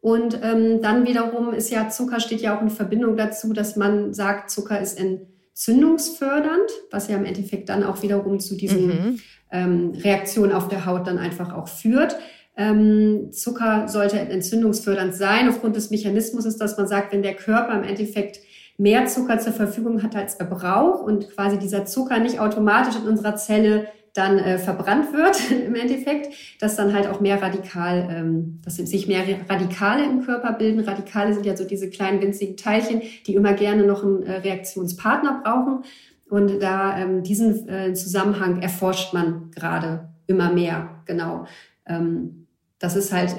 Und 0.01 0.39
ähm, 0.41 0.81
dann 0.81 1.05
wiederum 1.05 1.53
ist 1.53 1.71
ja 1.71 1.89
Zucker 1.89 2.19
steht 2.19 2.41
ja 2.41 2.57
auch 2.57 2.61
in 2.61 2.69
Verbindung 2.69 3.17
dazu, 3.17 3.53
dass 3.53 3.75
man 3.75 4.13
sagt, 4.13 4.49
Zucker 4.49 4.79
ist 4.79 4.97
entzündungsfördernd, 4.97 6.69
was 6.91 7.09
ja 7.09 7.17
im 7.17 7.25
Endeffekt 7.25 7.69
dann 7.69 7.83
auch 7.83 8.01
wiederum 8.01 8.39
zu 8.39 8.55
diesen 8.55 8.87
mhm. 8.87 9.19
ähm, 9.51 9.91
Reaktionen 9.97 10.53
auf 10.53 10.69
der 10.69 10.85
Haut 10.85 11.05
dann 11.05 11.17
einfach 11.17 11.53
auch 11.53 11.67
führt. 11.67 12.15
Ähm, 12.55 13.31
Zucker 13.31 13.87
sollte 13.87 14.19
entzündungsfördernd 14.19 15.13
sein. 15.15 15.49
Aufgrund 15.49 15.75
des 15.75 15.91
Mechanismus 15.91 16.45
ist, 16.45 16.59
dass 16.59 16.77
man 16.77 16.87
sagt, 16.87 17.11
wenn 17.13 17.21
der 17.21 17.35
Körper 17.35 17.73
im 17.73 17.83
Endeffekt 17.83 18.39
mehr 18.77 19.05
Zucker 19.07 19.39
zur 19.39 19.53
Verfügung 19.53 20.01
hat, 20.03 20.15
als 20.15 20.35
er 20.35 20.45
braucht 20.45 21.03
und 21.03 21.29
quasi 21.29 21.59
dieser 21.59 21.85
Zucker 21.85 22.19
nicht 22.19 22.39
automatisch 22.39 22.95
in 22.95 23.07
unserer 23.07 23.35
Zelle 23.35 23.87
dann 24.19 24.37
äh, 24.37 24.57
verbrannt 24.59 25.13
wird 25.13 25.51
im 25.67 25.75
Endeffekt, 25.75 26.33
dass 26.59 26.75
dann 26.75 26.93
halt 26.93 27.07
auch 27.07 27.21
mehr 27.21 27.41
Radikal, 27.41 28.07
ähm, 28.11 28.59
dass 28.63 28.75
sich 28.75 29.07
mehr 29.07 29.23
Radikale 29.49 30.03
im 30.03 30.21
Körper 30.23 30.53
bilden. 30.53 30.81
Radikale 30.81 31.33
sind 31.33 31.45
ja 31.45 31.55
so 31.55 31.63
diese 31.63 31.89
kleinen 31.89 32.21
winzigen 32.21 32.57
Teilchen, 32.57 33.01
die 33.25 33.33
immer 33.33 33.53
gerne 33.53 33.85
noch 33.85 34.03
einen 34.03 34.23
äh, 34.23 34.37
Reaktionspartner 34.37 35.41
brauchen. 35.43 35.83
Und 36.29 36.59
da 36.61 36.97
ähm, 36.99 37.23
diesen 37.23 37.67
äh, 37.67 37.93
Zusammenhang 37.93 38.61
erforscht 38.61 39.13
man 39.13 39.49
gerade 39.55 40.09
immer 40.27 40.51
mehr, 40.51 41.01
genau. 41.05 41.45
Ähm, 41.87 42.45
das 42.77 42.95
ist 42.95 43.11
halt, 43.11 43.35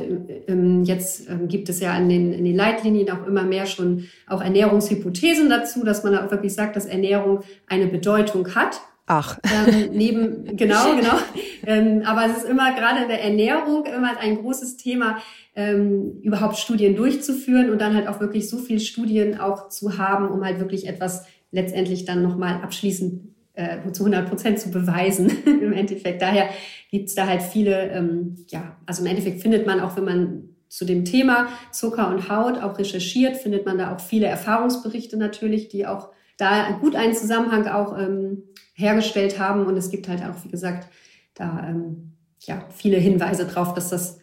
ähm, 0.48 0.84
jetzt 0.84 1.28
ähm, 1.30 1.48
gibt 1.48 1.70
es 1.70 1.80
ja 1.80 1.96
in 1.96 2.10
den, 2.10 2.32
in 2.32 2.44
den 2.44 2.56
Leitlinien 2.56 3.10
auch 3.10 3.26
immer 3.26 3.42
mehr 3.42 3.64
schon 3.64 4.06
auch 4.26 4.42
Ernährungshypothesen 4.42 5.48
dazu, 5.48 5.82
dass 5.82 6.04
man 6.04 6.16
auch 6.16 6.30
wirklich 6.30 6.54
sagt, 6.54 6.76
dass 6.76 6.84
Ernährung 6.84 7.40
eine 7.66 7.86
Bedeutung 7.86 8.54
hat. 8.54 8.80
Ach. 9.12 9.40
Ähm, 9.42 9.90
neben, 9.92 10.44
genau, 10.56 10.94
genau. 10.94 11.18
ähm, 11.66 12.02
aber 12.04 12.26
es 12.26 12.44
ist 12.44 12.48
immer 12.48 12.72
gerade 12.76 13.02
in 13.02 13.08
der 13.08 13.24
Ernährung 13.24 13.84
immer 13.84 14.16
ein 14.20 14.36
großes 14.36 14.76
Thema, 14.76 15.18
ähm, 15.56 16.20
überhaupt 16.22 16.58
Studien 16.58 16.94
durchzuführen 16.94 17.70
und 17.70 17.80
dann 17.80 17.96
halt 17.96 18.06
auch 18.06 18.20
wirklich 18.20 18.48
so 18.48 18.58
viel 18.58 18.78
Studien 18.78 19.40
auch 19.40 19.68
zu 19.68 19.98
haben, 19.98 20.28
um 20.28 20.44
halt 20.44 20.60
wirklich 20.60 20.86
etwas 20.86 21.26
letztendlich 21.50 22.04
dann 22.04 22.22
nochmal 22.22 22.62
abschließend 22.62 23.22
äh, 23.54 23.78
zu 23.90 24.04
100 24.04 24.28
Prozent 24.28 24.60
zu 24.60 24.70
beweisen 24.70 25.28
im 25.44 25.72
Endeffekt. 25.72 26.22
Daher 26.22 26.48
gibt 26.92 27.08
es 27.08 27.16
da 27.16 27.26
halt 27.26 27.42
viele, 27.42 27.90
ähm, 27.90 28.36
ja, 28.46 28.76
also 28.86 29.02
im 29.02 29.08
Endeffekt 29.08 29.42
findet 29.42 29.66
man 29.66 29.80
auch, 29.80 29.96
wenn 29.96 30.04
man 30.04 30.42
zu 30.68 30.84
dem 30.84 31.04
Thema 31.04 31.48
Zucker 31.72 32.10
und 32.10 32.30
Haut 32.30 32.62
auch 32.62 32.78
recherchiert, 32.78 33.38
findet 33.38 33.66
man 33.66 33.76
da 33.76 33.92
auch 33.92 33.98
viele 33.98 34.26
Erfahrungsberichte 34.26 35.16
natürlich, 35.16 35.66
die 35.66 35.84
auch 35.84 36.10
da 36.36 36.70
gut 36.80 36.94
einen 36.94 37.12
Zusammenhang 37.12 37.66
auch 37.66 37.98
ähm, 37.98 38.44
hergestellt 38.80 39.38
haben. 39.38 39.66
Und 39.66 39.76
es 39.76 39.90
gibt 39.90 40.08
halt 40.08 40.22
auch, 40.22 40.44
wie 40.44 40.50
gesagt, 40.50 40.88
da 41.34 41.68
ähm, 41.68 42.12
ja 42.40 42.64
viele 42.70 42.96
Hinweise 42.96 43.46
drauf, 43.46 43.74
dass 43.74 43.90
das 43.90 44.19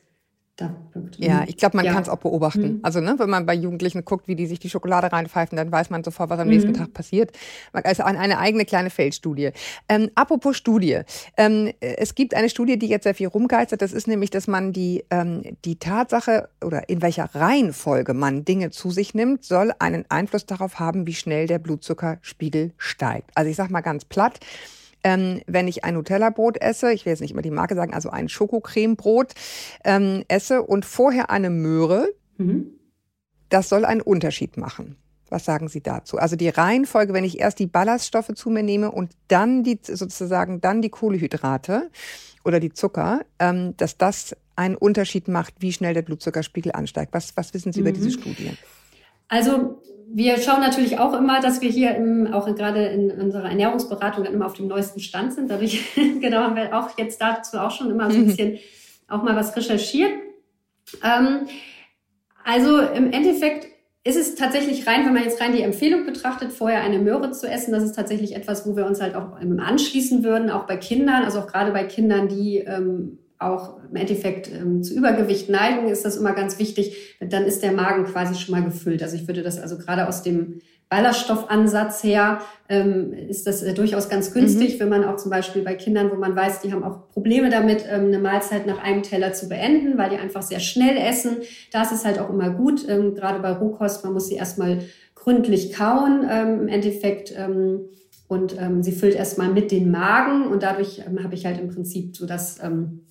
da 0.58 0.76
wirkt. 0.94 1.18
Ja, 1.20 1.44
ich 1.48 1.56
glaube, 1.56 1.78
man 1.78 1.86
ja. 1.86 1.94
kann 1.94 2.02
es 2.02 2.10
auch 2.10 2.18
beobachten. 2.18 2.62
Mhm. 2.62 2.80
Also, 2.82 3.00
ne, 3.00 3.16
wenn 3.18 3.30
man 3.30 3.46
bei 3.46 3.54
Jugendlichen 3.54 4.04
guckt, 4.04 4.28
wie 4.28 4.36
die 4.36 4.48
sich 4.48 4.60
die 4.60 4.70
Schokolade 4.70 5.12
reinpfeifen, 5.12 5.56
dann 5.56 5.72
weiß 5.72 5.92
man 5.92 6.04
sofort, 6.04 6.30
was 6.32 6.40
am 6.40 6.48
mhm. 6.48 6.54
nächsten 6.54 6.74
Tag 6.74 6.94
passiert. 6.94 7.32
Also 7.72 8.04
eine 8.04 8.40
eigene 8.40 8.66
kleine 8.66 8.90
Feldstudie. 8.90 9.52
Ähm, 9.88 10.10
apropos 10.16 10.58
Studie. 10.58 11.02
Ähm, 11.38 11.72
es 11.80 12.16
gibt 12.16 12.34
eine 12.34 12.50
Studie, 12.50 12.80
die 12.80 12.88
jetzt 12.88 13.04
sehr 13.04 13.14
viel 13.14 13.28
rumgeistert. 13.28 13.82
Das 13.82 13.94
ist 13.94 14.08
nämlich, 14.08 14.32
dass 14.32 14.48
man 14.48 14.74
die, 14.74 15.06
ähm, 15.12 15.44
die 15.64 15.78
Tatsache 15.78 16.50
oder 16.66 16.90
in 16.90 17.02
welcher 17.04 17.26
Reihenfolge 17.36 18.16
man 18.16 18.44
Dinge 18.44 18.72
zu 18.72 18.90
sich 18.90 19.14
nimmt, 19.14 19.44
soll 19.44 19.72
einen 19.78 20.06
Einfluss 20.10 20.48
darauf 20.48 20.80
haben, 20.80 21.06
wie 21.06 21.14
schnell 21.14 21.46
der 21.46 21.60
Blutzuckerspiegel 21.60 22.72
steigt. 22.78 23.30
Also 23.36 23.52
ich 23.52 23.56
sag 23.56 23.70
mal 23.70 23.82
ganz 23.82 24.06
platt 24.06 24.40
ähm, 25.08 25.42
wenn 25.48 25.70
ich 25.70 25.86
ein 25.86 25.94
Nutella-Brot 25.94 26.62
esse, 26.62 26.92
ich 26.92 27.06
will 27.06 27.12
jetzt 27.12 27.22
nicht 27.22 27.32
immer 27.32 27.42
die 27.42 27.50
Marke 27.50 27.76
sagen, 27.76 27.94
also 27.94 28.10
ein 28.10 28.28
Schokocremebrot 28.28 29.34
ähm, 29.86 30.26
esse 30.28 30.64
und 30.64 30.84
vorher 30.84 31.30
eine 31.30 31.50
Möhre, 31.50 32.10
mhm. 32.38 32.72
das 33.48 33.70
soll 33.70 33.86
einen 33.86 34.02
Unterschied 34.02 34.58
machen. 34.58 34.98
Was 35.30 35.46
sagen 35.46 35.70
Sie 35.70 35.82
dazu? 35.82 36.18
Also 36.18 36.36
die 36.36 36.50
Reihenfolge, 36.50 37.14
wenn 37.14 37.24
ich 37.24 37.40
erst 37.40 37.60
die 37.60 37.68
Ballaststoffe 37.68 38.34
zu 38.36 38.50
mir 38.50 38.64
nehme 38.64 38.92
und 38.92 39.12
dann 39.30 39.64
die 39.64 39.80
sozusagen 39.82 40.60
dann 40.60 40.82
die 40.82 40.90
Kohlehydrate 40.90 41.90
oder 42.44 42.60
die 42.60 42.74
Zucker, 42.74 43.22
ähm, 43.40 43.78
dass 43.78 43.98
das 43.98 44.36
einen 44.58 44.76
Unterschied 44.76 45.30
macht, 45.30 45.54
wie 45.60 45.72
schnell 45.72 45.94
der 45.94 46.02
Blutzuckerspiegel 46.02 46.74
ansteigt. 46.74 47.14
Was, 47.14 47.38
was 47.38 47.54
wissen 47.54 47.72
Sie 47.72 47.80
mhm. 47.80 47.88
über 47.88 47.96
diese 47.96 48.12
Studie? 48.12 48.58
Also 49.28 49.82
wir 50.10 50.38
schauen 50.38 50.62
natürlich 50.62 51.00
auch 51.00 51.14
immer, 51.14 51.42
dass 51.42 51.62
wir 51.62 51.70
hier 51.70 51.96
im, 51.96 52.34
auch 52.34 52.46
gerade 52.56 52.86
in 52.88 53.12
unserer 53.12 53.50
Ernährungsberatung 53.50 54.24
dann 54.24 54.34
immer 54.34 54.46
auf 54.46 54.54
dem 54.54 54.68
neuesten 54.68 55.00
Stand 55.00 55.34
sind. 55.34 55.52
Dadurch, 55.52 55.84
genau, 55.96 56.40
haben 56.40 56.56
wir 56.56 56.78
auch 56.78 56.98
jetzt 56.98 57.22
dazu 57.22 57.58
auch 57.58 57.72
schon 57.72 57.92
immer 57.92 58.10
so 58.10 58.18
ein 58.18 58.24
mhm. 58.24 58.28
bisschen 58.28 58.58
auch 59.08 59.24
mal 59.24 59.36
was 59.36 59.56
recherchiert. 59.56 60.12
Ähm, 61.04 61.48
also 62.44 62.80
im 62.80 63.12
Endeffekt 63.12 63.68
ist 64.04 64.16
es 64.16 64.36
tatsächlich 64.36 64.88
rein, 64.88 65.06
wenn 65.06 65.14
man 65.14 65.24
jetzt 65.24 65.42
rein 65.42 65.52
die 65.52 65.62
Empfehlung 65.62 66.06
betrachtet, 66.06 66.54
vorher 66.54 66.82
eine 66.82 67.00
Möhre 67.00 67.32
zu 67.32 67.46
essen, 67.46 67.74
das 67.74 67.84
ist 67.84 67.94
tatsächlich 67.94 68.36
etwas, 68.36 68.66
wo 68.66 68.78
wir 68.78 68.86
uns 68.86 69.02
halt 69.02 69.16
auch 69.16 69.36
anschließen 69.36 70.24
würden, 70.24 70.50
auch 70.50 70.64
bei 70.64 70.78
Kindern, 70.78 71.26
also 71.26 71.40
auch 71.40 71.48
gerade 71.48 71.74
bei 71.74 71.84
Kindern, 71.84 72.30
die 72.30 72.60
ähm, 72.60 73.20
auch 73.40 73.78
im 73.90 73.96
Endeffekt 73.96 74.52
ähm, 74.52 74.84
zu 74.84 74.94
Übergewicht 74.96 75.50
neigen, 75.50 75.88
ist 75.88 76.06
das 76.06 76.18
immer 76.18 76.34
ganz 76.34 76.58
wichtig. 76.60 77.18
Dann 77.20 77.44
ist 77.44 77.62
der 77.62 77.72
Magen 77.72 78.06
quasi 78.06 78.36
schon 78.36 78.56
mal 78.56 78.64
gefüllt. 78.64 79.04
Also 79.04 79.16
ich 79.16 79.28
würde 79.28 79.44
das 79.44 79.60
also 79.60 79.78
gerade 79.78 80.08
aus 80.08 80.24
dem 80.24 80.60
Ballaststoffansatz 80.90 82.04
her 82.04 82.40
ähm, 82.70 83.12
ist 83.12 83.46
das 83.46 83.62
äh, 83.62 83.74
durchaus 83.74 84.08
ganz 84.08 84.34
günstig, 84.34 84.76
mhm. 84.76 84.80
wenn 84.80 84.90
man 84.90 85.04
auch 85.04 85.18
zum 85.18 85.30
Beispiel 85.30 85.62
bei 85.62 85.76
Kindern, 85.76 86.10
wo 86.12 86.16
man 86.16 86.36
weiß, 86.36 86.62
die 86.62 86.72
haben 86.72 86.84
auch 86.84 87.10
Probleme 87.10 87.50
damit, 87.50 87.86
ähm, 87.90 88.06
eine 88.06 88.20
Mahlzeit 88.20 88.66
nach 88.66 88.82
einem 88.82 89.04
Teller 89.04 89.34
zu 89.34 89.50
beenden, 89.50 89.98
weil 89.98 90.12
die 90.12 90.18
einfach 90.18 90.42
sehr 90.42 90.62
schnell 90.62 90.98
essen. 90.98 91.38
Da 91.72 91.84
ist 91.84 91.92
es 91.92 92.06
halt 92.06 92.20
auch 92.20 92.30
immer 92.30 92.52
gut, 92.52 92.88
ähm, 92.88 93.16
gerade 93.16 93.40
bei 93.40 93.52
Rohkost, 93.52 94.06
man 94.06 94.14
muss 94.14 94.28
sie 94.28 94.36
erstmal 94.36 94.80
gründlich 95.14 95.74
kauen 95.74 96.26
ähm, 96.30 96.62
im 96.62 96.68
Endeffekt. 96.70 97.34
Ähm, 97.38 97.90
und 98.30 98.60
ähm, 98.60 98.84
sie 98.84 98.92
füllt 98.92 99.16
erstmal 99.16 99.50
mit 99.50 99.72
den 99.72 99.90
Magen 99.92 100.48
und 100.48 100.64
dadurch 100.64 101.02
ähm, 101.06 101.24
habe 101.24 101.36
ich 101.36 101.46
halt 101.46 101.60
im 101.60 101.70
Prinzip 101.70 102.16
so 102.16 102.26
das 102.26 102.62
ähm, 102.62 103.02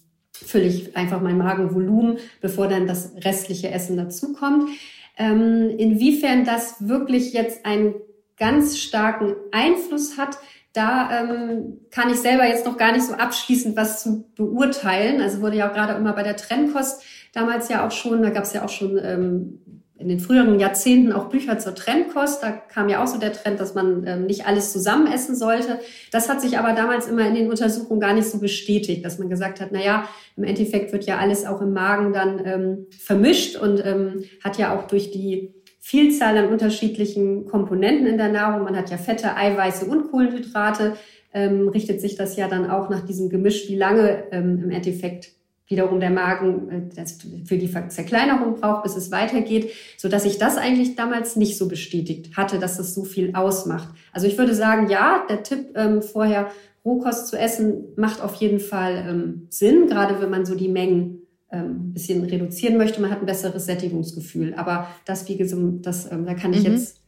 fülle 0.44 0.66
ich 0.66 0.96
einfach 0.96 1.20
mein 1.20 1.38
Magenvolumen, 1.38 2.18
bevor 2.40 2.68
dann 2.68 2.86
das 2.86 3.12
restliche 3.24 3.70
Essen 3.70 3.96
dazukommt. 3.96 4.70
Ähm, 5.18 5.70
inwiefern 5.78 6.44
das 6.44 6.88
wirklich 6.88 7.32
jetzt 7.32 7.64
einen 7.64 7.94
ganz 8.36 8.78
starken 8.78 9.34
Einfluss 9.50 10.18
hat, 10.18 10.38
da 10.72 11.22
ähm, 11.22 11.78
kann 11.90 12.10
ich 12.10 12.18
selber 12.18 12.46
jetzt 12.46 12.66
noch 12.66 12.76
gar 12.76 12.92
nicht 12.92 13.06
so 13.06 13.14
abschließend 13.14 13.76
was 13.76 14.02
zu 14.02 14.30
beurteilen. 14.34 15.22
Also 15.22 15.40
wurde 15.40 15.56
ja 15.56 15.70
auch 15.70 15.74
gerade 15.74 15.94
immer 15.94 16.12
bei 16.12 16.22
der 16.22 16.36
Trennkost 16.36 17.02
damals 17.32 17.68
ja 17.70 17.86
auch 17.86 17.90
schon, 17.90 18.22
da 18.22 18.30
gab 18.30 18.44
es 18.44 18.52
ja 18.52 18.62
auch 18.64 18.68
schon 18.68 18.98
ähm, 19.02 19.75
in 19.98 20.08
den 20.08 20.20
früheren 20.20 20.60
Jahrzehnten 20.60 21.12
auch 21.12 21.30
Bücher 21.30 21.58
zur 21.58 21.74
Trennkost. 21.74 22.42
Da 22.42 22.50
kam 22.50 22.88
ja 22.88 23.02
auch 23.02 23.06
so 23.06 23.18
der 23.18 23.32
Trend, 23.32 23.60
dass 23.60 23.74
man 23.74 24.06
ähm, 24.06 24.26
nicht 24.26 24.46
alles 24.46 24.72
zusammen 24.72 25.10
essen 25.10 25.34
sollte. 25.34 25.78
Das 26.12 26.28
hat 26.28 26.42
sich 26.42 26.58
aber 26.58 26.74
damals 26.74 27.08
immer 27.08 27.26
in 27.26 27.34
den 27.34 27.48
Untersuchungen 27.48 28.00
gar 28.00 28.12
nicht 28.12 28.28
so 28.28 28.38
bestätigt, 28.38 29.04
dass 29.04 29.18
man 29.18 29.30
gesagt 29.30 29.60
hat, 29.60 29.68
na 29.72 29.82
ja, 29.82 30.08
im 30.36 30.44
Endeffekt 30.44 30.92
wird 30.92 31.06
ja 31.06 31.16
alles 31.16 31.46
auch 31.46 31.62
im 31.62 31.72
Magen 31.72 32.12
dann 32.12 32.42
ähm, 32.44 32.86
vermischt 32.90 33.56
und 33.56 33.84
ähm, 33.84 34.24
hat 34.44 34.58
ja 34.58 34.76
auch 34.76 34.86
durch 34.86 35.10
die 35.10 35.54
Vielzahl 35.80 36.36
an 36.36 36.48
unterschiedlichen 36.48 37.46
Komponenten 37.46 38.06
in 38.06 38.18
der 38.18 38.32
Nahrung, 38.32 38.64
man 38.64 38.76
hat 38.76 38.90
ja 38.90 38.98
Fette, 38.98 39.36
Eiweiße 39.36 39.86
und 39.86 40.10
Kohlenhydrate, 40.10 40.96
ähm, 41.32 41.68
richtet 41.68 42.00
sich 42.00 42.16
das 42.16 42.36
ja 42.36 42.48
dann 42.48 42.68
auch 42.68 42.90
nach 42.90 43.06
diesem 43.06 43.28
Gemisch, 43.28 43.68
wie 43.68 43.76
lange 43.76 44.24
ähm, 44.32 44.60
im 44.64 44.70
Endeffekt 44.70 45.35
wiederum 45.68 46.00
der 46.00 46.10
Magen 46.10 46.70
äh, 46.70 46.94
das 46.94 47.18
für 47.44 47.58
die 47.58 47.70
Zerkleinerung 47.88 48.60
braucht, 48.60 48.84
bis 48.84 48.96
es 48.96 49.10
weitergeht, 49.10 49.70
so 49.96 50.08
dass 50.08 50.24
ich 50.24 50.38
das 50.38 50.56
eigentlich 50.56 50.96
damals 50.96 51.36
nicht 51.36 51.58
so 51.58 51.68
bestätigt 51.68 52.36
hatte, 52.36 52.58
dass 52.58 52.78
es 52.78 52.94
so 52.94 53.04
viel 53.04 53.34
ausmacht. 53.34 53.88
Also 54.12 54.26
ich 54.26 54.38
würde 54.38 54.54
sagen, 54.54 54.88
ja, 54.88 55.24
der 55.28 55.42
Tipp 55.42 55.70
ähm, 55.74 56.02
vorher 56.02 56.50
Rohkost 56.84 57.28
zu 57.28 57.36
essen 57.36 57.84
macht 57.96 58.20
auf 58.22 58.36
jeden 58.36 58.60
Fall 58.60 59.04
ähm, 59.08 59.48
Sinn, 59.50 59.88
gerade 59.88 60.20
wenn 60.20 60.30
man 60.30 60.46
so 60.46 60.54
die 60.54 60.68
Mengen 60.68 61.26
ähm, 61.50 61.92
bisschen 61.92 62.24
reduzieren 62.24 62.76
möchte. 62.76 63.00
Man 63.00 63.10
hat 63.10 63.20
ein 63.20 63.26
besseres 63.26 63.66
Sättigungsgefühl. 63.66 64.54
Aber 64.54 64.88
das, 65.04 65.28
wie 65.28 65.36
gesagt, 65.36 65.62
das, 65.82 66.10
ähm, 66.10 66.26
da 66.26 66.34
kann 66.34 66.52
ich 66.52 66.66
mhm. 66.66 66.72
jetzt 66.72 67.00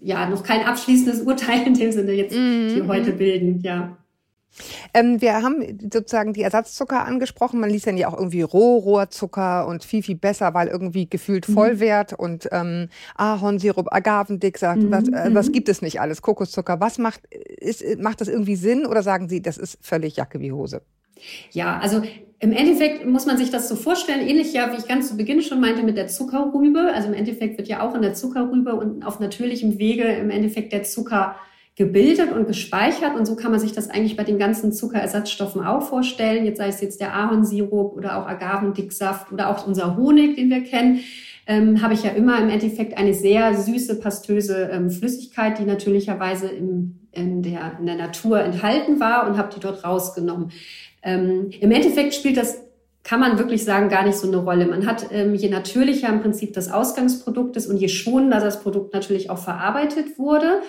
ja 0.00 0.28
noch 0.28 0.42
kein 0.42 0.64
abschließendes 0.64 1.22
Urteil 1.26 1.66
in 1.66 1.74
dem 1.74 1.92
Sinne 1.92 2.12
jetzt 2.12 2.36
mhm. 2.36 2.70
hier 2.72 2.86
heute 2.86 3.12
bilden. 3.12 3.60
Ja. 3.60 3.96
Ähm, 4.94 5.20
wir 5.20 5.42
haben 5.42 5.78
sozusagen 5.92 6.32
die 6.32 6.42
Ersatzzucker 6.42 7.04
angesprochen. 7.04 7.60
Man 7.60 7.70
liest 7.70 7.86
dann 7.86 7.96
ja 7.96 8.08
auch 8.08 8.16
irgendwie 8.16 8.42
Rohrohrzucker 8.42 9.66
und 9.66 9.84
viel, 9.84 10.02
viel 10.02 10.16
besser, 10.16 10.54
weil 10.54 10.68
irgendwie 10.68 11.08
gefühlt 11.08 11.48
mhm. 11.48 11.54
Vollwert 11.54 12.12
und 12.12 12.48
ähm, 12.52 12.88
Ahornsirup, 13.16 13.92
Agavendick 13.92 14.58
sagt, 14.58 14.82
mhm. 14.82 14.90
was, 14.90 15.08
äh, 15.08 15.34
was 15.34 15.48
mhm. 15.48 15.52
gibt 15.52 15.68
es 15.68 15.82
nicht 15.82 16.00
alles? 16.00 16.22
Kokoszucker. 16.22 16.80
Was 16.80 16.98
macht, 16.98 17.20
ist, 17.26 17.84
macht 17.98 18.20
das 18.20 18.28
irgendwie 18.28 18.56
Sinn 18.56 18.86
oder 18.86 19.02
sagen 19.02 19.28
Sie, 19.28 19.42
das 19.42 19.58
ist 19.58 19.78
völlig 19.82 20.16
Jacke 20.16 20.40
wie 20.40 20.52
Hose? 20.52 20.82
Ja, 21.52 21.78
also 21.78 22.02
im 22.38 22.52
Endeffekt 22.52 23.06
muss 23.06 23.24
man 23.24 23.38
sich 23.38 23.50
das 23.50 23.68
so 23.68 23.76
vorstellen, 23.76 24.26
ähnlich 24.26 24.52
ja, 24.52 24.70
wie 24.72 24.76
ich 24.76 24.86
ganz 24.86 25.08
zu 25.08 25.16
Beginn 25.16 25.40
schon 25.40 25.60
meinte 25.60 25.82
mit 25.82 25.96
der 25.96 26.08
Zuckerrübe. 26.08 26.92
Also 26.94 27.08
im 27.08 27.14
Endeffekt 27.14 27.56
wird 27.56 27.68
ja 27.68 27.80
auch 27.80 27.94
in 27.94 28.02
der 28.02 28.12
Zuckerrübe 28.12 28.74
und 28.74 29.04
auf 29.04 29.20
natürlichem 29.20 29.78
Wege 29.78 30.04
im 30.04 30.30
Endeffekt 30.30 30.72
der 30.72 30.82
Zucker 30.82 31.36
gebildet 31.76 32.32
und 32.32 32.46
gespeichert. 32.46 33.14
Und 33.16 33.26
so 33.26 33.36
kann 33.36 33.50
man 33.50 33.60
sich 33.60 33.72
das 33.72 33.90
eigentlich 33.90 34.16
bei 34.16 34.24
den 34.24 34.38
ganzen 34.38 34.72
Zuckerersatzstoffen 34.72 35.62
auch 35.62 35.82
vorstellen. 35.82 36.46
Jetzt 36.46 36.56
sei 36.56 36.68
es 36.68 36.80
jetzt 36.80 37.00
der 37.00 37.14
Ahornsirup 37.14 37.94
oder 37.94 38.18
auch 38.18 38.26
Agavendicksaft 38.26 39.30
oder 39.30 39.50
auch 39.50 39.66
unser 39.66 39.96
Honig, 39.96 40.36
den 40.36 40.48
wir 40.48 40.62
kennen. 40.64 41.00
Ähm, 41.46 41.82
habe 41.82 41.94
ich 41.94 42.02
ja 42.02 42.10
immer 42.10 42.40
im 42.40 42.48
Endeffekt 42.48 42.98
eine 42.98 43.14
sehr 43.14 43.54
süße, 43.54 44.00
pastöse 44.00 44.70
ähm, 44.72 44.90
Flüssigkeit, 44.90 45.58
die 45.58 45.64
natürlicherweise 45.64 46.48
im, 46.48 46.98
in, 47.12 47.42
der, 47.42 47.76
in 47.78 47.86
der 47.86 47.96
Natur 47.96 48.40
enthalten 48.40 48.98
war 48.98 49.28
und 49.28 49.36
habe 49.36 49.54
die 49.54 49.60
dort 49.60 49.84
rausgenommen. 49.84 50.50
Ähm, 51.02 51.50
Im 51.60 51.70
Endeffekt 51.70 52.14
spielt 52.14 52.36
das 52.36 52.62
kann 53.04 53.20
man 53.20 53.38
wirklich 53.38 53.62
sagen, 53.62 53.88
gar 53.88 54.04
nicht 54.04 54.16
so 54.16 54.26
eine 54.26 54.38
Rolle. 54.38 54.66
Man 54.66 54.84
hat, 54.84 55.12
ähm, 55.12 55.36
je 55.36 55.48
natürlicher 55.48 56.08
im 56.08 56.22
Prinzip 56.22 56.54
das 56.54 56.72
Ausgangsprodukt 56.72 57.54
ist 57.54 57.68
und 57.68 57.76
je 57.76 57.86
schonender 57.86 58.40
das 58.40 58.64
Produkt 58.64 58.92
natürlich 58.94 59.30
auch 59.30 59.38
verarbeitet 59.38 60.18
wurde, 60.18 60.60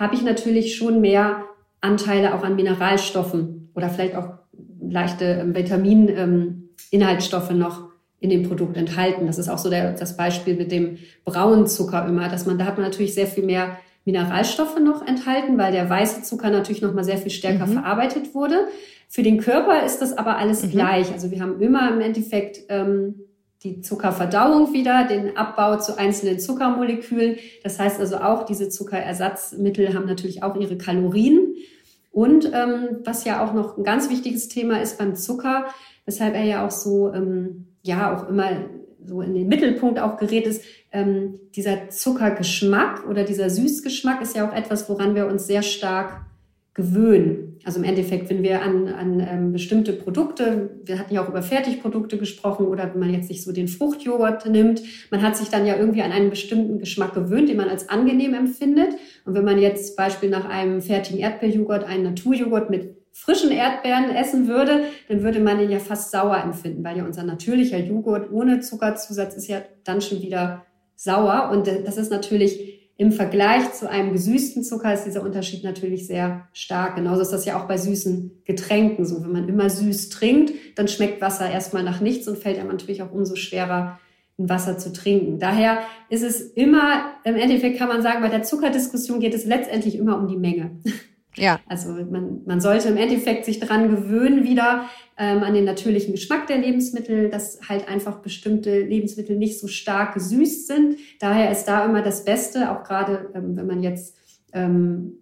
habe 0.00 0.14
ich 0.14 0.22
natürlich 0.22 0.74
schon 0.74 1.00
mehr 1.02 1.44
Anteile 1.82 2.34
auch 2.34 2.42
an 2.42 2.56
Mineralstoffen 2.56 3.70
oder 3.74 3.90
vielleicht 3.90 4.16
auch 4.16 4.30
leichte 4.80 5.24
ähm, 5.26 5.54
Vitamininhaltsstoffe 5.54 7.50
ähm, 7.50 7.58
noch 7.58 7.90
in 8.18 8.30
dem 8.30 8.48
Produkt 8.48 8.76
enthalten. 8.76 9.26
Das 9.26 9.38
ist 9.38 9.48
auch 9.48 9.58
so 9.58 9.70
der, 9.70 9.92
das 9.92 10.16
Beispiel 10.16 10.56
mit 10.56 10.72
dem 10.72 10.98
braunen 11.24 11.66
Zucker 11.66 12.06
immer, 12.06 12.28
dass 12.28 12.46
man, 12.46 12.58
da 12.58 12.64
hat 12.64 12.78
man 12.78 12.86
natürlich 12.86 13.14
sehr 13.14 13.26
viel 13.26 13.44
mehr 13.44 13.76
Mineralstoffe 14.04 14.78
noch 14.80 15.06
enthalten, 15.06 15.58
weil 15.58 15.72
der 15.72 15.88
weiße 15.88 16.22
Zucker 16.22 16.50
natürlich 16.50 16.82
noch 16.82 16.94
mal 16.94 17.04
sehr 17.04 17.18
viel 17.18 17.30
stärker 17.30 17.66
mhm. 17.66 17.72
verarbeitet 17.74 18.34
wurde. 18.34 18.68
Für 19.08 19.22
den 19.22 19.38
Körper 19.38 19.84
ist 19.84 19.98
das 20.00 20.16
aber 20.16 20.38
alles 20.38 20.64
mhm. 20.64 20.70
gleich. 20.70 21.12
Also 21.12 21.30
wir 21.30 21.40
haben 21.40 21.60
immer 21.60 21.90
im 21.92 22.00
Endeffekt 22.00 22.60
ähm, 22.68 23.16
die 23.62 23.82
Zuckerverdauung 23.82 24.72
wieder, 24.72 25.06
den 25.06 25.36
Abbau 25.36 25.76
zu 25.76 25.98
einzelnen 25.98 26.38
Zuckermolekülen. 26.38 27.36
Das 27.62 27.78
heißt 27.78 28.00
also 28.00 28.16
auch, 28.16 28.44
diese 28.44 28.70
Zuckerersatzmittel 28.70 29.94
haben 29.94 30.06
natürlich 30.06 30.42
auch 30.42 30.56
ihre 30.56 30.78
Kalorien. 30.78 31.54
Und 32.10 32.46
ähm, 32.54 33.00
was 33.04 33.24
ja 33.24 33.44
auch 33.44 33.52
noch 33.52 33.76
ein 33.76 33.84
ganz 33.84 34.08
wichtiges 34.08 34.48
Thema 34.48 34.80
ist 34.80 34.98
beim 34.98 35.14
Zucker, 35.14 35.66
weshalb 36.06 36.34
er 36.34 36.44
ja 36.44 36.66
auch 36.66 36.70
so, 36.70 37.12
ähm, 37.12 37.66
ja, 37.82 38.16
auch 38.16 38.28
immer 38.28 38.50
so 39.04 39.20
in 39.22 39.34
den 39.34 39.48
Mittelpunkt 39.48 39.98
auch 40.00 40.16
gerät 40.16 40.46
ist, 40.46 40.64
ähm, 40.92 41.38
dieser 41.54 41.90
Zuckergeschmack 41.90 43.06
oder 43.08 43.24
dieser 43.24 43.50
Süßgeschmack 43.50 44.22
ist 44.22 44.36
ja 44.36 44.48
auch 44.48 44.54
etwas, 44.54 44.88
woran 44.88 45.14
wir 45.14 45.26
uns 45.26 45.46
sehr 45.46 45.62
stark 45.62 46.26
gewöhnen. 46.74 47.58
Also 47.64 47.78
im 47.78 47.84
Endeffekt, 47.84 48.30
wenn 48.30 48.42
wir 48.42 48.62
an, 48.62 48.88
an 48.88 49.20
ähm, 49.20 49.52
bestimmte 49.52 49.92
Produkte, 49.92 50.70
wir 50.84 50.98
hatten 50.98 51.12
ja 51.12 51.22
auch 51.22 51.28
über 51.28 51.42
Fertigprodukte 51.42 52.16
gesprochen 52.16 52.66
oder 52.66 52.92
wenn 52.92 53.00
man 53.00 53.12
jetzt 53.12 53.28
sich 53.28 53.42
so 53.42 53.52
den 53.52 53.68
Fruchtjoghurt 53.68 54.46
nimmt, 54.46 54.80
man 55.10 55.20
hat 55.20 55.36
sich 55.36 55.48
dann 55.48 55.66
ja 55.66 55.76
irgendwie 55.76 56.02
an 56.02 56.12
einen 56.12 56.30
bestimmten 56.30 56.78
Geschmack 56.78 57.12
gewöhnt, 57.12 57.48
den 57.48 57.56
man 57.56 57.68
als 57.68 57.88
angenehm 57.88 58.34
empfindet. 58.34 58.94
Und 59.24 59.34
wenn 59.34 59.44
man 59.44 59.58
jetzt 59.58 59.96
Beispiel 59.96 60.30
nach 60.30 60.48
einem 60.48 60.80
fertigen 60.80 61.18
Erdbeerjoghurt 61.18 61.84
einen 61.84 62.04
Naturjoghurt 62.04 62.70
mit 62.70 62.96
frischen 63.12 63.50
Erdbeeren 63.50 64.10
essen 64.10 64.48
würde, 64.48 64.84
dann 65.08 65.22
würde 65.22 65.40
man 65.40 65.58
den 65.58 65.70
ja 65.70 65.80
fast 65.80 66.12
sauer 66.12 66.40
empfinden, 66.42 66.84
weil 66.84 66.96
ja 66.96 67.04
unser 67.04 67.24
natürlicher 67.24 67.78
Joghurt 67.78 68.30
ohne 68.30 68.60
Zuckerzusatz 68.60 69.34
ist 69.34 69.48
ja 69.48 69.60
dann 69.84 70.00
schon 70.00 70.22
wieder 70.22 70.64
sauer. 70.94 71.50
Und 71.52 71.66
das 71.66 71.96
ist 71.96 72.10
natürlich 72.10 72.79
im 73.00 73.12
Vergleich 73.12 73.72
zu 73.72 73.88
einem 73.88 74.12
gesüßten 74.12 74.62
Zucker 74.62 74.92
ist 74.92 75.04
dieser 75.04 75.22
Unterschied 75.22 75.64
natürlich 75.64 76.06
sehr 76.06 76.46
stark. 76.52 76.96
Genauso 76.96 77.22
ist 77.22 77.30
das 77.30 77.46
ja 77.46 77.58
auch 77.58 77.66
bei 77.66 77.78
süßen 77.78 78.42
Getränken 78.44 79.06
so. 79.06 79.24
Wenn 79.24 79.32
man 79.32 79.48
immer 79.48 79.70
süß 79.70 80.10
trinkt, 80.10 80.52
dann 80.76 80.86
schmeckt 80.86 81.22
Wasser 81.22 81.50
erstmal 81.50 81.82
nach 81.82 82.02
nichts 82.02 82.28
und 82.28 82.36
fällt 82.36 82.58
einem 82.58 82.68
natürlich 82.68 83.02
auch 83.02 83.10
umso 83.10 83.36
schwerer, 83.36 83.98
ein 84.38 84.50
Wasser 84.50 84.76
zu 84.76 84.92
trinken. 84.92 85.38
Daher 85.38 85.78
ist 86.10 86.22
es 86.22 86.42
immer, 86.42 87.14
im 87.24 87.36
Endeffekt 87.36 87.78
kann 87.78 87.88
man 87.88 88.02
sagen, 88.02 88.20
bei 88.20 88.28
der 88.28 88.42
Zuckerdiskussion 88.42 89.18
geht 89.18 89.32
es 89.32 89.46
letztendlich 89.46 89.96
immer 89.96 90.18
um 90.18 90.28
die 90.28 90.36
Menge. 90.36 90.72
Ja. 91.36 91.60
Also 91.66 91.90
man, 91.90 92.42
man 92.44 92.60
sollte 92.60 92.88
im 92.88 92.96
Endeffekt 92.96 93.44
sich 93.44 93.60
daran 93.60 93.90
gewöhnen, 93.90 94.44
wieder 94.44 94.86
ähm, 95.16 95.42
an 95.42 95.54
den 95.54 95.64
natürlichen 95.64 96.12
Geschmack 96.12 96.46
der 96.46 96.58
Lebensmittel, 96.58 97.30
dass 97.30 97.60
halt 97.68 97.88
einfach 97.88 98.18
bestimmte 98.18 98.80
Lebensmittel 98.80 99.36
nicht 99.36 99.60
so 99.60 99.68
stark 99.68 100.14
gesüßt 100.14 100.66
sind. 100.66 100.96
Daher 101.20 101.50
ist 101.50 101.66
da 101.66 101.84
immer 101.84 102.02
das 102.02 102.24
Beste, 102.24 102.72
auch 102.72 102.82
gerade 102.82 103.30
ähm, 103.34 103.56
wenn 103.56 103.66
man 103.66 103.82
jetzt 103.82 104.16
ähm, 104.52 105.20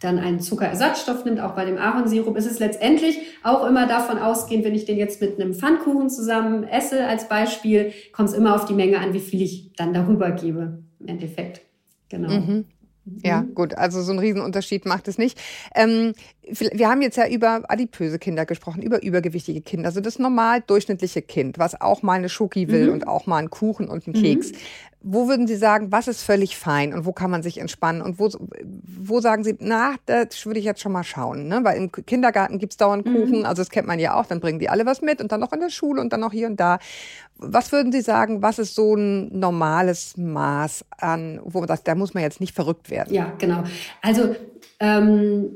dann 0.00 0.18
einen 0.18 0.40
Zuckerersatzstoff 0.40 1.24
nimmt, 1.24 1.40
auch 1.40 1.54
bei 1.54 1.64
dem 1.64 1.78
Ahornsirup, 1.78 2.36
ist 2.36 2.50
es 2.50 2.58
letztendlich 2.58 3.18
auch 3.42 3.66
immer 3.66 3.86
davon 3.86 4.18
ausgehend, 4.18 4.64
wenn 4.64 4.74
ich 4.74 4.84
den 4.84 4.98
jetzt 4.98 5.22
mit 5.22 5.40
einem 5.40 5.54
Pfannkuchen 5.54 6.10
zusammen 6.10 6.64
esse 6.64 7.06
als 7.06 7.28
Beispiel, 7.28 7.92
kommt 8.12 8.28
es 8.28 8.34
immer 8.34 8.54
auf 8.54 8.66
die 8.66 8.74
Menge 8.74 8.98
an, 8.98 9.14
wie 9.14 9.20
viel 9.20 9.40
ich 9.40 9.72
dann 9.76 9.94
darüber 9.94 10.32
gebe 10.32 10.82
im 11.00 11.08
Endeffekt. 11.08 11.62
Genau. 12.10 12.28
Mhm. 12.28 12.66
Ja, 13.22 13.42
mhm. 13.42 13.54
gut, 13.54 13.74
also 13.74 14.02
so 14.02 14.12
ein 14.12 14.18
Riesenunterschied 14.18 14.84
macht 14.84 15.06
es 15.06 15.16
nicht. 15.16 15.38
Ähm, 15.74 16.12
wir 16.42 16.88
haben 16.88 17.02
jetzt 17.02 17.16
ja 17.16 17.28
über 17.28 17.62
adipöse 17.68 18.18
Kinder 18.18 18.46
gesprochen, 18.46 18.82
über 18.82 19.02
übergewichtige 19.02 19.60
Kinder, 19.60 19.86
also 19.86 20.00
das 20.00 20.18
normal 20.18 20.62
durchschnittliche 20.66 21.22
Kind, 21.22 21.58
was 21.58 21.80
auch 21.80 22.02
mal 22.02 22.14
eine 22.14 22.28
Schoki 22.28 22.68
will 22.68 22.88
mhm. 22.88 22.92
und 22.94 23.08
auch 23.08 23.26
mal 23.26 23.38
einen 23.38 23.50
Kuchen 23.50 23.88
und 23.88 24.06
einen 24.06 24.20
Keks. 24.20 24.52
Mhm. 24.52 24.56
Wo 25.08 25.28
würden 25.28 25.46
Sie 25.46 25.54
sagen, 25.54 25.92
was 25.92 26.08
ist 26.08 26.22
völlig 26.22 26.56
fein 26.56 26.92
und 26.92 27.06
wo 27.06 27.12
kann 27.12 27.30
man 27.30 27.44
sich 27.44 27.58
entspannen? 27.58 28.02
Und 28.02 28.18
wo, 28.18 28.28
wo 28.64 29.20
sagen 29.20 29.44
Sie, 29.44 29.56
na, 29.60 29.94
das 30.06 30.44
würde 30.46 30.58
ich 30.58 30.64
jetzt 30.64 30.80
schon 30.80 30.90
mal 30.90 31.04
schauen. 31.04 31.46
Ne? 31.46 31.60
Weil 31.62 31.76
im 31.76 31.92
Kindergarten 31.92 32.58
gibt's 32.58 32.76
dauernd 32.76 33.06
mhm. 33.06 33.14
Kuchen, 33.14 33.38
mhm. 33.38 33.46
also 33.46 33.62
das 33.62 33.70
kennt 33.70 33.86
man 33.86 34.00
ja 34.00 34.14
auch, 34.18 34.26
dann 34.26 34.40
bringen 34.40 34.58
die 34.58 34.68
alle 34.68 34.84
was 34.84 35.02
mit 35.02 35.20
und 35.20 35.30
dann 35.30 35.38
noch 35.38 35.52
in 35.52 35.60
der 35.60 35.70
Schule 35.70 36.00
und 36.00 36.12
dann 36.12 36.20
noch 36.20 36.32
hier 36.32 36.48
und 36.48 36.58
da. 36.58 36.80
Was 37.36 37.70
würden 37.70 37.92
Sie 37.92 38.00
sagen, 38.00 38.42
was 38.42 38.58
ist 38.58 38.74
so 38.74 38.96
ein 38.96 39.38
normales 39.38 40.16
Maß 40.16 40.84
an, 40.98 41.40
wo 41.44 41.60
man 41.60 41.68
sagt, 41.68 41.86
da 41.86 41.94
muss 41.94 42.12
man 42.12 42.24
jetzt 42.24 42.40
nicht 42.40 42.54
verrückt 42.54 42.90
werden? 42.90 43.14
Ja, 43.14 43.32
genau. 43.38 43.62
Also 44.02 44.34
ähm, 44.80 45.50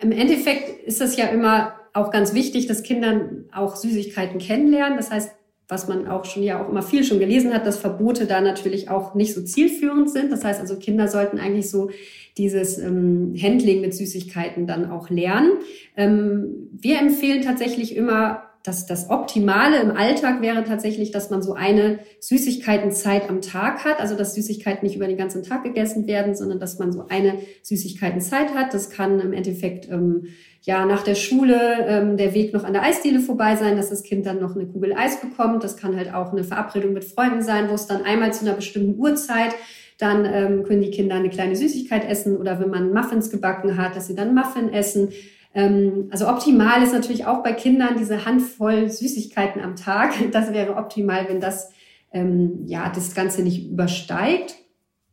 im 0.00 0.12
Endeffekt 0.12 0.82
ist 0.86 1.02
das 1.02 1.16
ja 1.16 1.26
immer 1.26 1.74
auch 1.92 2.10
ganz 2.10 2.32
wichtig, 2.32 2.66
dass 2.66 2.82
Kinder 2.82 3.28
auch 3.54 3.76
Süßigkeiten 3.76 4.38
kennenlernen. 4.38 4.96
Das 4.96 5.10
heißt, 5.10 5.30
was 5.68 5.88
man 5.88 6.06
auch 6.06 6.24
schon 6.24 6.42
ja 6.42 6.62
auch 6.62 6.68
immer 6.68 6.82
viel 6.82 7.04
schon 7.04 7.18
gelesen 7.18 7.54
hat, 7.54 7.66
dass 7.66 7.78
Verbote 7.78 8.26
da 8.26 8.40
natürlich 8.40 8.90
auch 8.90 9.14
nicht 9.14 9.34
so 9.34 9.42
zielführend 9.42 10.10
sind. 10.10 10.30
Das 10.30 10.44
heißt 10.44 10.60
also, 10.60 10.76
Kinder 10.76 11.08
sollten 11.08 11.38
eigentlich 11.38 11.70
so 11.70 11.90
dieses 12.36 12.78
ähm, 12.78 13.34
Handling 13.40 13.80
mit 13.80 13.94
Süßigkeiten 13.94 14.66
dann 14.66 14.90
auch 14.90 15.08
lernen. 15.08 15.52
Ähm, 15.96 16.68
wir 16.72 16.98
empfehlen 16.98 17.42
tatsächlich 17.42 17.96
immer 17.96 18.42
das, 18.64 18.86
das 18.86 19.10
Optimale 19.10 19.78
im 19.80 19.90
Alltag 19.90 20.40
wäre 20.40 20.64
tatsächlich, 20.64 21.10
dass 21.10 21.28
man 21.28 21.42
so 21.42 21.52
eine 21.52 21.98
Süßigkeitenzeit 22.20 23.28
am 23.28 23.42
Tag 23.42 23.84
hat. 23.84 24.00
Also, 24.00 24.16
dass 24.16 24.34
Süßigkeiten 24.34 24.86
nicht 24.86 24.96
über 24.96 25.06
den 25.06 25.18
ganzen 25.18 25.42
Tag 25.42 25.64
gegessen 25.64 26.06
werden, 26.06 26.34
sondern 26.34 26.60
dass 26.60 26.78
man 26.78 26.90
so 26.90 27.06
eine 27.08 27.38
Süßigkeitenzeit 27.62 28.54
hat. 28.54 28.72
Das 28.72 28.88
kann 28.88 29.20
im 29.20 29.34
Endeffekt, 29.34 29.90
ähm, 29.90 30.28
ja, 30.64 30.86
nach 30.86 31.02
der 31.02 31.14
Schule 31.14 31.86
ähm, 31.86 32.16
der 32.16 32.32
Weg 32.34 32.52
noch 32.54 32.64
an 32.64 32.72
der 32.72 32.82
Eisdiele 32.82 33.20
vorbei 33.20 33.54
sein, 33.56 33.76
dass 33.76 33.90
das 33.90 34.02
Kind 34.02 34.24
dann 34.24 34.40
noch 34.40 34.56
eine 34.56 34.66
Kugel 34.66 34.94
Eis 34.94 35.20
bekommt. 35.20 35.62
Das 35.62 35.76
kann 35.76 35.96
halt 35.96 36.12
auch 36.14 36.32
eine 36.32 36.42
Verabredung 36.42 36.94
mit 36.94 37.04
Freunden 37.04 37.42
sein, 37.42 37.68
wo 37.68 37.74
es 37.74 37.86
dann 37.86 38.02
einmal 38.04 38.32
zu 38.32 38.46
einer 38.46 38.54
bestimmten 38.54 38.98
Uhrzeit 38.98 39.54
dann 39.98 40.24
ähm, 40.24 40.64
können 40.64 40.82
die 40.82 40.90
Kinder 40.90 41.16
eine 41.16 41.30
kleine 41.30 41.54
Süßigkeit 41.54 42.08
essen 42.08 42.36
oder 42.36 42.58
wenn 42.60 42.70
man 42.70 42.92
Muffins 42.92 43.30
gebacken 43.30 43.76
hat, 43.76 43.94
dass 43.94 44.08
sie 44.08 44.16
dann 44.16 44.34
Muffin 44.34 44.72
essen. 44.72 45.10
Ähm, 45.54 46.08
also 46.10 46.28
optimal 46.28 46.82
ist 46.82 46.92
natürlich 46.92 47.26
auch 47.26 47.42
bei 47.42 47.52
Kindern 47.52 47.96
diese 47.96 48.24
Handvoll 48.24 48.90
Süßigkeiten 48.90 49.62
am 49.62 49.76
Tag. 49.76 50.14
Das 50.32 50.52
wäre 50.52 50.76
optimal, 50.76 51.26
wenn 51.28 51.40
das 51.40 51.70
ähm, 52.12 52.64
ja 52.66 52.90
das 52.92 53.14
Ganze 53.14 53.42
nicht 53.42 53.70
übersteigt. 53.70 54.56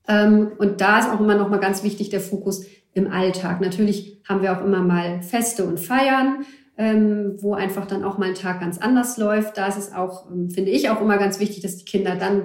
Ähm, 0.07 0.51
und 0.57 0.81
da 0.81 0.99
ist 0.99 1.09
auch 1.09 1.19
immer 1.19 1.35
noch 1.35 1.49
mal 1.49 1.59
ganz 1.59 1.83
wichtig 1.83 2.09
der 2.09 2.21
Fokus 2.21 2.65
im 2.93 3.11
Alltag. 3.11 3.61
Natürlich 3.61 4.21
haben 4.27 4.41
wir 4.41 4.57
auch 4.57 4.63
immer 4.63 4.81
mal 4.81 5.21
Feste 5.21 5.65
und 5.65 5.79
Feiern, 5.79 6.45
ähm, 6.77 7.37
wo 7.39 7.53
einfach 7.53 7.85
dann 7.85 8.03
auch 8.03 8.17
mal 8.17 8.29
ein 8.29 8.35
Tag 8.35 8.59
ganz 8.59 8.77
anders 8.77 9.17
läuft. 9.17 9.57
Da 9.57 9.67
ist 9.67 9.77
es 9.77 9.93
auch, 9.93 10.29
ähm, 10.31 10.49
finde 10.49 10.71
ich, 10.71 10.89
auch 10.89 11.01
immer 11.01 11.17
ganz 11.17 11.39
wichtig, 11.39 11.61
dass 11.61 11.77
die 11.77 11.85
Kinder 11.85 12.15
dann 12.15 12.43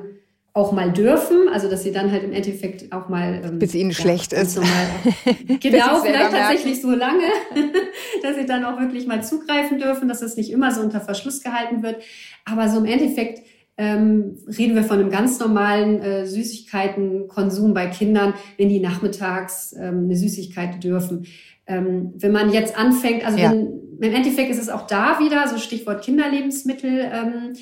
auch 0.57 0.73
mal 0.73 0.91
dürfen, 0.91 1.51
also 1.53 1.69
dass 1.69 1.83
sie 1.83 1.93
dann 1.93 2.11
halt 2.11 2.25
im 2.25 2.33
Endeffekt 2.33 2.91
auch 2.91 3.11
mal 3.11 3.43
ähm, 3.45 3.59
bis 3.59 3.75
ihnen 3.75 3.91
ja, 3.91 3.97
schlecht 3.97 4.33
ist. 4.33 4.59
Genau, 5.61 6.01
vielleicht 6.03 6.31
tatsächlich 6.31 6.81
so 6.81 6.93
lange, 6.93 7.25
dass 8.23 8.37
sie 8.37 8.47
dann 8.47 8.65
auch 8.65 8.81
wirklich 8.81 9.07
mal 9.07 9.23
zugreifen 9.23 9.79
dürfen, 9.79 10.09
dass 10.09 10.21
das 10.21 10.37
nicht 10.37 10.51
immer 10.51 10.73
so 10.73 10.81
unter 10.81 11.03
Verschluss 11.03 11.43
gehalten 11.43 11.83
wird. 11.83 12.03
Aber 12.47 12.71
so 12.71 12.79
im 12.79 12.87
Endeffekt 12.87 13.47
ähm, 13.79 14.37
reden 14.47 14.75
wir 14.75 14.85
von 14.85 14.99
einem 14.99 15.11
ganz 15.11 15.39
normalen 15.39 16.01
äh, 16.01 16.27
Süßigkeitenkonsum 16.27 17.75
bei 17.75 17.87
Kindern, 17.87 18.35
wenn 18.57 18.69
die 18.69 18.81
nachmittags 18.81 19.75
ähm, 19.79 20.05
eine 20.05 20.17
Süßigkeit 20.17 20.83
dürfen. 20.83 21.27
Ähm, 21.67 22.13
wenn 22.17 22.33
man 22.33 22.53
jetzt 22.53 22.79
anfängt, 22.79 23.27
also 23.27 23.39
ja. 23.39 23.51
wenn, 23.51 23.81
im 24.01 24.15
Endeffekt 24.15 24.51
ist 24.51 24.61
es 24.61 24.69
auch 24.69 24.87
da 24.87 25.19
wieder, 25.19 25.47
so 25.49 25.59
Stichwort 25.59 26.03
Kinderlebensmittel, 26.03 27.11
ähm, 27.13 27.53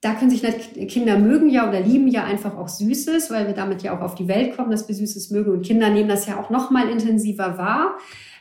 da 0.00 0.14
können 0.14 0.30
sich 0.30 0.42
Kinder 0.88 1.18
mögen 1.18 1.48
ja 1.48 1.68
oder 1.68 1.80
lieben 1.80 2.06
ja 2.08 2.24
einfach 2.24 2.56
auch 2.56 2.68
Süßes, 2.68 3.30
weil 3.30 3.48
wir 3.48 3.54
damit 3.54 3.82
ja 3.82 3.96
auch 3.96 4.02
auf 4.02 4.14
die 4.14 4.28
Welt 4.28 4.56
kommen, 4.56 4.70
dass 4.70 4.86
wir 4.86 4.94
Süßes 4.94 5.30
mögen. 5.30 5.50
Und 5.50 5.66
Kinder 5.66 5.90
nehmen 5.90 6.08
das 6.08 6.26
ja 6.26 6.38
auch 6.40 6.50
noch 6.50 6.70
mal 6.70 6.88
intensiver 6.88 7.58
wahr. 7.58 7.98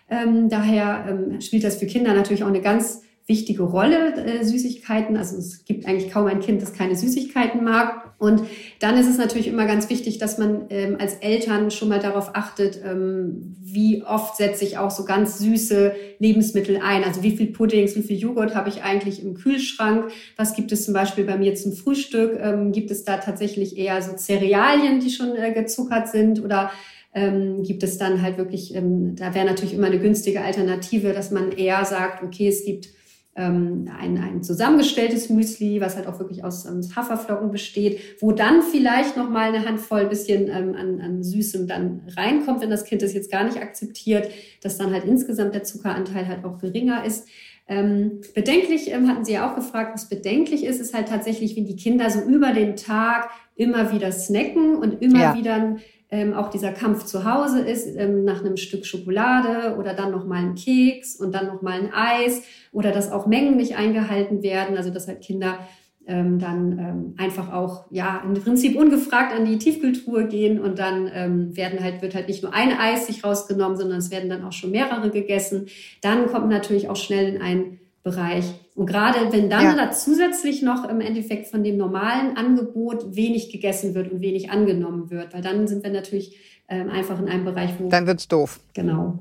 Ähm, 0.10 0.50
daher 0.50 1.06
ähm, 1.10 1.42
spielt 1.42 1.64
das 1.64 1.78
für 1.78 1.88
Kinder 1.88 2.14
natürlich 2.14 2.44
auch 2.44 2.50
eine 2.50 2.62
ganz 2.62 3.02
wichtige 3.28 3.64
Rolle, 3.64 4.16
äh, 4.16 4.44
Süßigkeiten. 4.44 5.18
Also 5.18 5.38
es 5.38 5.66
gibt 5.66 5.86
eigentlich 5.86 6.12
kaum 6.12 6.28
ein 6.28 6.40
Kind, 6.40 6.62
das 6.62 6.74
keine 6.74 6.96
Süßigkeiten 6.96 7.62
mag. 7.62 8.14
Und 8.20 8.44
dann 8.80 8.98
ist 8.98 9.08
es 9.08 9.18
natürlich 9.18 9.48
immer 9.48 9.66
ganz 9.66 9.90
wichtig, 9.90 10.18
dass 10.18 10.38
man 10.38 10.66
ähm, 10.70 10.96
als 11.00 11.16
Eltern 11.16 11.70
schon 11.70 11.90
mal 11.90 12.00
darauf 12.00 12.36
achtet, 12.36 12.82
ähm, 12.84 13.58
wie 13.60 14.02
oft 14.04 14.38
setze 14.38 14.64
ich 14.64 14.78
auch 14.78 14.92
so 14.92 15.04
ganz 15.04 15.40
süße 15.40 15.94
Lebensmittel 16.20 16.80
ein. 16.82 17.04
Also 17.04 17.22
wie 17.22 17.36
viel 17.36 17.48
Puddings, 17.48 17.98
wie 17.98 18.02
viel 18.02 18.18
Joghurt 18.18 18.56
habe 18.56 18.70
ich 18.70 18.84
eigentlich 18.84 19.22
im 19.22 19.34
Kühlschrank? 19.34 20.10
Was 20.38 20.56
gibt 20.56 20.72
es 20.72 20.86
zum 20.86 20.94
Beispiel 20.94 21.26
bei 21.26 21.38
mir 21.38 21.54
zum 21.56 21.74
Frühstück? 21.74 22.40
Ähm, 22.42 22.72
gibt 22.72 22.92
es 22.92 23.04
da 23.04 23.18
tatsächlich 23.18 23.78
eher 23.78 24.02
so 24.02 24.14
Cerealien, 24.16 25.02
die 25.02 25.10
schon 25.10 25.36
äh, 25.36 25.52
gezuckert 25.52 26.08
sind 26.08 26.44
oder 26.44 26.72
ähm, 27.14 27.64
gibt 27.64 27.84
es 27.84 27.98
dann 27.98 28.22
halt 28.22 28.38
wirklich, 28.38 28.74
ähm, 28.74 29.16
da 29.16 29.36
wäre 29.36 29.46
natürlich 29.46 29.74
immer 29.74 29.88
eine 29.88 30.00
günstige 30.00 30.42
Alternative, 30.42 31.12
dass 31.12 31.32
man 31.32 31.52
eher 31.52 31.84
sagt, 31.84 32.24
okay, 32.24 32.48
es 32.48 32.64
gibt 32.64 32.97
ähm, 33.38 33.88
ein, 33.98 34.18
ein 34.18 34.44
zusammengestelltes 34.44 35.30
Müsli, 35.30 35.80
was 35.80 35.96
halt 35.96 36.08
auch 36.08 36.20
wirklich 36.20 36.44
aus 36.44 36.66
ähm, 36.66 36.82
Haferflocken 36.96 37.52
besteht, 37.52 38.00
wo 38.20 38.32
dann 38.32 38.64
vielleicht 38.64 39.16
noch 39.16 39.30
mal 39.30 39.54
eine 39.54 39.64
Handvoll 39.64 40.08
bisschen 40.08 40.50
ähm, 40.50 40.76
an, 40.76 41.00
an 41.00 41.24
Süßem 41.24 41.68
dann 41.68 42.02
reinkommt, 42.18 42.62
wenn 42.62 42.72
das 42.72 42.84
Kind 42.84 43.04
das 43.04 43.14
jetzt 43.14 43.32
gar 43.32 43.44
nicht 43.44 43.58
akzeptiert, 43.58 44.30
dass 44.62 44.80
dann 44.80 44.92
halt 44.92 45.06
insgesamt 45.06 45.54
der 45.54 45.64
Zuckeranteil 45.64 46.28
halt 46.28 46.44
auch 46.44 46.58
geringer 46.58 47.06
ist. 47.06 47.28
Ähm, 47.70 48.22
bedenklich 48.34 48.92
ähm, 48.92 49.08
hatten 49.08 49.24
Sie 49.24 49.34
ja 49.34 49.50
auch 49.50 49.56
gefragt, 49.56 49.92
was 49.94 50.10
bedenklich 50.10 50.64
ist, 50.64 50.82
ist 50.82 50.96
halt 50.96 51.10
tatsächlich, 51.10 51.56
wenn 51.56 51.66
die 51.66 51.76
Kinder 51.76 52.10
so 52.10 52.22
über 52.22 52.54
den 52.54 52.76
Tag 52.76 53.30
immer 53.56 53.94
wieder 53.94 54.12
snacken 54.12 54.76
und 54.76 55.02
immer 55.02 55.20
ja. 55.20 55.36
wieder 55.36 55.76
ähm, 56.10 56.34
auch 56.34 56.50
dieser 56.50 56.72
Kampf 56.72 57.04
zu 57.04 57.26
Hause 57.26 57.60
ist, 57.60 57.86
ähm, 57.98 58.24
nach 58.24 58.40
einem 58.40 58.58
Stück 58.58 58.86
Schokolade 58.86 59.76
oder 59.78 59.94
dann 59.94 60.12
nochmal 60.12 60.44
ein 60.44 60.56
Keks 60.56 61.16
und 61.16 61.36
dann 61.36 61.48
nochmal 61.48 61.80
ein 61.80 61.94
Eis 61.94 62.44
oder 62.72 62.92
dass 62.92 63.12
auch 63.12 63.28
Mengen 63.28 63.58
nicht 63.58 63.76
eingehalten 63.76 64.42
werden, 64.42 64.78
also 64.78 64.90
dass 64.90 65.08
halt 65.08 65.22
Kinder 65.22 65.60
ähm, 66.08 66.40
dann 66.40 66.80
ähm, 66.80 67.14
einfach 67.18 67.52
auch 67.52 67.86
ja 67.92 68.24
im 68.26 68.34
Prinzip 68.36 68.78
ungefragt 68.78 69.34
an 69.34 69.46
die 69.46 69.58
Tiefkühltruhe 69.58 70.28
gehen 70.28 70.60
und 70.62 70.80
dann 70.80 71.12
ähm, 71.14 71.58
werden 71.58 71.84
halt 71.84 72.02
wird 72.02 72.16
halt 72.16 72.30
nicht 72.30 72.42
nur 72.42 72.54
ein 72.54 72.72
Eis 72.72 73.08
sich 73.08 73.26
rausgenommen, 73.26 73.78
sondern 73.78 74.00
es 74.00 74.10
werden 74.10 74.30
dann 74.30 74.46
auch 74.46 74.54
schon 74.54 74.72
mehrere 74.72 75.10
gegessen. 75.10 75.68
Dann 76.02 76.28
kommt 76.28 76.48
natürlich 76.48 76.88
auch 76.88 76.96
schnell 76.96 77.36
in 77.36 77.42
einen 77.42 77.80
Bereich. 78.04 78.46
Und 78.78 78.86
gerade 78.86 79.34
wenn 79.34 79.50
dann 79.50 79.64
ja. 79.64 79.76
da 79.76 79.92
zusätzlich 79.92 80.62
noch 80.62 80.88
im 80.88 81.02
Endeffekt 81.02 81.48
von 81.48 81.64
dem 81.64 81.78
normalen 81.78 82.38
Angebot 82.38 83.16
wenig 83.16 83.52
gegessen 83.52 83.96
wird 83.96 84.12
und 84.12 84.22
wenig 84.22 84.52
angenommen 84.52 85.10
wird, 85.10 85.34
weil 85.34 85.42
dann 85.42 85.68
sind 85.68 85.84
wir 85.84 85.90
natürlich 85.90 86.38
ähm, 86.70 86.92
einfach 86.92 87.20
in 87.20 87.28
einem 87.28 87.44
Bereich, 87.44 87.72
wo. 87.80 87.90
Dann 87.90 88.06
wird's 88.06 88.28
doof. 88.28 88.60
Genau. 88.76 89.18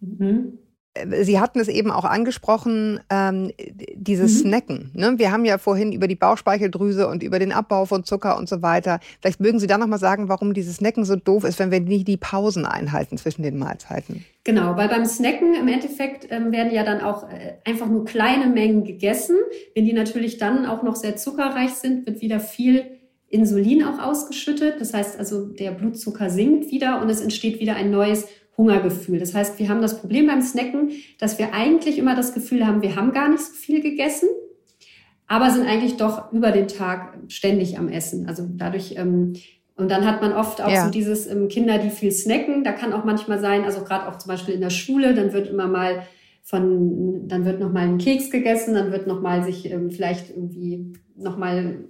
Mhm. 0.00 0.58
Sie 1.22 1.40
hatten 1.40 1.60
es 1.60 1.68
eben 1.68 1.90
auch 1.90 2.04
angesprochen, 2.04 3.00
ähm, 3.10 3.52
dieses 3.94 4.32
mhm. 4.32 4.48
Snacken. 4.48 4.90
Ne? 4.94 5.14
Wir 5.16 5.32
haben 5.32 5.44
ja 5.44 5.58
vorhin 5.58 5.92
über 5.92 6.08
die 6.08 6.14
Bauchspeicheldrüse 6.14 7.08
und 7.08 7.22
über 7.22 7.38
den 7.38 7.52
Abbau 7.52 7.84
von 7.84 8.04
Zucker 8.04 8.38
und 8.38 8.48
so 8.48 8.62
weiter. 8.62 9.00
Vielleicht 9.20 9.40
mögen 9.40 9.58
Sie 9.60 9.66
da 9.66 9.78
noch 9.78 9.86
mal 9.86 9.98
sagen, 9.98 10.28
warum 10.28 10.54
dieses 10.54 10.76
Snacken 10.76 11.04
so 11.04 11.16
doof 11.16 11.44
ist, 11.44 11.58
wenn 11.58 11.70
wir 11.70 11.80
nicht 11.80 12.08
die 12.08 12.16
Pausen 12.16 12.66
einhalten 12.66 13.18
zwischen 13.18 13.42
den 13.42 13.58
Mahlzeiten. 13.58 14.24
Genau, 14.44 14.76
weil 14.76 14.88
beim 14.88 15.04
Snacken 15.04 15.54
im 15.54 15.68
Endeffekt 15.68 16.26
ähm, 16.30 16.52
werden 16.52 16.72
ja 16.72 16.82
dann 16.82 17.00
auch 17.02 17.28
äh, 17.28 17.58
einfach 17.64 17.86
nur 17.86 18.04
kleine 18.04 18.46
Mengen 18.46 18.84
gegessen. 18.84 19.36
Wenn 19.74 19.84
die 19.84 19.92
natürlich 19.92 20.38
dann 20.38 20.64
auch 20.64 20.82
noch 20.82 20.96
sehr 20.96 21.16
zuckerreich 21.16 21.72
sind, 21.72 22.06
wird 22.06 22.22
wieder 22.22 22.40
viel 22.40 22.98
Insulin 23.28 23.84
auch 23.84 23.98
ausgeschüttet. 23.98 24.80
Das 24.80 24.94
heißt 24.94 25.18
also, 25.18 25.46
der 25.46 25.72
Blutzucker 25.72 26.30
sinkt 26.30 26.70
wieder 26.70 27.02
und 27.02 27.10
es 27.10 27.20
entsteht 27.20 27.60
wieder 27.60 27.76
ein 27.76 27.90
neues 27.90 28.26
Hungergefühl. 28.58 29.20
Das 29.20 29.34
heißt, 29.34 29.58
wir 29.58 29.68
haben 29.68 29.80
das 29.80 30.00
Problem 30.00 30.26
beim 30.26 30.42
Snacken, 30.42 30.90
dass 31.18 31.38
wir 31.38 31.54
eigentlich 31.54 31.96
immer 31.96 32.16
das 32.16 32.34
Gefühl 32.34 32.66
haben, 32.66 32.82
wir 32.82 32.96
haben 32.96 33.12
gar 33.12 33.28
nicht 33.30 33.40
so 33.40 33.52
viel 33.52 33.80
gegessen, 33.80 34.28
aber 35.28 35.50
sind 35.50 35.66
eigentlich 35.66 35.96
doch 35.96 36.32
über 36.32 36.50
den 36.50 36.66
Tag 36.66 37.16
ständig 37.28 37.78
am 37.78 37.88
Essen. 37.88 38.26
Also 38.26 38.46
dadurch, 38.50 38.96
ähm, 38.96 39.34
und 39.76 39.90
dann 39.90 40.04
hat 40.04 40.20
man 40.20 40.32
oft 40.32 40.60
auch 40.60 40.70
ja. 40.70 40.86
so 40.86 40.90
dieses 40.90 41.28
ähm, 41.28 41.46
Kinder, 41.48 41.78
die 41.78 41.90
viel 41.90 42.10
snacken. 42.10 42.64
Da 42.64 42.72
kann 42.72 42.92
auch 42.92 43.04
manchmal 43.04 43.38
sein, 43.38 43.64
also 43.64 43.84
gerade 43.84 44.08
auch 44.08 44.18
zum 44.18 44.30
Beispiel 44.30 44.54
in 44.54 44.60
der 44.60 44.70
Schule, 44.70 45.14
dann 45.14 45.32
wird 45.32 45.48
immer 45.48 45.68
mal 45.68 46.02
von, 46.42 47.28
dann 47.28 47.44
wird 47.44 47.60
noch 47.60 47.70
mal 47.70 47.84
ein 47.84 47.98
Keks 47.98 48.30
gegessen, 48.30 48.74
dann 48.74 48.90
wird 48.90 49.06
noch 49.06 49.20
mal 49.20 49.44
sich 49.44 49.70
ähm, 49.70 49.90
vielleicht 49.90 50.30
irgendwie 50.30 50.94
noch 51.14 51.36
mal 51.36 51.84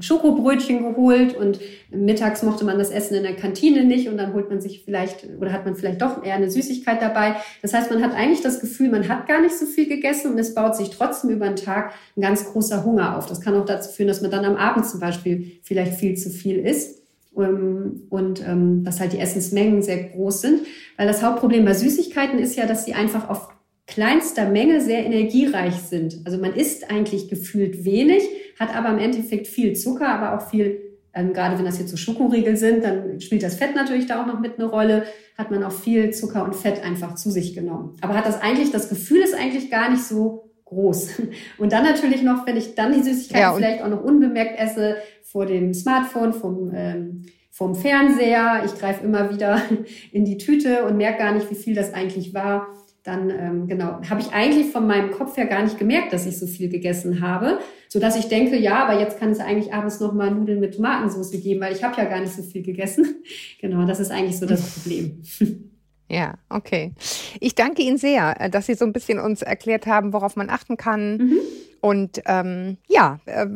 Schokobrötchen 0.00 0.82
geholt 0.82 1.36
und 1.36 1.60
mittags 1.90 2.42
mochte 2.42 2.64
man 2.64 2.78
das 2.78 2.90
Essen 2.90 3.14
in 3.14 3.22
der 3.22 3.36
Kantine 3.36 3.84
nicht 3.84 4.08
und 4.08 4.16
dann 4.18 4.34
holt 4.34 4.50
man 4.50 4.60
sich 4.60 4.84
vielleicht 4.84 5.26
oder 5.38 5.52
hat 5.52 5.64
man 5.64 5.76
vielleicht 5.76 6.02
doch 6.02 6.24
eher 6.24 6.34
eine 6.34 6.50
Süßigkeit 6.50 7.00
dabei. 7.00 7.36
Das 7.62 7.72
heißt, 7.72 7.90
man 7.90 8.02
hat 8.02 8.14
eigentlich 8.14 8.42
das 8.42 8.60
Gefühl, 8.60 8.90
man 8.90 9.08
hat 9.08 9.26
gar 9.26 9.40
nicht 9.40 9.56
so 9.56 9.66
viel 9.66 9.88
gegessen 9.88 10.32
und 10.32 10.38
es 10.38 10.54
baut 10.54 10.76
sich 10.76 10.90
trotzdem 10.90 11.30
über 11.30 11.46
den 11.46 11.56
Tag 11.56 11.92
ein 12.16 12.20
ganz 12.20 12.44
großer 12.44 12.84
Hunger 12.84 13.16
auf. 13.16 13.26
Das 13.26 13.40
kann 13.40 13.54
auch 13.54 13.64
dazu 13.64 13.90
führen, 13.90 14.08
dass 14.08 14.22
man 14.22 14.30
dann 14.30 14.44
am 14.44 14.56
Abend 14.56 14.86
zum 14.86 15.00
Beispiel 15.00 15.52
vielleicht 15.62 15.94
viel 15.94 16.16
zu 16.16 16.30
viel 16.30 16.58
isst 16.58 17.02
ähm, 17.36 18.02
und 18.10 18.46
ähm, 18.46 18.84
dass 18.84 19.00
halt 19.00 19.12
die 19.12 19.18
Essensmengen 19.18 19.82
sehr 19.82 20.04
groß 20.04 20.40
sind. 20.40 20.60
Weil 20.96 21.06
das 21.06 21.22
Hauptproblem 21.22 21.64
bei 21.64 21.74
Süßigkeiten 21.74 22.38
ist 22.38 22.56
ja, 22.56 22.66
dass 22.66 22.84
sie 22.84 22.94
einfach 22.94 23.28
auf 23.28 23.48
kleinster 23.86 24.48
Menge 24.48 24.80
sehr 24.80 25.04
energiereich 25.04 25.74
sind. 25.74 26.20
Also 26.24 26.38
man 26.38 26.54
isst 26.54 26.90
eigentlich 26.90 27.28
gefühlt 27.28 27.84
wenig, 27.84 28.22
hat 28.58 28.74
aber 28.74 28.90
im 28.90 28.98
Endeffekt 28.98 29.46
viel 29.46 29.74
Zucker, 29.74 30.08
aber 30.08 30.36
auch 30.36 30.48
viel, 30.48 30.80
ähm, 31.12 31.32
gerade 31.32 31.58
wenn 31.58 31.64
das 31.64 31.78
jetzt 31.78 31.90
so 31.90 31.96
Schokoriegel 31.96 32.56
sind, 32.56 32.84
dann 32.84 33.20
spielt 33.20 33.42
das 33.42 33.56
Fett 33.56 33.74
natürlich 33.74 34.06
da 34.06 34.22
auch 34.22 34.26
noch 34.26 34.40
mit 34.40 34.58
eine 34.58 34.68
Rolle, 34.68 35.04
hat 35.36 35.50
man 35.50 35.62
auch 35.62 35.72
viel 35.72 36.12
Zucker 36.12 36.44
und 36.44 36.54
Fett 36.54 36.82
einfach 36.82 37.14
zu 37.14 37.30
sich 37.30 37.54
genommen. 37.54 37.96
Aber 38.00 38.14
hat 38.14 38.26
das 38.26 38.40
eigentlich, 38.40 38.70
das 38.70 38.88
Gefühl 38.88 39.22
ist 39.22 39.34
eigentlich 39.34 39.70
gar 39.70 39.90
nicht 39.90 40.02
so 40.02 40.50
groß. 40.64 41.22
Und 41.58 41.72
dann 41.72 41.84
natürlich 41.84 42.22
noch, 42.22 42.46
wenn 42.46 42.56
ich 42.56 42.74
dann 42.74 42.92
die 42.92 43.02
Süßigkeiten 43.02 43.40
ja, 43.40 43.54
vielleicht 43.54 43.82
auch 43.82 43.88
noch 43.88 44.02
unbemerkt 44.02 44.58
esse, 44.58 44.96
vor 45.22 45.46
dem 45.46 45.74
Smartphone, 45.74 46.32
vom, 46.32 46.72
ähm, 46.74 47.22
vom 47.50 47.74
Fernseher, 47.74 48.62
ich 48.64 48.74
greife 48.78 49.04
immer 49.04 49.32
wieder 49.32 49.60
in 50.12 50.24
die 50.24 50.38
Tüte 50.38 50.84
und 50.84 50.96
merke 50.96 51.18
gar 51.18 51.32
nicht, 51.32 51.50
wie 51.50 51.54
viel 51.54 51.74
das 51.74 51.94
eigentlich 51.94 52.34
war 52.34 52.68
dann 53.06 53.30
ähm, 53.30 53.66
genau 53.68 54.00
habe 54.08 54.20
ich 54.20 54.32
eigentlich 54.32 54.72
von 54.72 54.86
meinem 54.86 55.10
Kopf 55.10 55.36
her 55.36 55.46
gar 55.46 55.62
nicht 55.62 55.78
gemerkt, 55.78 56.12
dass 56.12 56.26
ich 56.26 56.38
so 56.38 56.46
viel 56.46 56.68
gegessen 56.68 57.20
habe, 57.20 57.58
so 57.88 58.00
dass 58.00 58.16
ich 58.16 58.28
denke, 58.28 58.56
ja, 58.56 58.84
aber 58.84 58.98
jetzt 58.98 59.18
kann 59.18 59.30
es 59.30 59.38
eigentlich 59.38 59.72
abends 59.72 60.00
noch 60.00 60.12
mal 60.12 60.30
Nudeln 60.30 60.60
mit 60.60 60.74
Tomatensauce 60.74 61.30
geben, 61.42 61.60
weil 61.60 61.74
ich 61.74 61.84
habe 61.84 61.96
ja 62.00 62.04
gar 62.04 62.20
nicht 62.20 62.32
so 62.32 62.42
viel 62.42 62.62
gegessen. 62.62 63.22
genau, 63.60 63.86
das 63.86 64.00
ist 64.00 64.10
eigentlich 64.10 64.38
so 64.38 64.46
das 64.46 64.74
Problem. 64.74 65.22
Ja, 66.08 66.34
okay. 66.50 66.92
Ich 67.40 67.56
danke 67.56 67.82
Ihnen 67.82 67.98
sehr, 67.98 68.40
äh, 68.40 68.48
dass 68.48 68.66
Sie 68.66 68.74
so 68.74 68.84
ein 68.84 68.92
bisschen 68.92 69.18
uns 69.18 69.42
erklärt 69.42 69.88
haben, 69.88 70.12
worauf 70.12 70.36
man 70.36 70.50
achten 70.50 70.76
kann. 70.76 71.16
Mhm 71.16 71.38
und 71.86 72.20
ähm, 72.26 72.78
ja, 72.88 73.20
äh, 73.26 73.46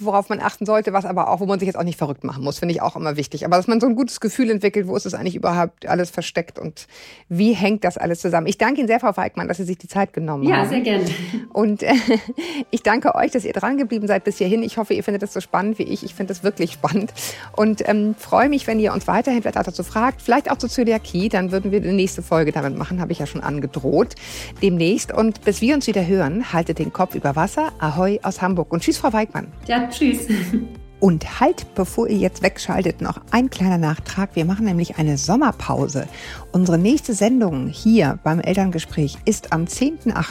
worauf 0.00 0.28
man 0.28 0.40
achten 0.40 0.66
sollte, 0.66 0.92
was 0.92 1.04
aber 1.04 1.30
auch, 1.30 1.38
wo 1.38 1.46
man 1.46 1.60
sich 1.60 1.68
jetzt 1.68 1.76
auch 1.76 1.84
nicht 1.84 1.96
verrückt 1.96 2.24
machen 2.24 2.42
muss, 2.42 2.58
finde 2.58 2.74
ich 2.74 2.82
auch 2.82 2.96
immer 2.96 3.16
wichtig. 3.16 3.44
Aber 3.44 3.56
dass 3.56 3.68
man 3.68 3.80
so 3.80 3.86
ein 3.86 3.94
gutes 3.94 4.18
Gefühl 4.18 4.50
entwickelt, 4.50 4.88
wo 4.88 4.96
ist 4.96 5.06
es 5.06 5.14
eigentlich 5.14 5.36
überhaupt 5.36 5.86
alles 5.86 6.10
versteckt 6.10 6.58
und 6.58 6.88
wie 7.28 7.52
hängt 7.52 7.84
das 7.84 7.96
alles 7.96 8.18
zusammen. 8.18 8.48
Ich 8.48 8.58
danke 8.58 8.80
Ihnen 8.80 8.88
sehr, 8.88 8.98
Frau 8.98 9.12
Feigmann, 9.12 9.46
dass 9.46 9.58
Sie 9.58 9.62
sich 9.62 9.78
die 9.78 9.86
Zeit 9.86 10.12
genommen 10.12 10.48
ja, 10.48 10.56
haben. 10.56 10.64
Ja, 10.64 10.68
sehr 10.68 10.80
gerne. 10.80 11.04
Und 11.52 11.84
äh, 11.84 11.94
ich 12.72 12.82
danke 12.82 13.14
euch, 13.14 13.30
dass 13.30 13.44
ihr 13.44 13.52
dran 13.52 13.78
geblieben 13.78 14.08
seid 14.08 14.24
bis 14.24 14.38
hierhin. 14.38 14.64
Ich 14.64 14.76
hoffe, 14.76 14.94
ihr 14.94 15.04
findet 15.04 15.22
das 15.22 15.32
so 15.32 15.40
spannend 15.40 15.78
wie 15.78 15.84
ich. 15.84 16.02
Ich 16.02 16.16
finde 16.16 16.34
das 16.34 16.42
wirklich 16.42 16.72
spannend 16.72 17.12
und 17.54 17.88
ähm, 17.88 18.16
freue 18.18 18.48
mich, 18.48 18.66
wenn 18.66 18.80
ihr 18.80 18.92
uns 18.92 19.06
weiterhin 19.06 19.42
vielleicht 19.42 19.58
auch 19.58 19.62
dazu 19.62 19.84
fragt, 19.84 20.22
vielleicht 20.22 20.50
auch 20.50 20.58
zu 20.58 20.66
Zöliakie. 20.66 21.28
Dann 21.28 21.52
würden 21.52 21.70
wir 21.70 21.80
die 21.80 21.92
nächste 21.92 22.22
Folge 22.22 22.50
damit 22.50 22.76
machen, 22.76 23.00
habe 23.00 23.12
ich 23.12 23.20
ja 23.20 23.26
schon 23.26 23.42
angedroht 23.42 24.16
demnächst. 24.60 25.12
Und 25.14 25.44
bis 25.44 25.60
wir 25.60 25.76
uns 25.76 25.86
wieder 25.86 26.04
hören, 26.04 26.52
haltet 26.52 26.80
den 26.80 26.92
Kopf 26.92 27.14
über 27.14 27.27
Wasser. 27.36 27.72
Ahoi 27.78 28.20
aus 28.22 28.42
Hamburg. 28.42 28.72
Und 28.72 28.82
tschüss, 28.82 28.98
Frau 28.98 29.12
Weigmann. 29.12 29.48
Ja, 29.66 29.88
tschüss. 29.88 30.26
Und 31.00 31.38
halt, 31.38 31.66
bevor 31.76 32.08
ihr 32.08 32.16
jetzt 32.16 32.42
wegschaltet, 32.42 33.00
noch 33.00 33.20
ein 33.30 33.50
kleiner 33.50 33.78
Nachtrag. 33.78 34.30
Wir 34.34 34.44
machen 34.44 34.64
nämlich 34.64 34.98
eine 34.98 35.16
Sommerpause. 35.16 36.08
Unsere 36.50 36.76
nächste 36.76 37.14
Sendung 37.14 37.68
hier 37.68 38.18
beim 38.24 38.40
Elterngespräch 38.40 39.16
ist 39.24 39.52
am 39.52 39.64
10.8. 39.64 40.24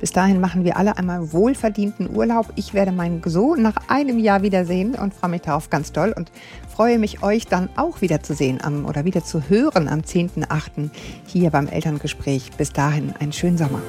Bis 0.00 0.12
dahin 0.12 0.40
machen 0.40 0.64
wir 0.64 0.76
alle 0.76 0.98
einmal 0.98 1.32
wohlverdienten 1.32 2.14
Urlaub. 2.14 2.52
Ich 2.54 2.74
werde 2.74 2.92
meinen 2.92 3.22
Sohn 3.24 3.62
nach 3.62 3.88
einem 3.88 4.18
Jahr 4.18 4.42
wiedersehen 4.42 4.94
und 4.94 5.14
freue 5.14 5.30
mich 5.30 5.42
darauf 5.42 5.70
ganz 5.70 5.90
doll 5.90 6.12
und 6.14 6.30
freue 6.74 6.98
mich, 6.98 7.22
euch 7.22 7.46
dann 7.46 7.70
auch 7.76 8.02
wiederzusehen 8.02 8.62
am, 8.62 8.84
oder 8.84 9.06
wieder 9.06 9.24
zu 9.24 9.48
hören 9.48 9.88
am 9.88 10.00
10.8. 10.00 10.90
hier 11.26 11.48
beim 11.48 11.66
Elterngespräch. 11.66 12.50
Bis 12.58 12.72
dahin 12.74 13.14
einen 13.20 13.32
schönen 13.32 13.56
Sommer. 13.56 13.80